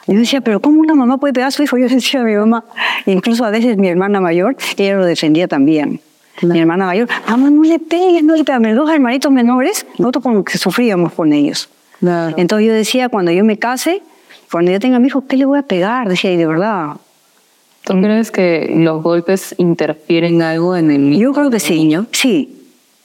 Yo 0.05 0.13
decía, 0.13 0.41
pero 0.41 0.59
¿cómo 0.59 0.79
una 0.79 0.93
mamá 0.93 1.17
puede 1.17 1.33
pegar 1.33 1.47
a 1.47 1.51
su 1.51 1.63
hijo? 1.63 1.75
Yo 1.79 1.87
decía 1.89 2.21
a 2.21 2.23
mi 2.23 2.35
mamá. 2.35 2.63
Incluso 3.07 3.45
a 3.45 3.49
veces 3.49 3.77
mi 3.77 3.87
hermana 3.87 4.21
mayor, 4.21 4.57
ella 4.77 4.95
lo 4.97 5.05
defendía 5.07 5.47
también. 5.47 5.99
Mi 6.43 6.59
hermana 6.59 6.85
mayor, 6.85 7.07
mamá, 7.27 7.49
no 7.49 7.63
le 7.63 7.79
pegues, 7.79 8.23
no 8.23 8.35
le 8.35 8.43
pegues. 8.43 8.61
Mis 8.61 8.75
dos 8.75 8.91
hermanitos 8.91 9.31
menores, 9.31 9.87
nosotros 9.97 10.21
como 10.23 10.43
que 10.43 10.59
sufríamos 10.59 11.13
con 11.13 11.33
ellos. 11.33 11.67
Claro. 11.99 12.35
Entonces 12.37 12.67
yo 12.67 12.73
decía, 12.73 13.09
cuando 13.09 13.31
yo 13.31 13.43
me 13.43 13.57
case, 13.57 14.03
cuando 14.51 14.71
yo 14.71 14.79
tenga 14.79 14.99
mi 14.99 15.07
hijo, 15.07 15.25
¿qué 15.25 15.35
le 15.35 15.45
voy 15.45 15.57
a 15.57 15.63
pegar? 15.63 16.07
Decía, 16.07 16.31
y 16.31 16.37
de 16.37 16.45
verdad. 16.45 16.97
¿Tú 17.83 17.93
crees 18.01 18.31
que 18.31 18.73
los 18.77 19.01
golpes 19.03 19.55
interfieren 19.57 20.41
algo 20.41 20.75
en 20.75 20.91
el 20.91 21.17
Yo 21.17 21.33
creo 21.33 21.49
que 21.49 21.59
sí. 21.59 21.95
Sí, 22.11 22.61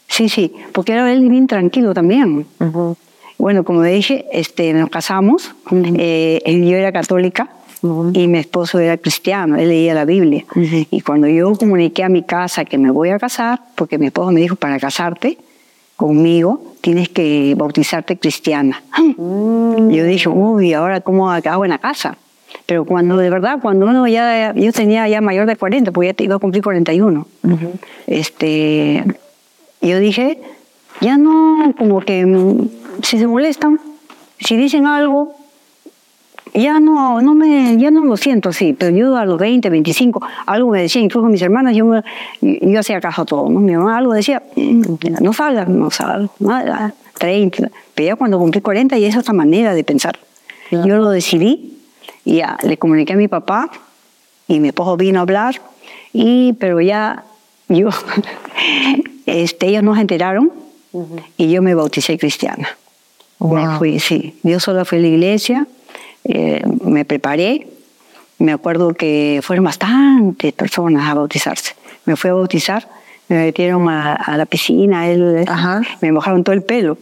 sí, 0.09 0.29
sí. 0.29 0.53
Porque 0.73 0.93
era 0.93 1.11
él 1.13 1.29
bien 1.29 1.47
tranquilo 1.47 1.95
también. 1.95 2.47
Ujú. 2.61 2.97
Bueno, 3.39 3.63
como 3.65 3.83
dije, 3.83 4.27
este, 4.33 4.73
nos 4.73 4.91
casamos. 4.91 5.55
eh, 5.73 6.41
él- 6.45 6.65
yo 6.69 6.77
era 6.77 6.91
católica 6.93 7.49
Ujú. 7.83 8.11
y 8.13 8.27
mi 8.27 8.39
esposo 8.39 8.79
era 8.81 8.97
cristiano. 8.97 9.57
Él 9.57 9.69
leía 9.69 9.95
la 9.95 10.05
Biblia. 10.05 10.45
Y 10.91 11.01
cuando 11.03 11.29
yo 11.29 11.53
comuniqué 11.55 12.03
a 12.03 12.09
mi 12.09 12.23
casa 12.25 12.65
que 12.65 12.79
me 12.79 12.91
voy 12.91 13.11
a 13.11 13.19
casar, 13.19 13.61
porque 13.77 13.97
mi 13.99 14.07
esposo 14.07 14.33
me 14.33 14.41
dijo, 14.41 14.57
para 14.57 14.79
casarte 14.81 15.39
conmigo, 15.97 16.75
tienes 16.81 17.09
que 17.09 17.55
bautizarte 17.57 18.17
cristiana. 18.19 18.83
Yo 19.17 20.05
dije, 20.05 20.29
uy, 20.29 20.73
ahora 20.73 21.01
cómo 21.01 21.31
hago 21.31 21.65
en 21.65 21.71
la 21.71 21.79
casa. 21.79 22.17
Pero 22.69 22.85
cuando 22.85 23.17
de 23.17 23.31
verdad, 23.31 23.61
cuando 23.63 23.87
uno 23.87 24.07
ya, 24.09 24.53
yo 24.55 24.71
tenía 24.75 25.09
ya 25.09 25.23
mayor 25.23 25.47
de 25.47 25.57
40, 25.57 25.91
porque 25.91 26.13
ya 26.17 26.25
iba 26.25 26.35
a 26.35 26.39
cumplir 26.39 26.63
41, 26.63 27.27
este, 28.07 29.03
yo 29.81 29.99
dije, 29.99 30.39
ya 31.01 31.17
no, 31.17 31.73
como 31.79 32.01
que 32.03 32.27
si 33.03 33.19
se 33.19 33.27
molestan, 33.27 33.81
si 34.39 34.59
dicen 34.59 34.85
algo, 34.87 35.35
ya 36.53 36.79
no, 36.79 37.23
no 37.23 37.35
me, 37.35 37.79
ya 37.79 37.91
no 37.91 38.05
lo 38.05 38.19
siento 38.19 38.51
así, 38.51 38.75
pero 38.75 38.95
yo 38.95 39.17
a 39.17 39.25
los 39.25 39.39
20, 39.39 39.71
25, 39.71 40.21
algo 40.45 40.71
me 40.71 40.83
decía, 40.83 41.01
incluso 41.01 41.27
mis 41.29 41.41
hermanas, 41.41 41.75
yo, 41.75 41.87
me- 41.87 42.03
yo 42.43 42.81
hacía 42.81 43.01
caso 43.01 43.23
a 43.23 43.25
todo, 43.25 43.49
¿no? 43.49 43.61
Mi 43.61 43.75
mamá 43.77 43.97
algo 43.97 44.13
decía, 44.13 44.43
"Mm, 44.57 44.83
no 45.23 45.33
salgas, 45.33 45.71
no 45.71 45.91
salgas, 45.91 46.31
nada, 46.39 46.93
30, 47.19 47.71
pero 47.95 48.09
ya 48.09 48.17
cuando 48.17 48.39
cumplí 48.39 48.61
40 48.61 48.99
y 48.99 49.07
es 49.07 49.17
otra 49.17 49.33
manera 49.33 49.73
de 49.73 49.85
pensar. 49.85 50.19
Claro. 50.69 50.87
Yo 50.87 50.97
lo 50.99 51.09
decidí 51.09 51.78
y 52.29 52.37
ya 52.37 52.59
le 52.63 52.77
comuniqué 52.77 53.15
a 53.15 53.17
mi 53.17 53.27
papá 53.27 53.71
y 54.47 54.61
mi 54.61 54.69
esposo 54.69 54.97
vino 54.99 55.19
a 55.19 55.23
hablar, 55.23 55.61
y, 56.13 56.53
pero 56.55 56.81
ya 56.81 57.25
yo, 57.69 57.89
este, 59.27 59.67
ellos 59.69 59.83
no 59.83 59.95
se 59.95 60.03
enteraron 60.03 60.53
y 61.37 61.51
yo 61.51 61.63
me 61.63 61.75
bauticé 61.75 62.19
cristiana. 62.19 62.69
Me 63.41 63.47
Wow. 63.69 63.79
fui, 63.79 64.01
sí. 64.01 64.35
Yo 64.43 64.59
sola 64.61 64.85
fui 64.85 64.99
a 64.99 65.01
la 65.03 65.09
iglesia, 65.09 65.67
eh, 66.25 66.63
me 66.85 67.05
preparé. 67.05 67.69
Me 68.39 68.53
acuerdo 68.53 68.95
que 68.95 69.41
fueron 69.43 69.65
bastantes 69.65 70.53
personas 70.53 71.09
a 71.09 71.15
bautizarse. 71.15 71.75
Me 72.05 72.15
fui 72.17 72.31
a 72.31 72.35
bautizar, 72.35 72.89
me 73.29 73.37
metieron 73.45 73.89
a, 73.89 74.15
a 74.15 74.37
la 74.37 74.47
piscina, 74.47 75.07
él, 75.09 75.45
Ajá. 75.47 75.83
me 76.01 76.13
mojaron 76.13 76.45
todo 76.45 76.55
el 76.55 76.63
pelo. 76.63 76.99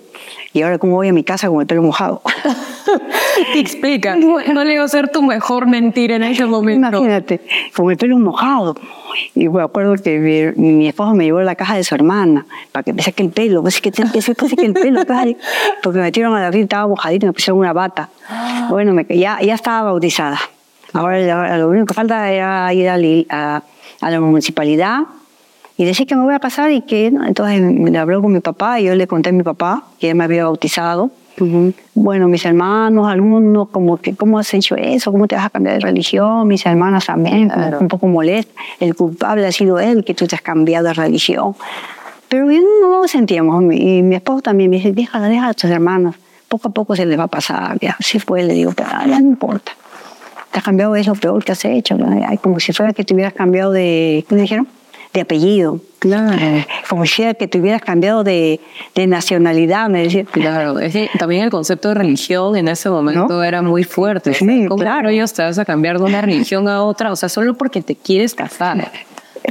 Y 0.52 0.62
ahora, 0.62 0.78
¿cómo 0.78 0.94
voy 0.94 1.08
a 1.08 1.12
mi 1.12 1.22
casa 1.22 1.48
con 1.48 1.60
el 1.60 1.66
pelo 1.66 1.82
mojado? 1.82 2.22
Te 3.52 3.58
explica. 3.60 4.16
No 4.52 4.64
le 4.64 4.74
iba 4.74 4.84
a 4.84 4.88
ser 4.88 5.08
tu 5.10 5.22
mejor 5.22 5.66
mentira 5.66 6.16
en 6.16 6.22
ese 6.22 6.46
momento. 6.46 6.88
Imagínate, 6.88 7.40
con 7.74 7.90
el 7.90 7.96
pelo 7.96 8.18
mojado. 8.18 8.74
Y 9.34 9.48
me 9.48 9.62
acuerdo 9.62 9.94
que 10.02 10.54
mi, 10.56 10.62
mi 10.62 10.88
esposo 10.88 11.14
me 11.14 11.24
llevó 11.24 11.38
a 11.38 11.44
la 11.44 11.54
caja 11.54 11.76
de 11.76 11.84
su 11.84 11.94
hermana 11.94 12.46
para 12.72 12.82
que 12.82 12.92
me 12.92 13.02
saque 13.02 13.22
el 13.22 13.30
pelo. 13.30 13.62
Pues 13.62 13.76
es 13.76 13.80
que 13.80 13.90
pues 14.12 14.28
es 14.28 14.36
que 14.54 14.66
el 14.66 14.72
pelo, 14.72 15.04
padre. 15.04 15.36
porque 15.82 15.98
me 15.98 16.04
metieron 16.04 16.34
a 16.34 16.40
la 16.40 16.50
ría, 16.50 16.62
estaba 16.64 16.86
mojadito 16.88 17.26
y 17.26 17.28
me 17.28 17.32
pusieron 17.32 17.58
una 17.60 17.72
bata. 17.72 18.08
Bueno, 18.70 18.92
me, 18.94 19.04
ya, 19.10 19.38
ya 19.42 19.54
estaba 19.54 19.90
bautizada. 19.90 20.38
Ahora, 20.92 21.16
ahora 21.36 21.58
lo 21.58 21.68
único 21.68 21.86
que 21.86 21.94
falta 21.94 22.30
era 22.32 22.72
ir 22.72 22.88
a, 22.88 22.96
a- 23.30 23.62
a 24.00 24.10
la 24.10 24.20
municipalidad 24.20 25.00
y 25.76 25.84
decir 25.84 26.06
que 26.06 26.16
me 26.16 26.22
voy 26.22 26.34
a 26.34 26.38
casar 26.38 26.70
y 26.70 26.80
que, 26.82 27.10
¿no? 27.10 27.26
entonces 27.26 27.60
me 27.60 27.96
habló 27.98 28.22
con 28.22 28.32
mi 28.32 28.40
papá 28.40 28.80
y 28.80 28.84
yo 28.84 28.94
le 28.94 29.06
conté 29.06 29.30
a 29.30 29.32
mi 29.32 29.42
papá 29.42 29.84
que 30.00 30.10
él 30.10 30.14
me 30.16 30.24
había 30.24 30.44
bautizado. 30.44 31.10
Bueno, 31.94 32.28
mis 32.28 32.46
hermanos, 32.46 33.06
algunos 33.08 33.68
como 33.68 33.98
que, 33.98 34.16
¿cómo 34.16 34.38
has 34.38 34.54
hecho 34.54 34.74
eso? 34.74 35.12
¿Cómo 35.12 35.28
te 35.28 35.34
vas 35.36 35.44
a 35.44 35.50
cambiar 35.50 35.74
de 35.74 35.80
religión? 35.80 36.48
Mis 36.48 36.64
hermanas 36.64 37.04
también, 37.06 37.50
Claro. 37.50 37.78
un 37.78 37.88
poco 37.88 38.06
molestas. 38.06 38.54
El 38.80 38.94
culpable 38.94 39.46
ha 39.46 39.52
sido 39.52 39.78
él, 39.78 40.02
que 40.02 40.14
tú 40.14 40.26
te 40.26 40.34
has 40.34 40.40
cambiado 40.40 40.86
de 40.88 40.94
religión. 40.94 41.54
Pero 42.30 42.50
yo 42.50 42.60
no 42.80 43.02
lo 43.02 43.06
sentíamos. 43.06 43.62
Y 43.74 44.02
mi 44.02 44.14
esposo 44.14 44.40
también 44.40 44.70
me 44.70 44.76
dice, 44.76 44.92
déjala, 44.92 45.28
déjala 45.28 45.50
a 45.50 45.54
tus 45.54 45.68
hermanos. 45.70 46.14
Poco 46.48 46.68
a 46.68 46.70
poco 46.72 46.96
se 46.96 47.04
les 47.04 47.18
va 47.18 47.24
a 47.24 47.28
pasar. 47.28 47.78
Ya, 47.80 47.96
así 48.00 48.18
fue, 48.18 48.42
le 48.42 48.54
digo, 48.54 48.72
pero 48.74 48.88
ya 49.06 49.20
no 49.20 49.28
importa. 49.28 49.72
Te 50.50 50.58
has 50.60 50.64
cambiado, 50.64 50.96
es 50.96 51.06
lo 51.06 51.14
peor 51.16 51.44
que 51.44 51.52
has 51.52 51.64
hecho. 51.66 51.98
¿no? 51.98 52.08
Ay, 52.26 52.38
como 52.38 52.60
si 52.60 52.72
fuera 52.72 52.94
que 52.94 53.04
te 53.04 53.12
hubieras 53.12 53.34
cambiado 53.34 53.72
de, 53.72 54.24
¿cómo 54.26 54.40
dijeron? 54.40 54.66
De 55.16 55.22
apellido. 55.22 55.80
Claro. 55.98 56.62
Como 56.90 57.06
si 57.06 57.22
que 57.36 57.48
te 57.48 57.58
hubieras 57.58 57.80
cambiado 57.80 58.22
de, 58.22 58.60
de 58.94 59.06
nacionalidad, 59.06 59.88
me 59.88 60.02
decía. 60.02 60.26
Claro, 60.26 60.78
es 60.78 60.92
que 60.92 61.08
también 61.18 61.42
el 61.42 61.48
concepto 61.48 61.88
de 61.88 61.94
religión 61.94 62.54
en 62.54 62.68
ese 62.68 62.90
momento 62.90 63.28
¿No? 63.28 63.42
era 63.42 63.62
muy 63.62 63.82
fuerte. 63.82 64.34
Sí, 64.34 64.66
¿Cómo 64.68 64.82
claro. 64.82 65.08
ellos 65.08 65.32
te 65.32 65.42
vas 65.42 65.58
a 65.58 65.64
cambiar 65.64 65.96
de 65.96 66.04
una 66.04 66.20
religión 66.20 66.68
a 66.68 66.82
otra? 66.82 67.12
O 67.12 67.16
sea, 67.16 67.30
solo 67.30 67.54
porque 67.54 67.80
te 67.80 67.96
quieres 67.96 68.34
casar. 68.34 68.92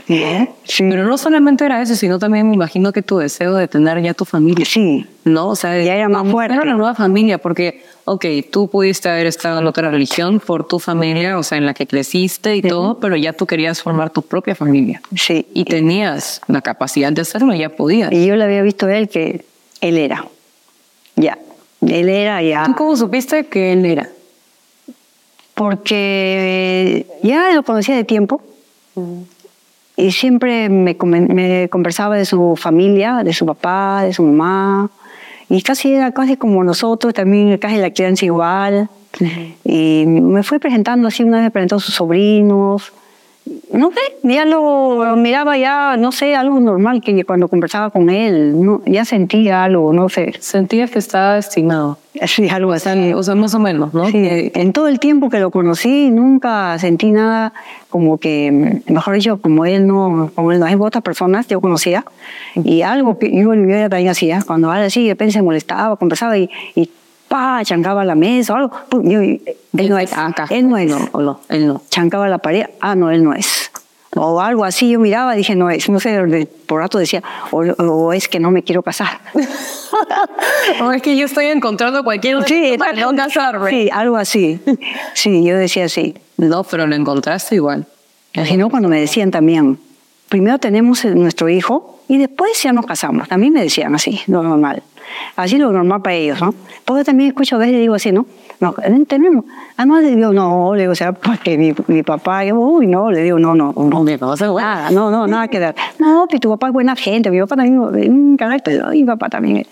Sí. 0.07 0.83
Pero 0.89 1.05
no 1.05 1.17
solamente 1.17 1.65
era 1.65 1.81
eso, 1.81 1.95
sino 1.95 2.19
también 2.19 2.47
me 2.47 2.55
imagino 2.55 2.91
que 2.91 3.01
tu 3.01 3.17
deseo 3.17 3.55
de 3.55 3.67
tener 3.67 4.01
ya 4.01 4.13
tu 4.13 4.25
familia. 4.25 4.65
Sí. 4.65 5.05
¿No? 5.23 5.49
O 5.49 5.55
sea, 5.55 5.81
Ya 5.83 5.95
era 5.95 6.09
más 6.09 6.29
fuerte. 6.29 6.53
Era 6.53 6.63
una 6.63 6.75
nueva 6.75 6.95
familia, 6.95 7.37
porque, 7.37 7.83
ok, 8.05 8.25
tú 8.51 8.69
pudiste 8.69 9.09
haber 9.09 9.25
estado 9.25 9.59
en 9.59 9.67
otra 9.67 9.89
religión 9.89 10.39
por 10.39 10.67
tu 10.67 10.79
familia, 10.79 11.37
o 11.37 11.43
sea, 11.43 11.57
en 11.57 11.65
la 11.65 11.73
que 11.73 11.87
creciste 11.87 12.55
y 12.55 12.61
todo, 12.61 12.99
pero 12.99 13.15
ya 13.15 13.33
tú 13.33 13.45
querías 13.45 13.81
formar 13.81 14.09
tu 14.09 14.21
propia 14.21 14.55
familia. 14.55 15.01
Sí. 15.15 15.47
Y 15.53 15.65
tenías 15.65 16.41
la 16.47 16.61
capacidad 16.61 17.11
de 17.11 17.21
hacerlo, 17.21 17.53
ya 17.53 17.69
podías. 17.69 18.11
Y 18.11 18.25
yo 18.25 18.35
le 18.35 18.43
había 18.43 18.61
visto 18.61 18.85
a 18.85 18.95
él 18.95 19.09
que 19.09 19.45
él 19.81 19.97
era. 19.97 20.25
Ya. 21.15 21.37
Él 21.81 22.09
era 22.09 22.41
ya. 22.41 22.65
¿Tú 22.65 22.75
cómo 22.75 22.95
supiste 22.95 23.45
que 23.45 23.73
él 23.73 23.85
era? 23.85 24.09
Porque 25.53 27.05
ya 27.23 27.51
lo 27.53 27.63
conocía 27.63 27.95
de 27.95 28.03
tiempo. 28.03 28.41
Y 29.97 30.11
siempre 30.11 30.69
me, 30.69 30.95
me 30.95 31.69
conversaba 31.69 32.17
de 32.17 32.25
su 32.25 32.55
familia, 32.57 33.23
de 33.23 33.33
su 33.33 33.45
papá, 33.45 34.03
de 34.03 34.13
su 34.13 34.23
mamá. 34.23 34.89
Y 35.49 35.61
casi 35.61 35.93
era 35.93 36.11
casi 36.11 36.37
como 36.37 36.63
nosotros, 36.63 37.13
también 37.13 37.57
casi 37.57 37.77
la 37.77 37.91
crianza 37.91 38.25
igual. 38.25 38.89
Y 39.63 40.05
me 40.07 40.43
fue 40.43 40.59
presentando 40.59 41.07
así, 41.07 41.23
una 41.23 41.37
vez 41.37 41.45
me 41.45 41.51
presentó 41.51 41.77
a 41.77 41.79
sus 41.79 41.95
sobrinos. 41.95 42.91
No 43.71 43.91
sé, 43.91 43.99
ya 44.23 44.43
lo, 44.43 45.05
lo 45.05 45.15
miraba 45.17 45.55
ya, 45.55 45.97
no 45.97 46.11
sé, 46.11 46.35
algo 46.35 46.59
normal 46.59 47.01
que 47.01 47.23
cuando 47.25 47.47
conversaba 47.47 47.91
con 47.91 48.09
él, 48.09 48.59
no, 48.59 48.81
ya 48.87 49.05
sentía 49.05 49.63
algo, 49.63 49.93
no 49.93 50.09
sé, 50.09 50.33
Sentías 50.39 50.89
que 50.89 50.97
estaba 50.97 51.35
destinado. 51.35 51.99
así, 52.19 52.49
algo 52.49 52.71
así. 52.71 53.13
O 53.13 53.21
sea, 53.21 53.35
más 53.35 53.53
o 53.53 53.59
menos, 53.59 53.93
¿no? 53.93 54.07
Sí, 54.07 54.51
en 54.55 54.73
todo 54.73 54.87
el 54.87 54.99
tiempo 54.99 55.29
que 55.29 55.39
lo 55.39 55.51
conocí 55.51 56.09
nunca 56.09 56.79
sentí 56.79 57.11
nada 57.11 57.53
como 57.89 58.17
que, 58.17 58.81
mejor 58.87 59.13
dicho, 59.13 59.39
como 59.39 59.65
él 59.65 59.85
no, 59.85 60.31
como 60.33 60.51
él 60.51 60.59
no 60.59 60.65
hay 60.65 60.75
otras 60.75 61.03
personas 61.03 61.47
yo 61.47 61.61
conocía 61.61 62.03
y 62.55 62.81
algo 62.81 63.19
que 63.19 63.29
yo, 63.31 63.53
yo 63.53 63.69
ya 63.69 63.89
también 63.89 64.09
hacía, 64.09 64.41
cuando 64.45 64.71
ahora 64.71 64.89
sí 64.89 65.03
de 65.03 65.11
repente 65.11 65.33
se 65.33 65.41
molestaba, 65.43 65.95
conversaba 65.97 66.35
y, 66.37 66.49
y 66.73 66.89
pa, 67.35 67.61
chancaba 67.63 68.03
la 68.05 68.15
mesa 68.15 68.53
o 68.53 68.55
algo, 68.57 68.71
pum, 68.89 69.07
yo, 69.09 69.19
él 69.21 69.89
no 69.89 69.97
es, 69.97 70.11
Acá. 70.13 70.45
él 70.49 70.67
no 70.69 70.77
es, 70.77 70.89
No, 70.89 71.09
o 71.11 71.21
no, 71.21 71.39
él 71.49 71.67
no. 71.67 71.81
chancaba 71.89 72.27
la 72.29 72.37
pared, 72.37 72.65
ah, 72.79 72.95
no, 72.95 73.09
él 73.11 73.23
no 73.23 73.33
es. 73.33 73.71
O 74.17 74.39
algo 74.39 74.63
así, 74.63 74.91
yo 74.91 74.99
miraba, 74.99 75.33
dije, 75.35 75.55
no 75.55 75.69
es, 75.69 75.89
no 75.89 75.99
sé, 75.99 76.47
por 76.67 76.79
rato 76.79 76.97
decía, 76.97 77.21
o, 77.51 77.57
o 77.59 78.13
es 78.13 78.29
que 78.29 78.39
no 78.39 78.49
me 78.51 78.63
quiero 78.63 78.81
casar. 78.81 79.19
No, 80.79 80.91
es 80.91 81.01
que 81.01 81.15
yo 81.15 81.25
estoy 81.25 81.45
encontrando 81.45 82.03
cualquier 82.03 82.43
Sí, 82.45 82.75
para 82.77 82.91
no 82.93 83.15
casarme. 83.15 83.69
sí, 83.69 83.89
algo 83.93 84.17
así. 84.17 84.59
Sí, 85.13 85.41
yo 85.45 85.55
decía 85.57 85.85
así. 85.85 86.15
No, 86.37 86.63
pero 86.65 86.85
lo 86.85 86.95
encontraste 86.95 87.55
igual. 87.55 87.85
Si 88.45 88.57
no, 88.57 88.69
cuando 88.69 88.89
me 88.89 88.99
decían 88.99 89.31
también, 89.31 89.79
primero 90.27 90.57
tenemos 90.59 91.05
nuestro 91.05 91.47
hijo 91.47 92.01
y 92.09 92.17
después 92.17 92.61
ya 92.61 92.73
nos 92.73 92.85
casamos. 92.85 93.29
También 93.29 93.53
me 93.53 93.61
decían 93.61 93.95
así, 93.95 94.19
normal. 94.27 94.83
Así 95.35 95.57
lo 95.57 95.71
normal 95.71 96.01
para 96.01 96.15
ellos, 96.15 96.41
¿no? 96.41 96.53
Porque 96.85 97.03
también 97.03 97.29
escucho 97.29 97.55
a 97.55 97.59
veces 97.59 97.79
digo 97.79 97.95
así, 97.95 98.11
¿no? 98.11 98.25
No, 98.59 98.73
tenemos. 99.07 99.45
Además 99.75 100.03
le 100.03 100.15
digo, 100.15 100.31
no, 100.31 100.73
le 100.75 100.83
digo, 100.83 100.93
o 100.93 100.95
sea, 100.95 101.11
porque 101.11 101.57
mi, 101.57 101.73
mi 101.87 102.03
papá, 102.03 102.45
yo, 102.45 102.55
uy, 102.55 102.87
no, 102.87 103.11
le 103.11 103.21
digo, 103.21 103.37
no, 103.37 103.53
no, 103.53 103.73
no. 103.75 104.03
mi 104.03 104.17
papá 104.17 104.37
se 104.37 104.47
Nada, 104.47 104.91
no, 104.91 105.11
no, 105.11 105.27
nada 105.27 105.47
que 105.47 105.59
dar. 105.59 105.75
No, 105.99 106.25
pero 106.29 106.39
tu 106.39 106.49
papá 106.51 106.67
es 106.67 106.73
buena 106.73 106.95
gente, 106.95 107.29
mi 107.31 107.39
papá 107.41 107.57
también 107.57 108.03
es 108.03 108.09
un 108.09 108.37
carácter, 108.37 108.81
y 108.93 108.99
mi 108.99 109.05
papá 109.05 109.29
también. 109.29 109.65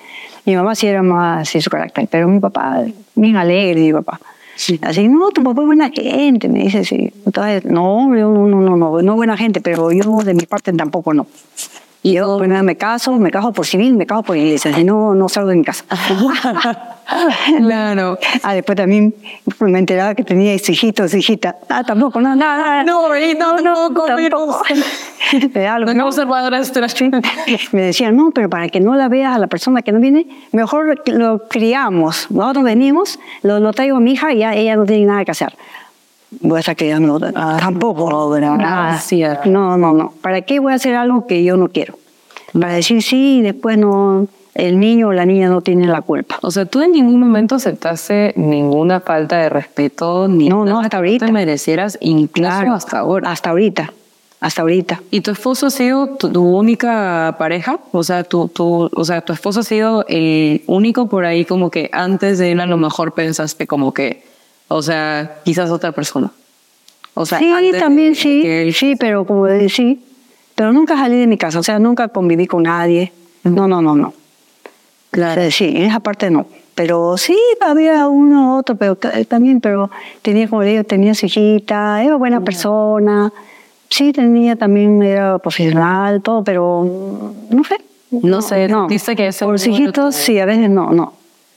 Mi 0.46 0.56
mamá 0.56 0.76
sí 0.76 0.88
era 0.88 1.02
más 1.02 1.48
así 1.48 1.62
su 1.62 1.70
carácter, 1.70 2.08
pero 2.12 2.28
mi 2.28 2.40
papá, 2.40 2.84
bien 3.16 3.38
alegre, 3.38 3.80
mi 3.80 3.94
papá. 3.94 4.20
Así, 4.82 5.08
no, 5.08 5.32
tu 5.32 5.44
papá 5.44 5.62
es 5.62 5.66
buena 5.66 5.90
gente, 5.90 6.48
me 6.48 6.60
dice, 6.60 6.84
sí. 6.84 7.12
Entonces, 7.26 7.66
no, 7.66 8.16
yo 8.16 8.32
no, 8.32 8.48
no, 8.48 8.62
no, 8.62 8.78
no, 8.78 9.02
no 9.02 9.16
buena 9.16 9.38
gente, 9.38 9.62
pero 9.62 9.92
yo 9.92 10.20
de 10.24 10.34
mi 10.34 10.46
parte 10.46 10.72
tampoco 10.74 11.14
no. 11.14 11.26
Y 12.06 12.14
yo, 12.14 12.38
pues 12.38 12.50
nada, 12.50 12.64
me 12.64 12.76
caso, 12.76 13.14
me 13.14 13.32
caso 13.32 13.54
por 13.54 13.66
civil, 13.66 13.96
me 13.96 14.06
caso 14.06 14.24
por 14.24 14.36
iglesia, 14.36 14.76
si 14.76 14.84
no, 14.84 15.16
no 15.16 15.30
salgo 15.30 15.50
de 15.50 15.56
mi 15.56 15.64
casa. 15.64 15.86
Claro. 17.58 18.18
Ah, 18.44 18.54
después 18.54 18.78
también 18.78 19.14
me 19.60 19.80
enteraba 19.80 20.16
que 20.16 20.24
tenía 20.24 20.56
hijitos, 20.56 21.14
hijita. 21.14 21.58
Ah, 21.70 21.84
tampoco, 21.84 22.22
no, 22.22 22.36
nada. 22.36 22.84
No, 22.84 23.16
y 23.18 23.34
no, 23.34 23.60
no, 23.60 23.94
tampoco. 23.94 24.62
Algo, 25.70 25.94
No 25.94 25.94
¿no? 25.94 26.08
observadora 26.08 26.62
Me 27.72 27.82
decían, 27.82 28.16
no, 28.16 28.32
pero 28.32 28.50
para 28.50 28.70
que 28.70 28.80
no 28.80 28.96
la 28.96 29.10
veas 29.10 29.36
a 29.36 29.40
la 29.40 29.48
persona 29.48 29.82
que 29.82 29.92
no 29.92 30.00
viene, 30.00 30.28
mejor 30.52 31.02
lo 31.08 31.48
criamos. 31.48 32.32
Nosotros 32.32 32.64
venimos, 32.64 33.20
lo, 33.42 33.60
lo 33.60 33.74
traigo 33.74 33.98
a 33.98 34.00
mi 34.00 34.14
hija 34.14 34.34
y 34.34 34.40
ya 34.40 34.54
ella 34.54 34.76
no 34.76 34.86
tiene 34.86 35.06
nada 35.06 35.26
que 35.26 35.32
hacer. 35.32 35.54
Voy 36.42 36.58
a 36.58 36.60
estar 36.60 36.76
criando, 36.76 37.20
tampoco, 37.20 38.10
no, 38.40 38.58
nada. 38.58 38.98
cierto. 39.00 39.50
No, 39.50 39.78
no, 39.78 39.94
no. 39.94 40.14
¿Para 40.22 40.42
qué 40.42 40.60
voy 40.60 40.74
a 40.74 40.76
hacer 40.76 40.96
algo 40.96 41.28
que 41.28 41.44
yo 41.44 41.58
no 41.58 41.70
quiero? 41.70 41.98
Para 42.54 42.74
decir 42.74 43.02
sí 43.02 43.40
y 43.40 43.42
después 43.42 43.78
no, 43.78 44.28
el 44.54 44.80
niño 44.80 45.08
o 45.10 45.14
la 45.14 45.26
niña 45.26 45.50
no 45.50 45.62
tiene 45.62 45.88
la 45.88 46.02
culpa. 46.02 46.38
O 46.42 46.52
sea, 46.52 46.66
tú 46.66 46.82
en 46.82 46.92
ningún 46.92 47.20
momento 47.20 47.56
aceptaste 47.56 48.34
ninguna 48.36 49.00
falta 49.00 49.38
de 49.38 49.50
respeto, 49.50 50.28
ni 50.28 50.50
No, 50.50 50.58
no, 50.60 50.66
nada 50.66 50.80
hasta 50.82 50.90
que 50.90 50.96
ahorita. 50.98 51.26
te 51.26 51.32
merecieras, 51.32 51.98
incluso 52.02 52.50
Claro, 52.50 52.74
hasta 52.74 53.00
ahora. 53.00 53.32
Hasta 53.32 53.50
ahorita. 53.50 53.92
Hasta 54.40 54.62
ahorita. 54.62 55.02
¿Y 55.10 55.22
tu 55.22 55.32
esposo 55.32 55.68
ha 55.68 55.70
sido 55.72 56.08
tu, 56.18 56.30
tu 56.30 56.44
única 56.44 57.34
pareja? 57.40 57.80
O 57.94 58.04
sea, 58.04 58.24
tu, 58.26 58.50
tu, 58.50 58.90
o 58.94 59.06
sea, 59.06 59.22
tu 59.22 59.32
esposo 59.34 59.62
ha 59.62 59.64
sido 59.64 60.06
el 60.10 60.62
único 60.68 61.08
por 61.08 61.24
ahí 61.26 61.46
como 61.46 61.72
que 61.72 61.90
antes 61.94 62.40
de 62.40 62.52
él 62.52 62.60
a 62.60 62.66
lo 62.66 62.76
mejor 62.78 63.14
pensaste 63.14 63.68
como 63.68 63.94
que, 63.94 64.22
o 64.68 64.82
sea, 64.82 65.40
quizás 65.44 65.70
otra 65.70 65.92
persona. 65.92 66.32
O 67.14 67.26
sea, 67.26 67.38
sí, 67.40 67.52
también 67.80 68.16
sí. 68.16 68.72
Sí, 68.74 68.96
pero 68.96 69.26
como 69.26 69.46
de- 69.46 69.70
sí. 69.70 70.04
Pero 70.56 70.72
nunca 70.74 70.96
salí 70.96 71.18
de 71.18 71.28
mi 71.28 71.38
casa, 71.38 71.60
o 71.60 71.64
sea, 71.64 71.80
nunca 71.80 72.08
conviví 72.08 72.48
con 72.48 72.64
nadie. 72.64 73.12
No, 73.44 73.68
no, 73.68 73.82
no, 73.82 73.96
no. 73.96 74.14
Claro. 75.12 75.42
O 75.42 75.44
sea, 75.44 75.52
sí, 75.52 75.66
en 75.76 75.84
esa 75.84 76.00
parte 76.00 76.30
no. 76.30 76.46
Pero 76.76 77.18
sí, 77.18 77.38
había 77.62 78.08
uno 78.08 78.56
u 78.56 78.60
otro, 78.60 78.76
pero 78.76 78.96
ca- 78.98 79.24
también, 79.26 79.62
pero 79.62 79.92
tenía, 80.24 80.48
como 80.48 80.64
le 80.64 80.70
digo, 80.72 80.84
tenía 80.84 81.14
su 81.14 81.28
hijita, 81.28 82.04
era 82.04 82.16
buena 82.16 82.42
persona. 82.42 83.32
Sí, 83.90 84.12
tenía 84.12 84.56
también, 84.56 85.04
era 85.04 85.38
profesional, 85.38 86.22
todo, 86.24 86.44
pero 86.44 87.34
no 87.52 87.64
sé. 87.64 87.78
No 88.12 88.42
sé, 88.44 88.68
dice 88.90 89.16
que 89.16 89.28
ese 89.28 89.44
Por 89.46 89.54
los 89.54 89.68
no 89.68 89.74
hijitos, 89.74 90.16
sí, 90.16 90.40
a 90.40 90.46
veces 90.46 90.70
no, 90.70 90.92
no. 90.92 91.14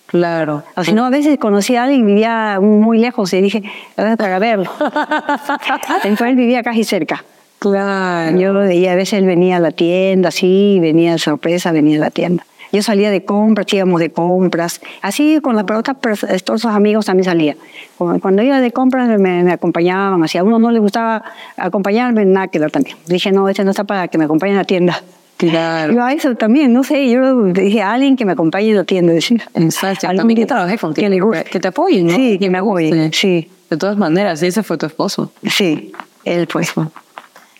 Claro. 0.06 0.62
O 0.76 0.84
si 0.84 0.92
no, 0.92 1.04
a 1.04 1.10
veces 1.10 1.38
conocí 1.38 1.76
a 1.76 1.84
alguien 1.84 2.02
que 2.02 2.06
vivía 2.06 2.58
muy 2.60 2.98
lejos 2.98 3.32
y 3.32 3.40
dije, 3.40 3.62
para 3.94 4.38
verlo. 4.38 4.70
Entonces 6.04 6.28
él 6.28 6.36
vivía 6.36 6.62
casi 6.62 6.84
cerca. 6.84 7.24
Claro. 7.58 8.38
Yo 8.38 8.52
lo 8.52 8.60
veía, 8.60 8.92
a 8.92 8.96
veces 8.96 9.14
él 9.14 9.26
venía 9.26 9.56
a 9.56 9.60
la 9.60 9.72
tienda, 9.72 10.28
así, 10.28 10.78
venía 10.80 11.12
de 11.12 11.18
sorpresa, 11.18 11.72
venía 11.72 11.96
a 11.96 12.00
la 12.00 12.10
tienda. 12.10 12.44
Yo 12.72 12.82
salía 12.82 13.10
de 13.10 13.24
compras, 13.24 13.72
íbamos 13.72 14.00
de 14.00 14.10
compras. 14.10 14.80
Así 15.00 15.40
con 15.40 15.56
las 15.56 15.64
otras 15.64 16.24
estos 16.24 16.64
amigos 16.64 17.06
también 17.06 17.24
salía. 17.24 17.56
Cuando 17.96 18.20
cuando 18.20 18.42
iba 18.42 18.60
de 18.60 18.70
compras 18.72 19.08
me, 19.18 19.42
me 19.42 19.52
acompañaban, 19.52 20.22
así 20.22 20.36
a 20.38 20.44
uno 20.44 20.58
no 20.58 20.70
le 20.70 20.78
gustaba 20.78 21.24
acompañarme, 21.56 22.24
nada 22.24 22.48
que 22.48 22.58
ver 22.58 22.70
también. 22.70 22.96
Dije, 23.06 23.32
no, 23.32 23.48
este 23.48 23.64
no 23.64 23.70
está 23.70 23.84
para 23.84 24.08
que 24.08 24.18
me 24.18 24.24
acompañe 24.24 24.52
a 24.52 24.58
la 24.58 24.64
tienda. 24.64 25.02
Claro. 25.36 25.92
Yo 25.92 26.02
a 26.02 26.12
eso 26.12 26.34
también, 26.34 26.72
no 26.72 26.82
sé, 26.82 27.10
yo 27.10 27.44
dije 27.44 27.82
a 27.82 27.92
alguien 27.92 28.16
que 28.16 28.24
me 28.24 28.32
acompañe 28.32 28.72
a 28.72 28.76
la 28.76 28.84
tienda. 28.84 29.12
Decir, 29.12 29.42
Exacto. 29.54 30.08
También 30.14 30.40
que 30.40 30.46
trabajé 30.46 30.78
contigo. 30.78 31.04
que 31.04 31.10
le 31.10 31.20
guste. 31.20 31.44
Que, 31.44 31.60
te 31.60 31.68
apoyen, 31.68 32.06
¿no? 32.06 32.14
Sí, 32.14 32.38
que 32.38 32.48
me 32.48 32.58
apoye, 32.58 33.10
sí, 33.12 33.50
De 33.68 33.76
todas 33.76 33.96
maneras, 33.96 34.42
ese 34.42 34.62
fue 34.62 34.78
tu 34.78 34.86
esposo. 34.86 35.32
sí, 35.48 35.92
él 36.24 36.46
pues. 36.46 36.72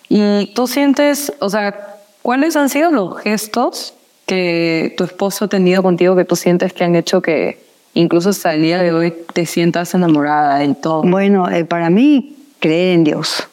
Y 0.08 0.52
tú 0.54 0.66
sientes, 0.66 1.32
o 1.40 1.50
sea, 1.50 1.98
¿cuáles 2.22 2.56
han 2.56 2.68
sido 2.68 2.90
los 2.90 3.18
gestos 3.18 3.94
que 4.24 4.94
tu 4.96 5.04
esposo 5.04 5.44
ha 5.44 5.48
tenido 5.48 5.82
contigo 5.82 6.16
que 6.16 6.24
tú 6.24 6.36
sientes 6.36 6.72
que 6.72 6.84
han 6.84 6.96
hecho 6.96 7.20
que 7.20 7.64
incluso 7.94 8.30
hasta 8.30 8.54
el 8.54 8.62
día 8.62 8.82
de 8.82 8.92
hoy 8.92 9.14
te 9.32 9.46
sientas 9.46 9.94
enamorada 9.94 10.58
del 10.58 10.76
todo? 10.76 11.02
Bueno, 11.02 11.50
eh, 11.50 11.64
para 11.64 11.90
mí, 11.90 12.36
creer 12.58 12.94
en 12.94 13.04
Dios. 13.04 13.48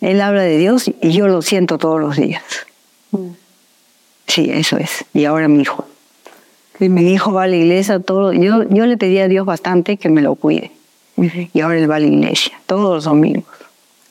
Él 0.00 0.20
habla 0.20 0.42
de 0.42 0.58
Dios 0.58 0.88
y 0.88 1.10
yo 1.12 1.28
lo 1.28 1.42
siento 1.42 1.78
todos 1.78 2.00
los 2.00 2.16
días. 2.16 2.42
Sí, 4.26 4.50
eso 4.50 4.76
es. 4.76 5.04
Y 5.14 5.24
ahora 5.24 5.48
mi 5.48 5.62
hijo. 5.62 5.86
Mi 6.78 7.12
hijo 7.12 7.32
va 7.32 7.44
a 7.44 7.46
la 7.46 7.56
iglesia, 7.56 7.98
todo. 7.98 8.32
Yo, 8.32 8.68
yo 8.68 8.86
le 8.86 8.96
pedí 8.96 9.18
a 9.18 9.28
Dios 9.28 9.44
bastante 9.44 9.96
que 9.96 10.08
me 10.08 10.22
lo 10.22 10.34
cuide. 10.36 10.70
Y 11.52 11.60
ahora 11.60 11.78
él 11.78 11.90
va 11.90 11.96
a 11.96 12.00
la 12.00 12.06
iglesia, 12.06 12.52
todos 12.66 12.94
los 12.94 13.04
domingos. 13.04 13.44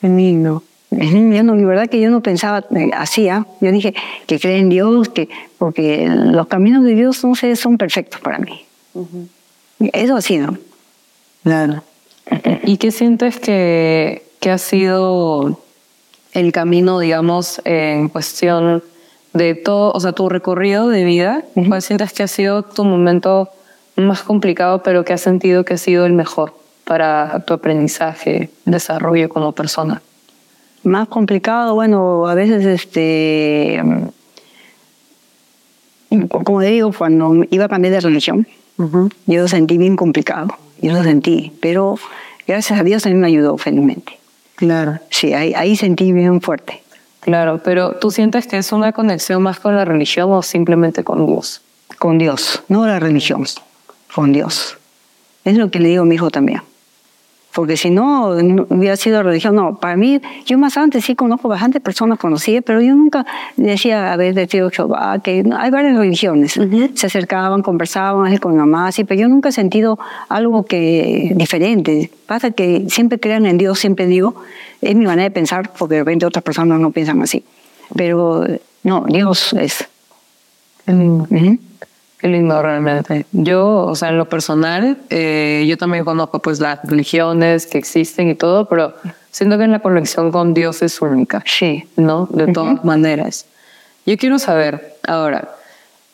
Qué 0.02 0.10
lindo. 0.10 0.64
Yo 0.92 1.44
no, 1.44 1.56
la 1.56 1.66
verdad 1.66 1.90
que 1.90 2.00
yo 2.00 2.10
no 2.10 2.22
pensaba 2.22 2.66
eh, 2.76 2.92
así, 2.94 3.28
¿ah? 3.28 3.46
yo 3.60 3.72
dije 3.72 3.94
que 4.26 4.40
cree 4.40 4.60
en 4.60 4.70
Dios, 4.70 5.10
que, 5.10 5.28
porque 5.58 6.08
los 6.08 6.48
caminos 6.48 6.84
de 6.86 6.96
Dios 6.96 7.24
no 7.26 7.36
sé, 7.36 7.56
son 7.56 7.78
perfectos 7.78 8.22
para 8.22 8.40
mí. 8.40 8.66
Eso 9.80 10.16
así, 10.16 10.38
¿no? 10.38 10.58
Claro. 11.44 11.84
¿Y 12.64 12.78
qué 12.78 12.92
sientes 12.92 13.40
que, 13.40 14.24
que 14.40 14.50
ha 14.50 14.58
sido 14.58 15.62
el 16.34 16.52
camino, 16.52 17.00
digamos, 17.00 17.62
en 17.66 18.10
cuestión 18.10 18.84
de 19.34 19.56
todo, 19.56 19.92
o 19.94 20.00
sea, 20.00 20.12
tu 20.12 20.30
recorrido 20.30 20.90
de 20.90 21.04
vida? 21.04 21.44
¿Cuál 21.54 21.82
sientes 21.82 22.14
que 22.14 22.24
ha 22.24 22.28
sido 22.28 22.64
tu 22.64 22.84
momento 22.84 23.50
más 23.96 24.22
complicado, 24.24 24.84
pero 24.84 25.04
que 25.06 25.14
has 25.14 25.22
sentido 25.22 25.66
que 25.66 25.76
ha 25.76 25.78
sido 25.78 26.06
el 26.06 26.14
mejor 26.14 26.54
para 26.86 27.44
tu 27.46 27.54
aprendizaje, 27.54 28.50
desarrollo 28.66 29.30
como 29.30 29.52
persona? 29.52 30.02
Más 30.84 31.08
complicado, 31.08 31.76
bueno, 31.76 32.28
a 32.28 32.36
veces, 32.36 32.66
este, 32.66 33.82
mm, 36.10 36.28
como 36.28 36.62
digo, 36.62 36.92
cuando 36.98 37.44
iba 37.50 37.66
a 37.66 37.70
cambiar 37.70 37.94
de 37.94 38.00
religión, 38.02 38.48
yo 38.78 39.42
lo 39.42 39.48
sentí 39.48 39.78
bien 39.78 39.96
complicado, 39.96 40.50
yo 40.82 40.94
lo 40.94 41.04
sentí, 41.04 41.52
pero 41.62 41.98
gracias 42.48 42.80
a 42.80 42.84
Dios 42.84 43.04
también 43.04 43.22
me 43.22 43.28
ayudó 43.28 43.58
felizmente. 43.58 44.20
Claro. 44.58 45.00
Sí, 45.12 45.34
ahí, 45.34 45.54
ahí 45.54 45.76
sentí 45.76 46.12
bien 46.12 46.42
fuerte. 46.42 46.84
Claro, 47.22 47.62
pero 47.64 47.94
¿tú 47.94 48.10
sientes 48.10 48.48
que 48.48 48.58
es 48.58 48.72
una 48.72 48.92
conexión 48.92 49.44
más 49.44 49.60
con 49.60 49.76
la 49.76 49.86
religión 49.86 50.32
o 50.32 50.42
simplemente 50.42 51.04
con 51.04 51.26
Dios? 51.26 51.62
Con 52.00 52.18
Dios, 52.18 52.64
no 52.68 52.88
la 52.88 53.00
religión, 53.00 53.46
con 54.14 54.34
Dios. 54.34 54.78
Es 55.44 55.58
lo 55.58 55.70
que 55.70 55.80
le 55.80 55.90
digo 55.90 56.04
a 56.04 56.06
mi 56.06 56.16
hijo 56.16 56.32
también. 56.32 56.62
Porque 57.58 57.76
si 57.76 57.90
no, 57.90 58.36
no 58.36 58.68
hubiera 58.70 58.96
sido 58.98 59.24
religión. 59.24 59.56
No, 59.56 59.80
para 59.80 59.98
mí, 59.98 60.22
yo 60.46 60.60
más 60.60 60.78
antes 60.78 61.06
sí 61.06 61.16
conozco 61.16 61.48
bastante 61.48 61.80
personas 61.80 62.20
conocidas, 62.20 62.64
pero 62.64 62.82
yo 62.82 62.94
nunca 62.94 63.26
decía 63.56 64.14
haber 64.14 64.36
decidido 64.36 64.70
Jehová, 64.70 65.18
que 65.24 65.42
no, 65.42 65.58
hay 65.58 65.72
varias 65.72 65.98
religiones. 65.98 66.60
Se 66.94 67.08
acercaban, 67.08 67.64
conversaban 67.64 68.38
con 68.38 68.52
mi 68.52 68.60
mamá, 68.60 68.90
así, 68.90 69.06
pero 69.06 69.22
yo 69.22 69.28
nunca 69.28 69.50
he 69.50 69.52
sentido 69.52 69.98
algo 70.30 70.66
que 70.66 71.32
diferente. 71.34 72.12
Pasa 72.28 72.52
que 72.52 72.86
siempre 72.90 73.20
crean 73.20 73.48
en 73.48 73.58
Dios, 73.58 73.80
siempre 73.80 74.06
digo, 74.06 74.36
es 74.80 74.96
mi 74.96 75.08
manera 75.08 75.24
de 75.24 75.32
pensar, 75.32 75.72
porque 75.80 75.96
de 75.96 76.02
repente 76.02 76.28
otras 76.28 76.44
personas 76.44 76.80
no 76.80 76.92
piensan 76.92 77.20
así. 77.24 77.44
Pero 77.96 78.46
no, 78.84 79.04
Dios 79.10 79.54
es. 79.54 79.84
Ujú. 80.86 81.58
Qué 82.18 82.28
lindo 82.28 82.62
realmente. 82.62 83.26
Yo, 83.32 83.86
o 83.86 83.96
sea, 83.96 84.10
en 84.10 84.18
lo 84.18 84.28
personal, 84.28 84.98
eh, 85.10 85.66
yo 85.68 85.78
también 85.78 86.04
conozco 86.04 86.40
pues 86.40 86.60
las 86.60 86.80
religiones 86.84 87.68
que 87.68 87.78
existen 87.78 88.30
y 88.30 88.36
todo, 88.36 88.68
pero 88.68 88.96
siento 89.30 89.58
que 89.58 89.68
la 89.68 89.80
conexión 89.80 90.32
con 90.32 90.54
Dios 90.54 90.82
es 90.82 91.00
única. 91.02 91.44
Sí. 91.46 91.88
¿no? 91.96 92.28
De 92.32 92.52
todas 92.52 92.84
maneras. 92.84 93.46
Yo 94.06 94.18
quiero 94.18 94.40
saber, 94.40 94.96
ahora, 95.06 95.50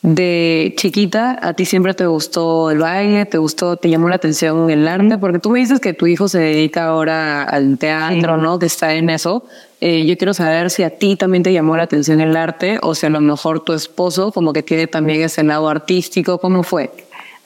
de 0.03 0.73
chiquita, 0.75 1.39
¿a 1.41 1.53
ti 1.53 1.63
siempre 1.63 1.93
te 1.93 2.05
gustó 2.05 2.69
el 2.71 2.79
baile? 2.79 3.25
¿Te 3.25 3.37
gustó, 3.37 3.77
te 3.77 3.89
llamó 3.89 4.09
la 4.09 4.15
atención 4.15 4.69
el 4.69 4.85
arte? 4.85 5.17
Porque 5.17 5.39
tú 5.39 5.49
me 5.49 5.59
dices 5.59 5.79
que 5.79 5.93
tu 5.93 6.07
hijo 6.07 6.27
se 6.27 6.39
dedica 6.39 6.87
ahora 6.87 7.43
al 7.43 7.77
teatro, 7.77 8.35
¿no? 8.35 8.59
Que 8.59 8.65
está 8.65 8.93
en 8.95 9.09
eso. 9.09 9.45
Eh, 9.79 10.05
yo 10.05 10.17
quiero 10.17 10.33
saber 10.33 10.71
si 10.71 10.83
a 10.83 10.89
ti 10.89 11.15
también 11.15 11.41
te 11.41 11.53
llamó 11.53 11.77
la 11.77 11.83
atención 11.83 12.19
el 12.19 12.35
arte 12.35 12.79
o 12.81 12.95
si 12.95 13.05
a 13.05 13.09
lo 13.09 13.21
mejor 13.21 13.61
tu 13.61 13.71
esposo 13.71 14.33
como 14.33 14.51
que 14.51 14.61
tiene 14.61 14.87
también 14.87 15.21
ese 15.21 15.41
lado 15.41 15.69
artístico. 15.69 16.37
¿Cómo 16.37 16.63
fue? 16.63 16.91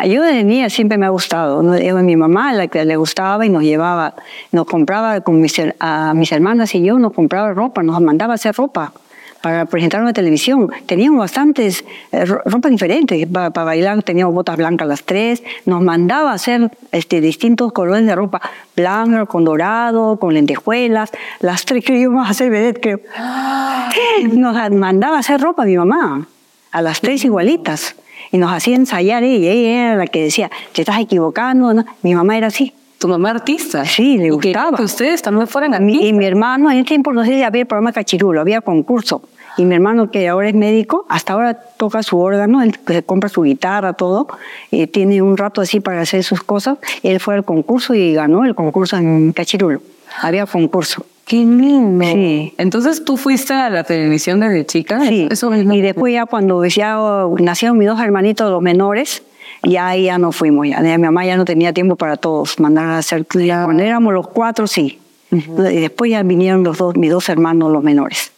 Yo 0.04 0.24
de 0.24 0.44
niña 0.44 0.72
siempre 0.72 0.98
me 0.98 1.06
ha 1.06 1.10
gustado. 1.10 1.62
¿no? 1.62 1.76
Era 1.76 2.02
mi 2.02 2.16
mamá 2.16 2.54
la 2.54 2.68
que 2.68 2.84
le 2.86 2.96
gustaba 2.96 3.46
y 3.46 3.50
nos 3.50 3.62
llevaba, 3.62 4.16
nos 4.52 4.66
compraba 4.66 5.22
con 5.22 5.40
mis, 5.42 5.62
a 5.80 6.14
mis 6.16 6.32
hermanas 6.32 6.74
y 6.74 6.82
yo, 6.82 6.98
nos 6.98 7.14
compraba 7.14 7.54
ropa, 7.54 7.84
nos 7.84 8.02
mandaba 8.02 8.34
a 8.34 8.36
hacer 8.36 8.56
ropa 8.56 8.94
para 9.42 9.66
presentar 9.66 10.00
en 10.02 10.08
la 10.08 10.14
televisión. 10.14 10.70
Teníamos 10.86 11.20
bastantes 11.20 11.84
eh, 12.12 12.26
ro- 12.26 12.42
ropa 12.46 12.70
diferentes 12.70 13.28
para, 13.28 13.52
para 13.52 13.66
bailar. 13.66 14.04
Teníamos 14.04 14.34
botas 14.34 14.58
blancas 14.58 14.88
las 14.88 15.04
tres. 15.04 15.44
Nos 15.66 15.82
mandaba 15.82 16.34
hacer 16.34 16.72
este, 16.92 17.22
distintos 17.22 17.72
colores 17.72 18.06
de 18.06 18.16
ropa. 18.16 18.42
Blanca, 18.76 19.26
con 19.26 19.44
dorado, 19.46 20.18
con 20.20 20.34
lentejuelas. 20.34 21.12
Las 21.40 21.66
tres 21.66 21.84
que 21.84 21.98
íbamos 21.98 22.28
a 22.28 22.32
hacer 22.32 22.50
vedette, 22.50 22.80
creo. 22.82 23.00
Nos 24.34 24.72
mandaba 24.72 25.18
a 25.18 25.20
hacer 25.20 25.40
ropa 25.42 25.66
mi 25.66 25.78
mamá. 25.78 26.28
A 26.72 26.82
las 26.82 27.02
tres 27.02 27.24
igualitas. 27.26 27.96
Y 28.32 28.38
nos 28.38 28.52
hacía 28.52 28.76
ensayar 28.76 29.24
ella. 29.24 29.52
Ella 29.52 29.70
era 29.92 29.96
la 29.96 30.08
que 30.08 30.22
decía, 30.24 30.52
te 30.74 30.82
estás 30.82 31.00
equivocando. 31.00 31.74
¿no? 31.74 31.86
Mi 32.04 32.14
mamá 32.14 32.38
era 32.38 32.48
así. 32.48 32.74
¿Tu 33.00 33.08
mamá 33.08 33.30
artista? 33.32 33.86
Sí, 33.86 34.18
le 34.18 34.28
Y 34.28 34.30
gustaba. 34.30 34.76
Que 34.78 34.84
ustedes 34.84 35.22
también 35.22 35.48
fueran 35.48 35.72
Mi- 35.72 35.76
artistas. 35.94 36.10
y 36.10 36.14
mi 36.14 36.26
hermano, 36.26 36.72
en 36.72 36.78
ese 36.78 36.86
tiempo 36.88 37.14
no 37.14 37.24
sé 37.24 37.32
si 37.36 37.44
había 37.44 37.62
el 37.62 37.68
programa 37.68 37.92
Cachirulo, 37.94 38.42
había 38.42 38.62
concurso. 38.62 39.22
Y 39.58 39.66
mi 39.66 39.74
hermano, 39.76 40.12
que 40.12 40.28
ahora 40.28 40.50
es 40.50 40.56
médico, 40.56 41.06
hasta 41.10 41.34
ahora 41.34 41.54
toca 41.56 42.04
su 42.04 42.20
órgano, 42.20 42.62
él 42.62 42.78
se 42.86 43.02
compra 43.04 43.28
su 43.30 43.42
guitarra, 43.42 43.94
todo, 43.94 44.28
y 44.72 44.86
tiene 44.88 45.22
un 45.22 45.36
rato 45.36 45.62
así 45.62 45.80
para 45.80 46.02
hacer 46.02 46.24
sus 46.24 46.44
cosas. 46.44 46.78
Él 47.04 47.20
fue 47.20 47.34
al 47.36 47.44
concurso 47.44 47.96
y 47.96 48.14
ganó 48.14 48.46
el 48.46 48.54
concurso 48.56 48.98
en 48.98 49.32
Cachirulo. 49.32 49.82
Había 50.22 50.46
concurso. 50.46 51.06
¡Qué 51.26 51.38
lindo! 51.38 52.06
Sí. 52.06 52.54
Entonces 52.58 53.04
tú 53.04 53.18
fuiste 53.18 53.54
a 53.54 53.70
la 53.70 53.84
televisión 53.84 54.40
desde 54.40 54.66
chica. 54.66 55.02
Sí, 55.02 55.28
Eso 55.30 55.52
es 55.54 55.66
y 55.72 55.82
después 55.82 56.14
ya 56.14 56.26
cuando 56.26 56.64
ya 56.66 57.02
oh, 57.02 57.36
nacieron 57.40 57.78
mis 57.78 57.88
dos 57.88 58.00
hermanitos, 58.00 58.50
los 58.50 58.62
menores, 58.62 59.24
ya 59.64 59.88
ahí 59.88 60.06
ya 60.06 60.18
no 60.18 60.32
fuimos. 60.32 60.68
Ya. 60.68 60.80
Mi 60.82 60.98
mamá 60.98 61.26
ya 61.26 61.38
no 61.38 61.46
tenía 61.46 61.74
tiempo 61.74 61.96
para 61.96 62.18
todos, 62.18 62.60
mandar 62.60 62.86
a 62.86 62.98
hacer... 63.00 63.26
Cuando 63.26 63.84
éramos 63.84 64.14
los 64.14 64.28
cuatro, 64.28 64.68
sí. 64.68 65.00
Y 65.32 65.80
después 65.80 66.12
ya 66.12 66.24
vinieron 66.24 66.64
los 66.64 66.78
dos, 66.78 66.96
mis 66.96 67.12
dos 67.12 67.28
hermanos, 67.30 67.72
los 67.72 67.84
menores. 67.84 68.32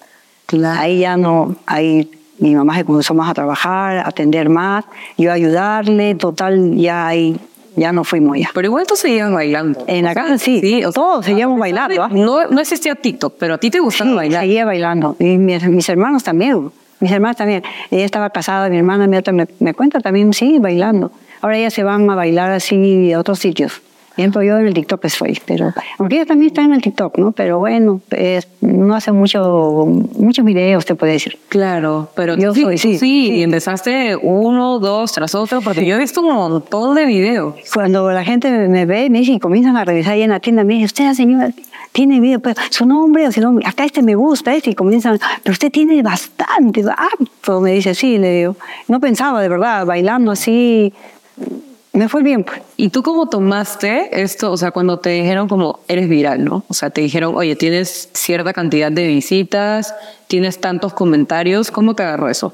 Claro. 0.48 0.82
Ahí 0.82 1.00
ya 1.00 1.16
no, 1.18 1.56
ahí 1.68 2.10
mi 2.40 2.56
mamá 2.56 2.76
se 2.76 2.86
comenzó 2.86 3.14
más 3.14 3.30
a 3.30 3.34
trabajar, 3.34 3.98
a 3.98 4.08
atender 4.08 4.50
más, 4.50 4.86
yo 5.18 5.30
a 5.30 5.34
ayudarle, 5.34 6.16
total, 6.16 6.76
ya 6.76 7.06
ahí, 7.06 7.38
ya 7.76 7.92
no 7.92 8.04
fuimos 8.04 8.38
ya. 8.40 8.50
Pero 8.54 8.68
igual 8.68 8.88
tú 8.88 8.96
seguías 8.96 9.32
bailando. 9.32 9.84
En 9.88 10.06
la 10.06 10.16
casa 10.16 10.38
sí, 10.40 10.60
Sí, 10.62 10.78
o 10.84 10.92
sea, 10.92 11.04
todos 11.04 11.26
seguíamos 11.26 11.60
bailando. 11.60 12.04
¿ah? 12.04 12.10
No, 12.12 12.48
no 12.48 12.60
existía 12.62 12.96
TikTok, 12.96 13.36
pero 13.38 13.56
a 13.56 13.58
ti 13.60 13.70
te 13.70 13.80
gustaba 13.80 14.10
Sí, 14.10 14.16
bailar. 14.16 14.42
seguía 14.42 14.66
bailando. 14.66 15.16
Y 15.20 15.38
mis, 15.38 15.64
mis 15.68 15.88
hermanos 15.90 16.24
también, 16.24 16.72
mis 17.00 17.12
hermanas 17.12 17.38
también. 17.38 17.64
Ella 17.92 18.06
estaba 18.06 18.30
casada, 18.30 18.70
mi 18.70 18.78
hermana 18.78 19.08
me 19.08 19.74
cuenta 19.74 20.00
también, 20.00 20.34
sí, 20.34 20.60
bailando. 20.60 21.12
Ahora 21.42 21.58
ellas 21.58 21.74
se 21.74 21.84
van 21.84 22.10
a 22.10 22.16
bailar 22.16 22.52
así 22.52 23.14
a 23.14 23.20
otros 23.20 23.40
sitios. 23.40 23.82
Ejemplo, 24.20 24.44
yo 24.44 24.58
en 24.60 24.68
el 24.68 24.74
TikTok 24.74 25.06
estoy, 25.06 25.40
pero 25.46 25.74
aunque 25.98 26.18
ella 26.18 26.26
también 26.26 26.48
está 26.48 26.62
en 26.62 26.74
el 26.74 26.82
TikTok, 26.82 27.18
¿no? 27.18 27.32
Pero 27.32 27.58
bueno, 27.60 28.02
es- 28.12 28.50
no 28.60 28.94
hace 28.94 29.14
mucho, 29.14 29.86
muchos 30.18 30.44
videos, 30.44 30.86
te 30.86 30.94
puede 30.96 31.14
decir. 31.14 31.40
Claro, 31.48 32.10
pero 32.16 32.36
Yo 32.36 32.54
sí, 32.54 32.64
soy, 32.64 32.78
sí, 32.78 32.94
sí, 32.94 33.00
sí. 33.00 33.32
y 33.36 33.44
empezaste 33.44 34.18
uno, 34.18 34.80
dos 34.80 35.14
tras 35.14 35.34
otro, 35.36 35.62
porque 35.62 35.86
yo 35.86 35.96
he 35.96 36.00
visto 36.00 36.20
un 36.22 36.34
montón 36.36 36.96
de 36.96 37.06
videos. 37.06 37.56
Cuando 37.74 38.12
la 38.12 38.26
gente 38.26 38.52
me- 38.68 38.86
ve, 38.86 39.10
me 39.10 39.20
dice 39.20 39.32
y 39.32 39.40
comienzan 39.40 39.78
a 39.78 39.86
revisar 39.86 40.14
ahí 40.16 40.24
en 40.24 40.32
la 40.32 40.42
tienda, 40.42 40.66
me 40.66 40.74
dice, 40.74 40.86
usted, 40.88 41.14
señora, 41.14 41.52
tiene 41.94 42.20
video, 42.20 42.42
pues, 42.42 42.58
su 42.72 42.86
nombre 42.86 43.26
o 43.26 43.32
su 43.32 43.40
nombre, 43.40 43.66
acá 43.66 43.86
este 43.86 44.02
me 44.02 44.16
gusta, 44.16 44.54
este, 44.54 44.72
y 44.72 44.76
comienzan, 44.76 45.18
pero 45.44 45.54
usted 45.54 45.72
tiene 45.72 46.04
bastante, 46.04 46.84
harto, 46.96 47.62
me 47.62 47.72
dice, 47.72 47.96
sí, 47.96 48.18
le 48.18 48.32
digo. 48.40 48.58
No 48.90 49.00
pensaba, 49.00 49.42
de 49.42 49.48
verdad, 49.48 49.86
bailando 49.86 50.32
así, 50.32 50.92
me 51.94 52.08
fue 52.08 52.24
bien, 52.24 52.44
pues. 52.44 52.62
¿Y 52.78 52.90
tú 52.90 53.02
cómo 53.04 53.30
tomaste 53.30 54.22
esto? 54.22 54.52
O 54.52 54.58
sea, 54.58 54.72
cuando 54.72 55.00
te 55.00 55.10
dijeron 55.10 55.48
como 55.48 55.80
eres 55.88 56.08
viral, 56.08 56.46
¿no? 56.46 56.64
O 56.68 56.74
sea, 56.74 56.92
te 56.92 57.02
dijeron, 57.02 57.36
oye, 57.36 57.56
tienes 57.56 58.10
cierta 58.14 58.54
cantidad 58.54 58.92
de 58.92 59.08
visitas, 59.08 59.96
tienes 60.28 60.62
tantos 60.62 60.94
comentarios, 60.94 61.72
¿cómo 61.72 61.96
te 61.96 62.04
agarró 62.04 62.30
eso? 62.30 62.54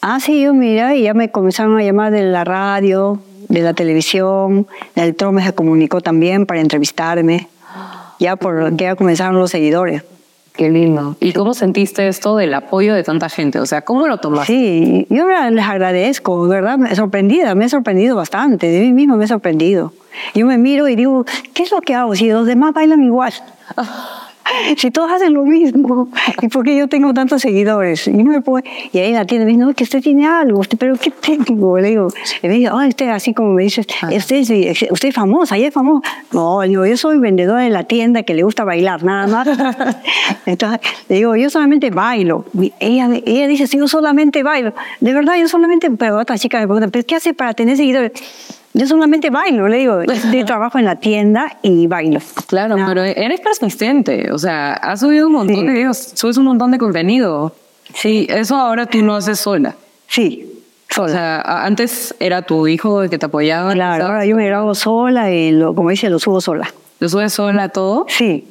Ah, 0.00 0.20
sí, 0.20 0.42
yo 0.42 0.54
mira, 0.54 0.94
y 0.94 1.02
ya 1.02 1.14
me 1.14 1.30
comenzaron 1.30 1.78
a 1.78 1.82
llamar 1.82 2.12
de 2.12 2.22
la 2.22 2.44
radio, 2.44 3.20
de 3.48 3.60
la 3.60 3.74
televisión, 3.74 4.66
el 4.94 5.14
Trome 5.14 5.44
se 5.44 5.52
comunicó 5.52 6.00
también 6.00 6.46
para 6.46 6.60
entrevistarme, 6.60 7.48
ya 8.18 8.36
por 8.36 8.76
que 8.76 8.84
ya 8.84 8.96
comenzaron 8.96 9.38
los 9.38 9.50
seguidores. 9.50 10.04
Qué 10.54 10.68
lindo. 10.68 11.16
¿Y 11.18 11.32
cómo 11.32 11.54
sentiste 11.54 12.06
esto 12.08 12.36
del 12.36 12.52
apoyo 12.52 12.94
de 12.94 13.02
tanta 13.02 13.30
gente? 13.30 13.58
O 13.58 13.64
sea, 13.64 13.82
¿cómo 13.82 14.06
lo 14.06 14.18
tomaste? 14.18 14.52
Sí, 14.52 15.06
yo 15.08 15.26
les 15.50 15.64
agradezco, 15.64 16.46
¿verdad? 16.46 16.76
Me 16.76 16.94
sorprendida, 16.94 17.54
me 17.54 17.64
he 17.64 17.68
sorprendido 17.70 18.16
bastante, 18.16 18.68
de 18.68 18.80
mí 18.80 18.92
mismo 18.92 19.16
me 19.16 19.24
he 19.24 19.28
sorprendido. 19.28 19.92
Yo 20.34 20.44
me 20.44 20.58
miro 20.58 20.88
y 20.88 20.96
digo, 20.96 21.24
¿qué 21.54 21.62
es 21.62 21.70
lo 21.70 21.80
que 21.80 21.94
hago 21.94 22.14
si 22.14 22.28
los 22.28 22.46
demás 22.46 22.74
bailan 22.74 23.02
igual? 23.02 23.32
Si 24.76 24.90
todos 24.90 25.10
hacen 25.10 25.34
lo 25.34 25.44
mismo, 25.44 26.08
¿y 26.40 26.48
por 26.48 26.64
qué 26.64 26.76
yo 26.76 26.88
tengo 26.88 27.12
tantos 27.14 27.42
seguidores? 27.42 28.06
Y, 28.08 28.12
no 28.12 28.30
me 28.32 28.40
puedo- 28.40 28.64
y 28.92 28.98
ahí 28.98 29.12
la 29.12 29.24
tienda 29.24 29.44
me 29.44 29.52
dice, 29.52 29.64
no, 29.64 29.74
que 29.74 29.84
usted 29.84 30.02
tiene 30.02 30.26
algo, 30.26 30.60
usted, 30.60 30.78
pero 30.78 30.94
¿qué 30.96 31.10
tengo? 31.10 31.78
Le 31.78 31.88
digo, 31.88 32.08
y 32.42 32.48
me 32.48 32.54
dice, 32.54 32.70
oh, 32.70 32.86
usted 32.86 33.08
así 33.08 33.34
como 33.34 33.52
me 33.54 33.62
dice, 33.64 33.80
usted, 33.82 34.10
es- 34.10 34.82
usted 34.90 35.08
es 35.08 35.14
famosa, 35.14 35.56
ella 35.56 35.68
es 35.68 35.74
famosa. 35.74 36.08
No, 36.32 36.62
le 36.62 36.68
digo, 36.68 36.86
yo 36.86 36.96
soy 36.96 37.18
vendedora 37.18 37.66
en 37.66 37.72
la 37.72 37.84
tienda 37.84 38.22
que 38.22 38.34
le 38.34 38.42
gusta 38.42 38.64
bailar, 38.64 39.02
nada 39.04 39.26
más. 39.26 39.48
Entonces, 40.46 40.80
le 41.08 41.16
digo, 41.16 41.36
yo 41.36 41.50
solamente 41.50 41.90
bailo. 41.90 42.44
Y 42.60 42.72
Ella, 42.80 43.08
ella 43.24 43.46
dice, 43.48 43.66
sí, 43.66 43.78
yo 43.78 43.88
solamente 43.88 44.42
bailo. 44.42 44.74
De 45.00 45.12
verdad, 45.12 45.34
yo 45.38 45.48
solamente, 45.48 45.90
pero 45.90 46.18
otra 46.18 46.38
chica 46.38 46.58
me 46.60 46.66
pregunta, 46.66 46.88
¿pero 46.88 47.04
qué 47.06 47.16
hace 47.16 47.34
para 47.34 47.54
tener 47.54 47.76
seguidores? 47.76 48.12
Yo 48.74 48.86
solamente 48.86 49.28
bailo, 49.30 49.68
le 49.68 49.78
digo, 49.78 50.00
yo 50.32 50.44
trabajo 50.46 50.78
en 50.78 50.86
la 50.86 50.96
tienda 50.96 51.58
y 51.62 51.86
bailo. 51.86 52.20
Claro, 52.46 52.76
No. 52.76 52.86
pero 52.86 53.02
eres 53.02 53.40
persistente. 53.40 54.32
O 54.32 54.38
sea, 54.38 54.72
has 54.72 55.00
subido 55.00 55.26
un 55.26 55.34
montón 55.34 55.56
Sí. 55.56 55.66
de 55.66 55.72
videos, 55.72 55.98
subes 56.14 56.36
un 56.38 56.44
montón 56.44 56.70
de 56.70 56.78
contenido. 56.78 57.54
Sí, 57.94 58.26
eso 58.30 58.56
ahora 58.56 58.86
tú 58.86 59.02
no 59.02 59.14
haces 59.16 59.38
sola. 59.38 59.74
Sí, 60.06 60.48
O 60.90 60.94
sola. 60.94 61.12
sea, 61.12 61.40
a- 61.40 61.66
antes 61.66 62.14
era 62.18 62.42
tu 62.42 62.66
hijo 62.66 63.02
el 63.02 63.10
que 63.10 63.18
te 63.18 63.26
apoyaba. 63.26 63.72
Claro, 63.74 64.06
ahora 64.06 64.24
yo 64.24 64.36
me 64.36 64.46
grabo 64.46 64.74
sola 64.74 65.30
y, 65.30 65.50
lo, 65.52 65.74
como 65.74 65.90
dice, 65.90 66.08
lo 66.08 66.18
subo 66.18 66.40
sola. 66.40 66.72
¿Lo 67.00 67.08
subes 67.08 67.32
sola 67.34 67.68
todo? 67.68 68.06
Sí. 68.08 68.46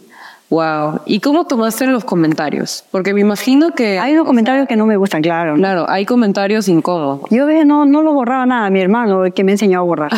Wow. 0.52 1.00
¿Y 1.06 1.22
cómo 1.22 1.46
tomaste 1.48 1.88
los 1.88 2.04
comentarios? 2.04 2.84
Porque 2.92 3.14
me 3.14 3.22
imagino 3.22 3.72
que, 3.72 3.98
Hay 4.00 4.14
unos 4.14 4.26
comentarios 4.28 4.68
que 4.68 4.76
no 4.76 4.86
me 4.86 4.98
gustan, 4.98 5.22
claro. 5.22 5.56
claro, 5.56 5.90
hay 5.90 6.06
comentarios 6.06 6.68
incómodos. 6.68 7.22
Yo 7.30 7.48
no, 7.66 7.86
no 7.86 8.02
lo 8.02 8.14
borraba 8.14 8.46
nada, 8.46 8.70
mi 8.70 8.82
hermano, 8.82 9.24
que 9.34 9.44
me 9.46 9.54
enseñó 9.54 9.80
a 9.80 9.82
borrar. 9.84 10.12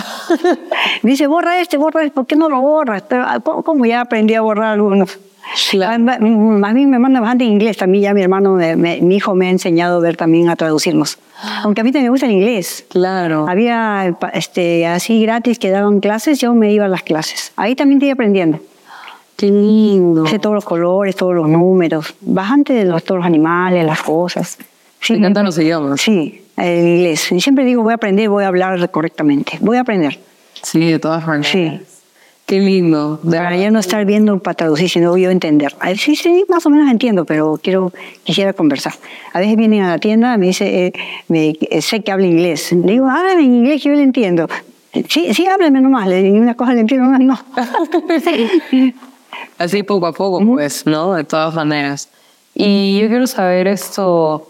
me 1.03 1.11
dice, 1.11 1.27
borra 1.27 1.61
este, 1.61 1.77
borra 1.77 2.01
este, 2.03 2.15
¿por 2.15 2.25
qué 2.25 2.35
no 2.35 2.49
lo 2.49 2.59
borras? 2.61 3.03
Ah, 3.11 3.39
¿Cómo 3.43 3.61
cómo 3.63 3.85
ya 3.85 4.01
aprendí 4.01 4.33
a 4.33 4.41
borrar 4.41 4.73
algunos? 4.73 5.19
Ma- 5.77 6.17
Más 6.17 6.73
bien 6.73 6.89
me 6.89 6.97
manda 6.97 7.19
bastante 7.19 7.43
inglés. 7.43 7.77
También 7.77 8.05
ya 8.05 8.13
mi 8.15 8.21
hermano, 8.23 8.53
me- 8.55 9.01
mi 9.01 9.15
hijo 9.15 9.35
me 9.35 9.47
ha 9.47 9.49
enseñado 9.51 9.97
a 9.97 10.01
ver 10.01 10.17
también 10.17 10.49
a 10.49 10.55
traducirnos. 10.55 11.19
Aunque 11.63 11.81
a 11.81 11.83
mí 11.83 11.91
también 11.91 12.05
me 12.05 12.09
gusta 12.09 12.25
el 12.25 12.31
inglés. 12.31 12.85
Claro. 12.89 13.45
Había 13.47 14.15
este, 14.33 14.87
así 14.87 15.21
gratis 15.21 15.59
que 15.59 15.69
daban 15.69 15.99
clases, 15.99 16.39
yo 16.39 16.55
me 16.55 16.71
iba 16.73 16.85
a 16.85 16.87
las 16.87 17.03
clases. 17.03 17.51
Ahí 17.55 17.75
también 17.75 17.97
estoy 17.99 18.09
aprendiendo. 18.09 18.59
Qué 19.35 19.47
lindo. 19.47 20.25
Sé 20.27 20.39
todos 20.39 20.55
los 20.55 20.65
colores, 20.65 21.15
todos 21.15 21.33
los 21.35 21.49
números, 21.49 22.13
bastante 22.21 22.73
de 22.73 22.85
los, 22.85 23.03
todos 23.03 23.19
los 23.19 23.25
animales, 23.25 23.85
las 23.85 24.01
cosas. 24.01 24.57
Sí, 24.99 25.13
Me 25.13 25.19
encantan 25.19 25.45
los 25.45 25.57
idiomas. 25.57 26.01
Sí, 26.01 26.41
el 26.57 26.87
inglés. 26.87 27.31
Y 27.31 27.41
siempre 27.41 27.65
digo, 27.65 27.83
voy 27.83 27.91
a 27.91 27.95
aprender, 27.95 28.29
voy 28.29 28.43
a 28.43 28.47
hablar 28.47 28.89
correctamente. 28.91 29.57
Voy 29.59 29.77
a 29.77 29.81
aprender. 29.81 30.19
Sí, 30.61 30.91
de 30.91 30.99
todas 30.99 31.25
maneras. 31.27 31.51
Sí. 31.51 31.81
Qué 32.45 32.59
lindo. 32.59 33.19
De 33.23 33.37
Para 33.37 33.55
ya 33.55 33.71
no 33.71 33.79
estar 33.79 34.05
viendo 34.05 34.37
para 34.39 34.53
traducir, 34.55 34.89
sino 34.89 35.15
yo 35.17 35.29
entender. 35.29 35.73
Sí, 35.97 36.15
sí, 36.15 36.45
más 36.49 36.65
o 36.65 36.69
menos 36.69 36.91
entiendo, 36.91 37.25
pero 37.25 37.59
quiero, 37.61 37.93
quisiera 38.23 38.53
conversar. 38.53 38.93
A 39.31 39.39
veces 39.39 39.55
vienen 39.55 39.81
a 39.81 39.89
la 39.91 39.97
tienda, 39.97 40.37
me 40.37 40.47
dice, 40.47 40.87
eh, 40.87 40.93
me, 41.29 41.55
eh, 41.59 41.81
sé 41.81 42.03
que 42.03 42.11
habla 42.11 42.27
inglés. 42.27 42.71
Le 42.73 42.93
digo, 42.93 43.07
ah, 43.09 43.33
en 43.33 43.41
inglés 43.41 43.81
que 43.81 43.89
yo 43.89 43.95
le 43.95 44.03
entiendo. 44.03 44.47
Sí, 45.09 45.33
sí, 45.33 45.47
háblame 45.47 45.81
nomás. 45.81 46.07
Le 46.07 46.21
digo 46.21 46.35
una 46.37 46.55
cosa 46.55 46.73
le 46.73 46.81
entiendo, 46.81 47.07
no. 47.07 47.17
no. 48.71 48.93
Así 49.57 49.83
poco 49.83 50.07
a 50.07 50.13
poco, 50.13 50.43
pues, 50.45 50.85
¿no? 50.85 51.13
De 51.13 51.23
todas 51.23 51.53
maneras. 51.53 52.09
Y 52.55 52.99
yo 53.01 53.07
quiero 53.07 53.25
saber 53.27 53.67
esto, 53.67 54.47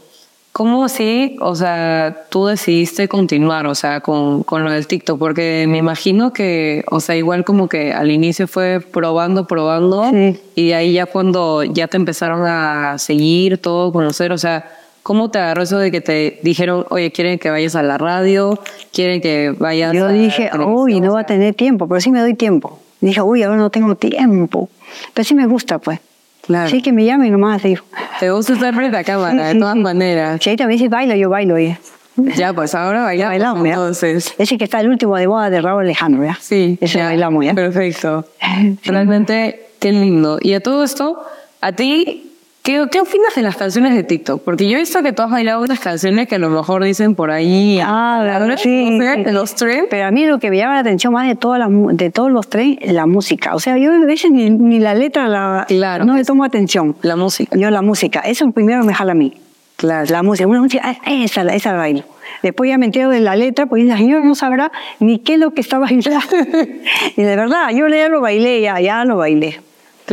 ¿cómo 0.52 0.84
así, 0.84 1.38
o 1.40 1.56
sea, 1.56 2.26
tú 2.30 2.48
decidiste 2.48 3.08
continuar, 3.08 3.66
o 3.66 3.76
sea, 3.76 4.02
con, 4.02 4.44
con 4.44 4.64
lo 4.64 4.72
del 4.72 4.88
TikTok? 4.88 5.18
Porque 5.18 5.66
me 5.70 5.78
imagino 5.78 6.34
que, 6.34 6.84
o 6.92 7.00
sea, 7.00 7.16
igual 7.16 7.46
como 7.46 7.70
que 7.70 7.94
al 7.94 8.12
inicio 8.12 8.48
fue 8.48 8.80
probando, 8.82 9.48
probando, 9.48 10.10
Sí. 10.12 10.40
y 10.56 10.68
de 10.68 10.76
ahí 10.76 10.94
ya 10.94 11.06
cuando 11.06 11.64
ya 11.64 11.88
te 11.88 11.98
empezaron 11.98 12.46
a 12.46 12.98
seguir, 12.98 13.58
todo, 13.58 13.94
conocer, 13.94 14.32
o 14.34 14.38
sea, 14.38 14.70
¿cómo 15.02 15.32
te 15.32 15.40
agarró 15.40 15.64
eso 15.64 15.78
de 15.80 15.90
que 15.92 16.02
te 16.02 16.40
dijeron, 16.44 16.86
oye, 16.90 17.12
quieren 17.12 17.40
que 17.40 17.50
vayas 17.50 17.76
a 17.76 17.84
la 17.84 17.98
radio, 17.98 18.60
quieren 18.92 19.22
que 19.22 19.56
vayas 19.58 19.94
Yo 19.94 20.08
a 20.08 20.10
dije, 20.10 20.50
televisión?" 20.52 20.74
uy, 20.76 21.00
no 21.02 21.14
va 21.14 21.22
a 21.22 21.26
tener 21.26 21.54
tiempo, 21.56 21.88
pero 21.88 22.00
sí 22.02 22.12
me 22.12 22.20
doy 22.20 22.34
tiempo. 22.36 22.80
Dije, 23.06 23.22
uy, 23.22 23.44
ahora 23.44 23.58
no 23.58 23.70
tengo 23.70 23.96
tiempo. 23.96 24.70
Pero 25.14 25.24
sí 25.26 25.34
me 25.36 25.46
gusta, 25.46 25.80
pues. 25.80 26.00
Claro. 26.46 26.70
Sí 26.70 26.82
que 26.82 26.92
me 26.92 27.06
llamen 27.06 27.32
nomás, 27.32 27.64
digo. 27.64 27.84
Te 28.20 28.30
gusta 28.32 28.54
estar 28.54 28.74
frente 28.74 28.98
a 28.98 29.04
cámara, 29.04 29.48
de 29.50 29.60
todas 29.60 29.76
maneras. 29.90 30.40
Si 30.42 30.50
ahorita 30.50 30.68
me 30.68 30.88
baila, 30.90 31.16
yo 31.16 31.30
bailo, 31.30 31.56
oye. 31.56 31.78
Ya, 32.16 32.54
pues 32.54 32.76
ahora 32.76 33.04
bailamos, 33.04 33.32
Bailamos, 33.32 33.64
ya. 33.66 33.70
entonces. 33.72 34.34
Ese 34.38 34.58
que 34.58 34.66
está 34.66 34.80
el 34.82 34.90
último 34.90 35.18
de 35.18 35.26
boda 35.28 35.50
de 35.50 35.62
Raúl 35.62 35.82
Alejandro, 35.82 36.24
¿ya? 36.24 36.38
Sí, 36.40 36.78
Ese 36.80 37.00
ya. 37.00 37.06
bailamos, 37.06 37.44
¿ya? 37.44 37.54
Perfecto. 37.54 38.26
Realmente, 38.86 39.68
qué 39.80 39.92
lindo. 39.92 40.38
Y 40.42 40.54
a 40.54 40.60
todo 40.62 40.84
esto, 40.84 41.22
a 41.62 41.72
ti, 41.72 42.33
¿qué, 42.64 42.88
¿qué 42.92 43.00
opinas 43.02 43.36
de 43.36 43.42
las 43.44 43.56
canciones 43.56 43.94
de 43.94 44.04
TikTok? 44.04 44.42
Porque 44.44 44.68
yo 44.68 44.78
he 44.78 44.80
visto 44.80 45.02
que 45.04 45.14
tú 45.14 45.22
has 45.22 45.30
bailado 45.30 45.62
unas 45.62 45.80
canciones 45.80 46.28
que 46.28 46.36
a 46.36 46.40
lo 46.40 46.50
mejor 46.50 46.84
dicen 46.84 47.14
por 47.16 47.30
ahí. 47.32 47.80
Ah, 47.84 48.24
la 48.26 48.40
verdad, 48.40 48.58
sí. 48.58 48.98
los 49.32 49.56
trends. 49.56 49.88
Pero 49.90 50.06
a 50.06 50.12
mí 50.12 50.26
lo 50.26 50.40
que 50.40 50.50
me 50.50 50.58
llama 50.58 50.74
la 50.76 50.80
atención 50.80 51.14
más 51.14 51.28
de, 51.28 51.36
todas 51.36 51.60
las 51.60 51.70
mu- 51.70 51.92
de 51.96 52.10
todos 52.10 52.32
los 52.32 52.50
tres, 52.50 52.78
la 52.82 53.06
música. 53.06 53.54
O 53.56 53.60
sea, 53.60 53.78
yo 53.78 53.92
a 53.94 54.00
veces 54.06 54.32
ni, 54.32 54.50
ni 54.50 54.80
la 54.80 54.96
letra 54.96 55.28
la, 55.28 55.66
Claro. 55.68 56.06
no 56.06 56.16
le 56.16 56.24
tomo 56.24 56.44
atención. 56.44 56.96
La 57.02 57.16
música. 57.16 57.56
Yo 57.58 57.70
la 57.70 57.82
música, 57.82 58.22
eso 58.22 58.50
primero 58.52 58.84
me 58.84 58.94
jala 58.94 59.12
a 59.12 59.16
mí. 59.16 59.34
Claro. 59.76 60.06
La 60.12 60.24
música, 60.24 60.48
una 60.48 60.62
música, 60.62 60.82
ah, 60.86 60.96
esa, 61.08 61.42
esa 61.54 61.72
la 61.74 61.78
bailo. 61.80 62.04
Después 62.42 62.70
ya 62.70 62.78
me 62.78 62.86
entero 62.86 63.10
de 63.10 63.20
la 63.20 63.36
letra, 63.36 63.66
pues 63.66 63.84
el 63.84 63.98
señor 63.98 64.24
no 64.24 64.36
sabrá 64.36 64.72
ni 65.00 65.20
qué 65.20 65.34
es 65.34 65.40
lo 65.40 65.52
que 65.54 65.62
está 65.62 65.78
bailando. 65.80 66.20
y 67.18 67.22
de 67.22 67.36
verdad, 67.36 67.70
yo 67.72 67.88
ya 67.90 68.08
lo 68.10 68.22
bailé, 68.22 68.62
ya, 68.62 68.80
ya 68.80 69.04
lo 69.06 69.18
bailé. 69.18 69.60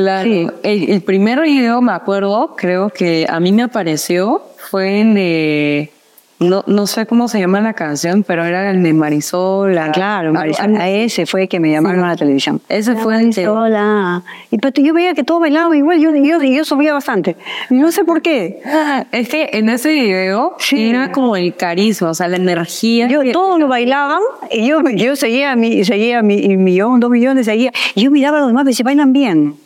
Claro. 0.02 0.54
El, 0.62 0.90
el 0.90 1.02
primer 1.02 1.40
video, 1.40 1.80
me 1.80 1.92
acuerdo, 1.92 2.54
creo 2.56 2.90
que 2.90 3.26
a 3.28 3.40
mí 3.40 3.52
me 3.52 3.62
apareció, 3.62 4.42
fue 4.56 5.00
el 5.00 5.14
de. 5.14 5.92
No, 6.40 6.64
no 6.66 6.86
sé 6.86 7.04
cómo 7.04 7.28
se 7.28 7.38
llama 7.38 7.60
la 7.60 7.74
canción, 7.74 8.22
pero 8.22 8.44
era 8.46 8.70
el 8.70 8.82
de 8.82 8.94
Marisol. 8.94 9.74
la- 9.74 9.90
Claro, 9.92 10.32
Marisol, 10.32 10.74
a 10.76 10.88
ese 10.88 11.26
fue 11.26 11.48
que 11.48 11.60
me 11.60 11.70
llamaron 11.70 12.02
a 12.02 12.08
la 12.08 12.16
televisión. 12.16 12.62
Ese 12.68 12.96
fue 12.96 13.20
el 13.20 13.34
que- 13.34 13.46
Hola. 13.46 14.22
Y 14.50 14.56
pero 14.56 14.72
yo 14.82 14.94
veía 14.94 15.12
que 15.12 15.22
todos 15.22 15.42
bailaban 15.42 15.76
igual, 15.76 16.00
yo, 16.00 16.14
yo, 16.16 16.42
yo 16.42 16.64
subía 16.64 16.94
bastante. 16.94 17.36
Y 17.68 17.74
no 17.74 17.92
sé 17.92 18.04
por 18.04 18.22
qué. 18.22 18.62
Ah, 18.64 19.04
Es 19.12 19.28
que 19.28 19.50
en 19.52 19.68
ese 19.68 19.90
video 19.90 20.56
Sí. 20.58 20.88
era 20.88 21.12
como 21.12 21.36
el 21.36 21.54
carisma, 21.54 22.08
o 22.08 22.14
sea, 22.14 22.26
la 22.26 22.36
energía. 22.36 23.06
Yo, 23.08 23.20
que- 23.20 23.32
todos 23.32 23.58
lo 23.60 23.68
bailaban 23.68 24.20
y 24.50 24.66
yo, 24.66 24.80
yo 24.94 25.16
seguía 25.16 25.54
mi, 25.56 25.84
seguía 25.84 26.22
mi 26.22 26.56
millón, 26.56 27.00
dos 27.00 27.10
millones, 27.10 27.44
seguía. 27.44 27.70
Y 27.94 28.04
yo 28.04 28.10
miraba 28.10 28.38
a 28.38 28.40
los 28.40 28.48
demás 28.48 28.66
y 28.66 28.72
se 28.72 28.82
bailan 28.82 29.12
bien. 29.12 29.56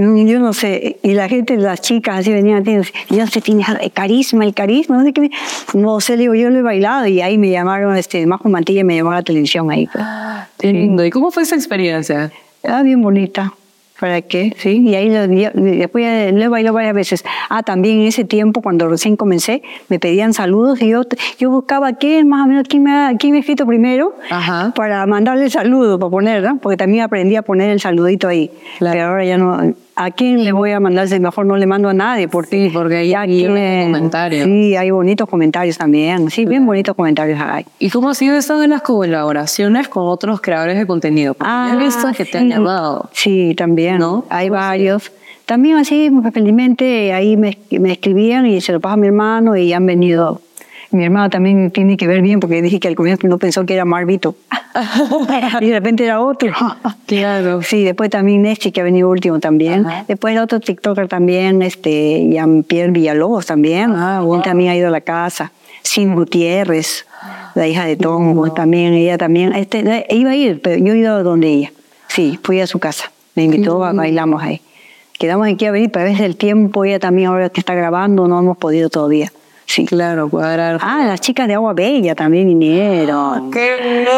Mm, 0.00 0.26
Yo 0.26 0.38
no 0.38 0.52
sé, 0.52 0.98
y 1.02 1.12
la 1.14 1.28
gente, 1.28 1.56
las 1.56 1.80
chicas 1.80 2.18
así 2.20 2.32
venían, 2.32 2.62
yo 2.64 2.78
no 3.18 3.26
sé, 3.26 3.40
tiene 3.40 3.64
el 3.80 3.90
carisma, 3.92 4.44
el 4.44 4.54
carisma, 4.54 4.96
no 4.98 5.02
sé 5.04 5.12
qué. 5.12 5.28
No 5.74 6.00
sé, 6.00 6.16
digo, 6.16 6.34
yo 6.36 6.50
lo 6.50 6.58
he 6.60 6.62
bailado 6.62 7.06
y 7.08 7.20
ahí 7.20 7.36
me 7.36 7.50
llamaron, 7.50 7.96
este, 7.96 8.24
más 8.26 8.40
con 8.40 8.52
mantilla 8.52 8.84
me 8.84 8.94
llamaron 8.96 9.16
a 9.16 9.20
la 9.20 9.24
televisión 9.24 9.70
ahí. 9.72 9.88
pues. 9.92 10.04
Qué 10.58 10.72
lindo. 10.72 11.04
¿Y 11.04 11.10
cómo 11.10 11.30
fue 11.32 11.42
esa 11.42 11.56
experiencia? 11.56 12.30
Era 12.62 12.82
bien 12.82 13.02
bonita. 13.02 13.52
¿Para 13.98 14.22
qué? 14.22 14.54
Sí, 14.58 14.80
y 14.86 14.94
ahí 14.94 15.10
lo- 15.10 15.24
y- 15.32 15.44
y 15.46 15.76
después 15.78 16.32
lo 16.32 16.44
he 16.44 16.46
bailado 16.46 16.72
varias 16.76 16.94
veces. 16.94 17.24
Ah, 17.50 17.64
también 17.64 17.98
en 17.98 18.06
ese 18.06 18.22
tiempo, 18.22 18.62
cuando 18.62 18.86
recién 18.88 19.16
comencé, 19.16 19.62
me 19.88 19.98
pedían 19.98 20.32
saludos 20.34 20.80
y 20.80 20.90
yo, 20.90 21.02
yo 21.40 21.50
buscaba 21.50 21.92
quién, 21.94 22.28
más 22.28 22.44
o 22.44 22.48
menos, 22.48 22.68
quién 22.68 22.84
me, 22.84 22.92
ha, 22.92 23.12
quién 23.18 23.32
me 23.32 23.38
ha 23.38 23.40
escrito 23.40 23.66
primero 23.66 24.14
Ajá. 24.30 24.72
para 24.76 25.04
mandarle 25.06 25.46
el 25.46 25.50
saludo, 25.50 25.98
para 25.98 26.10
poner, 26.10 26.42
¿no? 26.44 26.58
Porque 26.58 26.76
también 26.76 27.02
aprendí 27.02 27.34
a 27.34 27.42
poner 27.42 27.70
el 27.70 27.80
saludito 27.80 28.28
ahí. 28.28 28.52
Claro. 28.78 28.92
Pero 28.94 29.06
ahora 29.08 29.24
ya 29.24 29.36
no. 29.36 29.74
¿A 30.00 30.12
quién 30.12 30.44
le 30.44 30.52
voy 30.52 30.70
a 30.70 30.78
mandar? 30.78 31.08
Si 31.08 31.18
Mejor 31.18 31.44
no 31.44 31.56
le 31.56 31.66
mando 31.66 31.88
a 31.88 31.92
nadie, 31.94 32.28
porque 32.28 32.68
Sí, 32.68 32.70
porque 32.72 33.08
ya 33.08 33.24
quién- 33.24 33.92
comentarios. 33.92 34.44
Sí, 34.44 34.76
hay 34.76 34.90
bonitos 34.92 35.28
comentarios 35.28 35.76
también. 35.76 36.30
Sí, 36.30 36.44
bien 36.46 36.64
bonitos 36.66 36.94
comentarios 36.94 37.40
hay. 37.42 37.64
¿Y 37.80 37.90
cómo 37.90 38.10
ha 38.10 38.14
sido 38.14 38.36
eso 38.36 38.58
de 38.60 38.68
las 38.68 38.82
colaboraciones 38.82 39.88
con 39.88 40.06
otros 40.06 40.40
creadores 40.40 40.78
de 40.78 40.86
contenido? 40.86 41.34
Porque 41.34 41.50
Ah, 41.52 41.72
he 41.74 41.76
visto 41.76 42.06
que 42.16 42.24
te 42.24 42.38
han 42.38 42.48
llamado. 42.48 43.10
Sí, 43.12 43.54
también. 43.56 43.98
¿No? 43.98 44.24
Hay 44.30 44.48
varios. 44.50 45.10
También 45.46 45.76
así, 45.78 46.10
muy 46.10 46.30
felizmente, 46.30 47.12
ahí 47.12 47.36
me, 47.36 47.58
me 47.70 47.92
escribían 47.92 48.46
y 48.46 48.60
se 48.60 48.70
lo 48.72 48.80
pasa 48.80 48.94
a 48.94 48.96
mi 48.98 49.06
hermano 49.08 49.56
y 49.56 49.72
han 49.72 49.84
venido. 49.86 50.40
Mi 50.90 51.04
hermano 51.04 51.28
también 51.28 51.70
tiene 51.70 51.96
que 51.96 52.06
ver 52.06 52.22
bien 52.22 52.40
porque 52.40 52.62
dije 52.62 52.80
que 52.80 52.88
al 52.88 52.94
comienzo 52.94 53.26
no 53.28 53.38
pensó 53.38 53.66
que 53.66 53.74
era 53.74 53.84
Marvito. 53.84 54.36
y 55.60 55.66
de 55.66 55.72
repente 55.72 56.04
era 56.04 56.20
otro. 56.20 56.52
Claro. 57.06 57.62
Sí, 57.62 57.84
después 57.84 58.10
también 58.10 58.42
Nesty, 58.42 58.70
que 58.70 58.82
ha 58.82 58.84
venido 58.84 59.08
último 59.08 59.40
también. 59.40 59.86
Ajá. 59.86 60.04
Después 60.06 60.38
otro 60.38 60.60
TikToker 60.60 61.08
también, 61.08 61.62
este, 61.62 62.28
Jean-Pierre 62.28 62.90
Villalobos 62.92 63.46
también. 63.46 63.94
Ah, 63.96 64.20
wow. 64.20 64.36
Él 64.36 64.42
también 64.42 64.72
ha 64.72 64.76
ido 64.76 64.88
a 64.88 64.90
la 64.90 65.00
casa. 65.00 65.50
Sin 65.82 66.14
Gutiérrez, 66.14 67.06
la 67.54 67.66
hija 67.66 67.86
de 67.86 67.96
Tongo, 67.96 68.52
también, 68.52 68.92
ella 68.92 69.16
también. 69.16 69.54
Este, 69.54 70.06
iba 70.10 70.30
a 70.30 70.36
ir, 70.36 70.60
pero 70.60 70.76
yo 70.84 70.92
he 70.92 70.98
ido 70.98 71.14
a 71.14 71.22
donde 71.22 71.48
ella. 71.48 71.72
Sí, 72.08 72.38
fui 72.42 72.60
a 72.60 72.66
su 72.66 72.78
casa. 72.78 73.10
Me 73.34 73.44
invitó, 73.44 73.84
a 73.84 73.94
bailamos 73.94 74.42
ahí. 74.42 74.60
Quedamos 75.18 75.48
aquí 75.48 75.64
a 75.64 75.72
venir, 75.72 75.90
pero 75.90 76.06
a 76.06 76.08
veces 76.10 76.26
el 76.26 76.36
tiempo, 76.36 76.84
ella 76.84 76.98
también 76.98 77.28
ahora 77.28 77.48
que 77.48 77.60
está 77.60 77.74
grabando, 77.74 78.28
no 78.28 78.38
hemos 78.38 78.58
podido 78.58 78.90
todavía. 78.90 79.32
Sí. 79.68 79.84
Claro, 79.84 80.30
cuadrar. 80.30 80.78
Ah, 80.82 81.04
las 81.06 81.20
chicas 81.20 81.46
de 81.46 81.52
Agua 81.54 81.74
Bella 81.74 82.14
también 82.14 82.48
vinieron. 82.48 83.50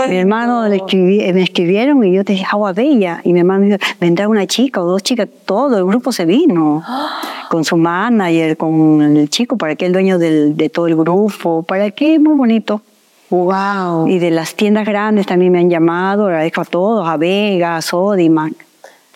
Mi 0.08 0.16
hermano 0.16 0.68
le 0.68 0.76
escribí- 0.76 1.20
eh, 1.20 1.32
me 1.32 1.42
escribieron 1.42 2.02
y 2.04 2.12
yo 2.14 2.24
te 2.24 2.34
dije 2.34 2.46
Agua 2.50 2.72
Bella. 2.72 3.20
Y 3.24 3.32
mi 3.32 3.40
hermano 3.40 3.64
dijo, 3.64 3.76
vendrá 4.00 4.28
una 4.28 4.46
chica 4.46 4.80
o 4.80 4.84
dos 4.86 5.02
chicas. 5.02 5.28
Todo 5.44 5.76
el 5.76 5.84
grupo 5.84 6.12
se 6.12 6.24
vino. 6.24 6.82
Con 7.50 7.64
su 7.64 7.76
manager, 7.76 8.56
con 8.56 9.02
el 9.02 9.28
chico, 9.28 9.56
para 9.56 9.74
que 9.74 9.84
el 9.86 9.92
dueño 9.92 10.18
del- 10.20 10.56
de 10.56 10.68
todo 10.68 10.86
el 10.86 10.94
grupo. 10.94 11.64
Para 11.64 11.90
que 11.90 12.20
muy 12.20 12.34
bonito. 12.36 12.80
Wow. 13.28 14.06
Y 14.06 14.20
de 14.20 14.30
las 14.30 14.54
tiendas 14.54 14.86
grandes 14.86 15.26
también 15.26 15.50
me 15.50 15.58
han 15.58 15.68
llamado. 15.68 16.26
Agradezco 16.26 16.60
a 16.60 16.64
todos, 16.64 17.08
a 17.08 17.16
Vega, 17.16 17.74
a 17.76 17.82
Sodimac. 17.82 18.52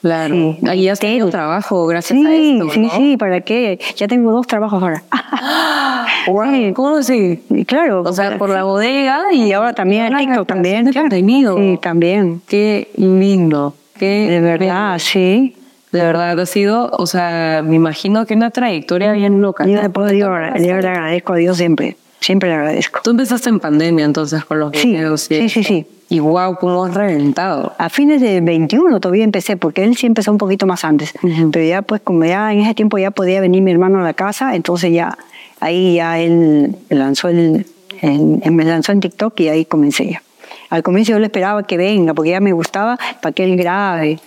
Claro. 0.04 0.34
Sí. 0.34 0.58
Ahí 0.68 0.86
has 0.90 1.00
tenido 1.00 1.30
trabajo 1.30 1.86
gracias 1.86 2.18
a 2.18 2.28
Sí, 2.28 2.58
esto, 2.60 2.70
sí, 2.72 2.80
¿no? 2.80 2.90
sí, 2.90 3.16
¿para 3.16 3.40
qué? 3.40 3.80
Ya 3.96 4.06
tengo 4.06 4.32
dos 4.32 4.46
trabajos 4.46 4.82
ahora. 4.82 5.02
Wow. 6.26 6.72
¿Cómo 6.74 6.96
así? 6.96 7.42
Y 7.50 7.64
claro. 7.64 8.02
O 8.02 8.12
sea, 8.12 8.38
por 8.38 8.48
sí. 8.50 8.54
la 8.54 8.64
bodega 8.64 9.32
y 9.32 9.52
ahora 9.52 9.72
también 9.72 10.06
el 10.06 10.18
TikTok 10.18 10.46
también. 10.46 10.92
contenido. 10.92 11.56
Sí, 11.56 11.78
también. 11.80 12.42
Qué 12.46 12.88
lindo. 12.96 13.74
Qué 13.98 14.26
De 14.30 14.40
verdad, 14.40 14.98
sí. 14.98 15.56
De 15.92 16.00
verdad, 16.00 16.38
ha 16.38 16.46
sido, 16.46 16.90
o 16.92 17.06
sea, 17.06 17.62
me 17.64 17.76
imagino 17.76 18.26
que 18.26 18.34
una 18.34 18.50
trayectoria 18.50 19.12
bien 19.12 19.40
loca. 19.40 19.66
Yo 19.66 19.80
le 19.80 19.88
puedo 19.90 20.12
yo 20.12 20.28
le 20.30 20.72
agradezco 20.72 21.32
a 21.34 21.36
Dios 21.36 21.56
siempre. 21.56 21.96
Siempre 22.24 22.48
le 22.48 22.54
agradezco. 22.54 23.00
Tú 23.04 23.10
empezaste 23.10 23.50
en 23.50 23.60
pandemia 23.60 24.04
entonces 24.06 24.44
con 24.46 24.58
los 24.58 24.72
Sí, 24.74 24.92
videos. 24.92 25.30
y 25.30 25.36
sí, 25.42 25.48
sí, 25.50 25.62
sí. 25.64 25.86
Y 26.08 26.20
wow, 26.20 26.56
cómo 26.58 26.84
has 26.84 26.94
reventado. 26.94 27.72
A 27.76 27.88
fines 27.90 28.20
de 28.22 28.40
21 28.40 28.98
todavía 29.00 29.24
empecé, 29.24 29.56
porque 29.58 29.84
él 29.84 29.94
sí 29.96 30.06
empezó 30.06 30.30
un 30.32 30.38
poquito 30.38 30.66
más 30.66 30.84
antes. 30.84 31.12
Pero 31.52 31.64
ya, 31.66 31.82
pues, 31.82 32.00
como 32.02 32.24
ya 32.24 32.50
en 32.52 32.60
ese 32.60 32.74
tiempo 32.74 32.96
ya 32.98 33.10
podía 33.10 33.40
venir 33.42 33.60
mi 33.62 33.70
hermano 33.72 33.98
a 34.00 34.02
la 34.02 34.14
casa, 34.14 34.54
entonces 34.54 34.92
ya, 34.92 35.18
ahí 35.60 35.96
ya 35.96 36.18
él 36.18 36.76
lanzó 36.88 37.28
el, 37.28 37.66
el- 38.00 38.52
me 38.52 38.64
lanzó 38.64 38.92
en 38.92 39.00
TikTok 39.00 39.38
y 39.40 39.48
ahí 39.48 39.64
comencé 39.66 40.10
ya. 40.12 40.22
Al 40.70 40.82
comienzo 40.82 41.12
yo 41.12 41.18
le 41.18 41.26
esperaba 41.26 41.62
que 41.66 41.76
venga, 41.76 42.14
porque 42.14 42.30
ya 42.30 42.40
me 42.40 42.52
gustaba 42.52 42.98
para 43.20 43.32
que 43.32 43.44
él 43.44 43.56
grabe. 43.56 44.18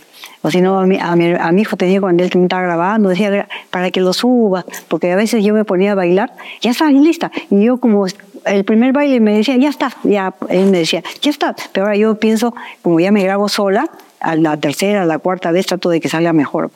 O 0.41 0.51
si 0.51 0.61
no, 0.61 0.79
a 0.79 0.85
mi, 0.85 0.97
a, 0.97 1.15
mi, 1.51 1.61
hijo 1.61 1.75
tenía 1.77 1.99
cuando 1.99 2.23
él 2.23 2.31
estaba 2.33 2.61
grabando, 2.61 3.09
decía 3.09 3.47
para 3.69 3.91
que 3.91 3.99
lo 3.99 4.13
suba, 4.13 4.65
porque 4.87 5.11
a 5.11 5.15
veces 5.15 5.43
yo 5.43 5.53
me 5.53 5.65
ponía 5.65 5.93
a 5.93 5.95
bailar, 5.95 6.31
ya 6.61 6.71
está, 6.71 6.89
lista. 6.89 7.31
Y 7.49 7.63
yo 7.63 7.77
como 7.77 8.05
el 8.45 8.63
primer 8.63 8.93
baile 8.93 9.19
me 9.19 9.37
decía, 9.37 9.57
ya 9.57 9.69
está, 9.69 9.91
ya, 10.03 10.33
él 10.49 10.67
me 10.67 10.79
decía, 10.79 11.03
ya 11.21 11.31
está. 11.31 11.55
Pero 11.71 11.87
ahora 11.87 11.97
yo 11.97 12.15
pienso, 12.15 12.53
como 12.81 12.99
ya 12.99 13.11
me 13.11 13.23
grabo 13.23 13.49
sola, 13.49 13.89
a 14.19 14.35
la 14.35 14.57
tercera, 14.57 15.03
a 15.03 15.05
la 15.05 15.19
cuarta 15.19 15.51
vez 15.51 15.65
trato 15.65 15.89
de 15.89 15.99
que 15.99 16.09
salga 16.09 16.33
mejor. 16.33 16.71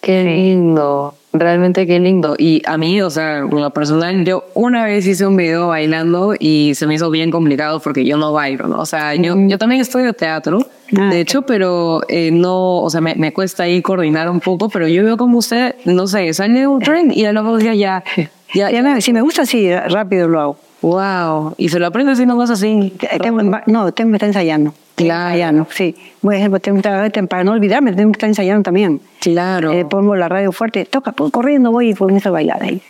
Qué 0.00 0.22
lindo. 0.24 1.14
Realmente 1.38 1.86
qué 1.86 1.98
lindo. 1.98 2.34
Y 2.38 2.62
a 2.66 2.76
mí, 2.76 3.00
o 3.02 3.10
sea, 3.10 3.40
lo 3.40 3.70
personal, 3.70 4.24
yo 4.24 4.44
una 4.54 4.84
vez 4.84 5.06
hice 5.06 5.26
un 5.26 5.36
video 5.36 5.68
bailando 5.68 6.34
y 6.38 6.74
se 6.74 6.86
me 6.86 6.94
hizo 6.94 7.10
bien 7.10 7.30
complicado 7.30 7.80
porque 7.80 8.04
yo 8.04 8.16
no 8.16 8.32
bailo, 8.32 8.68
¿no? 8.68 8.78
O 8.78 8.86
sea, 8.86 9.14
yo, 9.14 9.34
yo 9.36 9.58
también 9.58 9.80
estudio 9.80 10.12
teatro, 10.12 10.66
ah, 10.96 11.10
de 11.10 11.20
hecho, 11.20 11.42
pero 11.42 12.00
eh, 12.08 12.30
no, 12.30 12.78
o 12.78 12.90
sea, 12.90 13.00
me, 13.00 13.14
me, 13.14 13.32
cuesta 13.32 13.64
ahí 13.64 13.82
coordinar 13.82 14.30
un 14.30 14.40
poco, 14.40 14.68
pero 14.68 14.88
yo 14.88 15.04
veo 15.04 15.16
como 15.16 15.38
usted, 15.38 15.74
no 15.84 16.06
sé, 16.06 16.32
sale 16.34 16.66
un 16.66 16.80
tren 16.80 17.12
y 17.12 17.24
a 17.24 17.32
luego 17.32 17.58
ya, 17.58 17.74
ya, 17.74 18.04
ya, 18.54 18.70
ya 18.70 18.82
me, 18.82 19.00
si 19.00 19.12
me 19.12 19.20
gusta 19.20 19.42
así, 19.42 19.74
rápido 19.74 20.28
lo 20.28 20.40
hago. 20.40 20.56
Wow. 20.82 21.54
¿Y 21.56 21.68
se 21.68 21.78
lo 21.78 21.86
aprende 21.86 22.12
así 22.12 22.24
vas 22.26 22.50
así? 22.50 22.92
Tengo, 23.20 23.42
no, 23.66 23.92
tengo 23.92 24.10
que 24.10 24.16
estar 24.16 24.28
ensayando. 24.28 24.74
Claro. 24.96 25.66
sí. 25.70 25.94
Ejemplo, 26.28 26.58
tengo 26.58 26.82
que 26.82 27.22
para 27.24 27.44
no 27.44 27.52
olvidarme, 27.52 27.92
tengo 27.92 28.10
que 28.10 28.16
estar 28.16 28.28
ensayando 28.28 28.62
también. 28.62 29.00
Claro. 29.20 29.72
Eh, 29.72 29.84
pongo 29.84 30.16
la 30.16 30.28
radio 30.28 30.50
fuerte, 30.50 30.84
toca, 30.86 31.12
pues, 31.12 31.30
corriendo 31.30 31.70
voy 31.70 31.90
y 31.90 31.94
comienzo 31.94 32.30
a 32.30 32.32
bailar 32.32 32.62
ahí. 32.62 32.82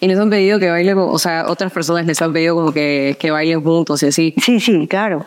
¿Y 0.00 0.06
les 0.06 0.18
han 0.18 0.28
pedido 0.28 0.58
que 0.58 0.68
bailen, 0.68 0.98
o 0.98 1.18
sea, 1.18 1.46
otras 1.48 1.72
personas 1.72 2.04
les 2.06 2.20
han 2.20 2.32
pedido 2.32 2.54
como 2.54 2.72
que, 2.72 3.16
que 3.18 3.30
bailen 3.30 3.62
juntos 3.62 4.02
y 4.02 4.06
así? 4.06 4.34
Sí, 4.40 4.60
sí, 4.60 4.86
claro. 4.86 5.24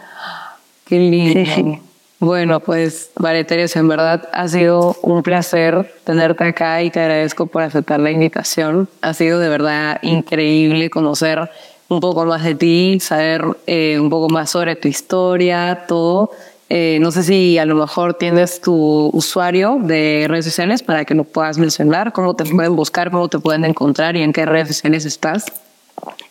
Qué 0.85 0.99
lindo. 0.99 1.33
Sí, 1.33 1.45
sí. 1.45 1.79
Bueno, 2.19 2.59
pues, 2.59 3.11
María 3.19 3.45
Teresa, 3.45 3.79
en 3.79 3.87
verdad 3.87 4.27
ha 4.31 4.47
sido 4.47 4.95
un 5.03 5.21
placer 5.21 5.93
tenerte 6.03 6.43
acá 6.45 6.81
y 6.81 6.89
te 6.89 6.99
agradezco 6.99 7.45
por 7.45 7.61
aceptar 7.61 7.99
la 7.99 8.09
invitación. 8.09 8.89
Ha 9.01 9.13
sido 9.13 9.39
de 9.39 9.49
verdad 9.49 9.99
increíble 10.01 10.89
conocer 10.89 11.49
un 11.89 11.99
poco 11.99 12.25
más 12.25 12.43
de 12.43 12.55
ti, 12.55 12.99
saber 12.99 13.43
eh, 13.65 13.99
un 13.99 14.09
poco 14.09 14.29
más 14.29 14.49
sobre 14.49 14.75
tu 14.75 14.87
historia, 14.87 15.85
todo. 15.87 16.31
Eh, 16.69 16.97
no 16.99 17.11
sé 17.11 17.23
si 17.23 17.57
a 17.57 17.65
lo 17.65 17.75
mejor 17.75 18.15
tienes 18.15 18.59
tu 18.59 19.09
usuario 19.13 19.79
de 19.81 20.25
redes 20.27 20.45
sociales 20.45 20.83
para 20.83 21.05
que 21.05 21.13
lo 21.15 21.23
puedas 21.23 21.57
mencionar, 21.57 22.11
cómo 22.11 22.35
te 22.35 22.43
pueden 22.43 22.75
buscar, 22.75 23.09
cómo 23.09 23.29
te 23.29 23.39
pueden 23.39 23.63
encontrar 23.63 24.17
y 24.17 24.21
en 24.21 24.33
qué 24.33 24.45
redes 24.45 24.67
sociales 24.67 25.05
estás. 25.05 25.45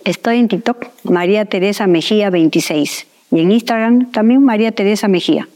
Estoy 0.04 0.38
en 0.38 0.48
TikTok, 0.48 0.86
María 1.04 1.46
Teresa 1.46 1.86
Mejía 1.86 2.30
26. 2.30 3.06
Y 3.32 3.40
en 3.40 3.50
Instagram 3.50 4.12
también 4.12 4.44
María 4.44 4.72
Teresa 4.72 5.08
Mejía. 5.08 5.48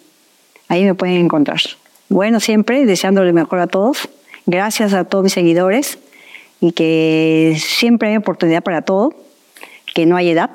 Ahí 0.68 0.84
me 0.84 0.94
pueden 0.94 1.16
encontrar. 1.16 1.60
Bueno, 2.08 2.40
siempre 2.40 2.86
deseándole 2.86 3.32
mejor 3.32 3.60
a 3.60 3.66
todos. 3.66 4.08
Gracias 4.46 4.94
a 4.94 5.04
todos 5.04 5.24
mis 5.24 5.32
seguidores 5.34 5.98
y 6.60 6.72
que 6.72 7.56
siempre 7.58 8.08
hay 8.08 8.16
oportunidad 8.16 8.62
para 8.62 8.82
todo 8.82 9.14
que 9.94 10.06
no 10.06 10.16
hay 10.16 10.30
edad 10.30 10.50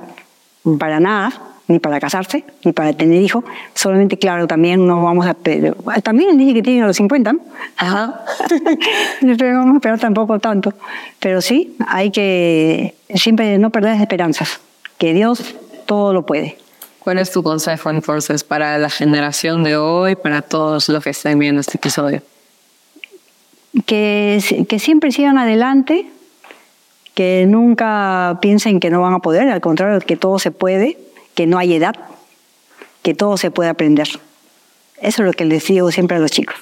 para 0.80 1.00
nada, 1.00 1.34
ni 1.68 1.80
para 1.80 2.00
casarse, 2.00 2.44
ni 2.64 2.74
para 2.74 2.94
tener 2.94 3.22
hijos. 3.22 3.44
Solamente, 3.74 4.18
claro, 4.18 4.48
también 4.48 4.86
no 4.86 5.04
vamos 5.04 5.26
a... 5.26 5.36
También 6.02 6.38
dije 6.38 6.54
que 6.54 6.62
tienen 6.62 6.84
a 6.84 6.88
los 6.88 6.98
50. 6.98 7.36
Ajá. 7.78 8.26
no 9.22 9.36
vamos 9.38 9.74
a 9.74 9.78
esperar 9.78 10.00
tampoco 10.00 10.40
tanto. 10.40 10.74
Pero 11.20 11.42
sí, 11.42 11.76
hay 11.88 12.12
que 12.12 12.96
siempre 13.14 13.58
no 13.58 13.70
perder 13.70 14.00
esperanzas, 14.02 14.60
que 14.98 15.14
Dios 15.14 15.56
todo 15.86 16.14
lo 16.14 16.26
puede. 16.26 16.58
¿Cuál 17.00 17.20
es 17.20 17.32
tu 17.32 17.44
consejo 17.44 17.92
entonces 17.92 18.44
para 18.44 18.78
la 18.80 18.90
generación 18.90 19.64
de 19.64 19.78
hoy, 19.78 20.16
para 20.16 20.42
todos 20.42 20.90
los 20.90 21.04
que 21.04 21.12
estén 21.12 21.38
viendo 21.38 21.62
este 21.62 21.78
episodio? 21.78 22.22
Que, 23.86 24.66
que 24.68 24.80
siempre 24.80 25.12
sigan 25.12 25.38
adelante, 25.38 26.08
que 27.16 27.46
nunca 27.48 28.38
piensen 28.42 28.80
que 28.80 28.92
no 28.92 29.02
van 29.02 29.14
a 29.14 29.20
poder, 29.20 29.50
al 29.50 29.62
contrario, 29.62 30.00
que 30.02 30.18
todo 30.18 30.38
se 30.38 30.52
puede, 30.52 30.98
que 31.34 31.48
no 31.48 31.58
hay 31.58 31.74
edad, 31.74 31.96
que 33.02 33.16
todo 33.16 33.38
se 33.38 33.50
puede 33.50 33.70
aprender. 33.70 34.08
Eso 35.02 35.22
es 35.24 35.26
lo 35.26 35.34
que 35.34 35.46
les 35.46 35.66
digo 35.66 35.92
siempre 35.92 36.18
a 36.18 36.20
los 36.20 36.30
chicos. 36.30 36.56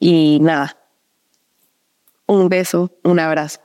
Y 0.00 0.38
nada, 0.40 0.78
un 2.26 2.48
beso, 2.48 2.90
un 3.04 3.20
abrazo. 3.20 3.60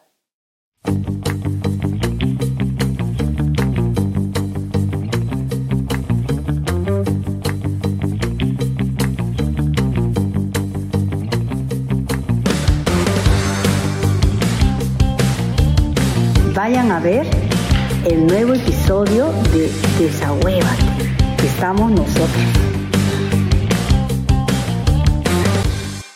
Vayan 16.53 16.91
a 16.91 16.99
ver 16.99 17.25
el 18.05 18.27
nuevo 18.27 18.53
episodio 18.55 19.31
de 19.53 19.71
Desahuévate 19.97 20.90
estamos 21.61 21.91
nosotros. 21.91 22.70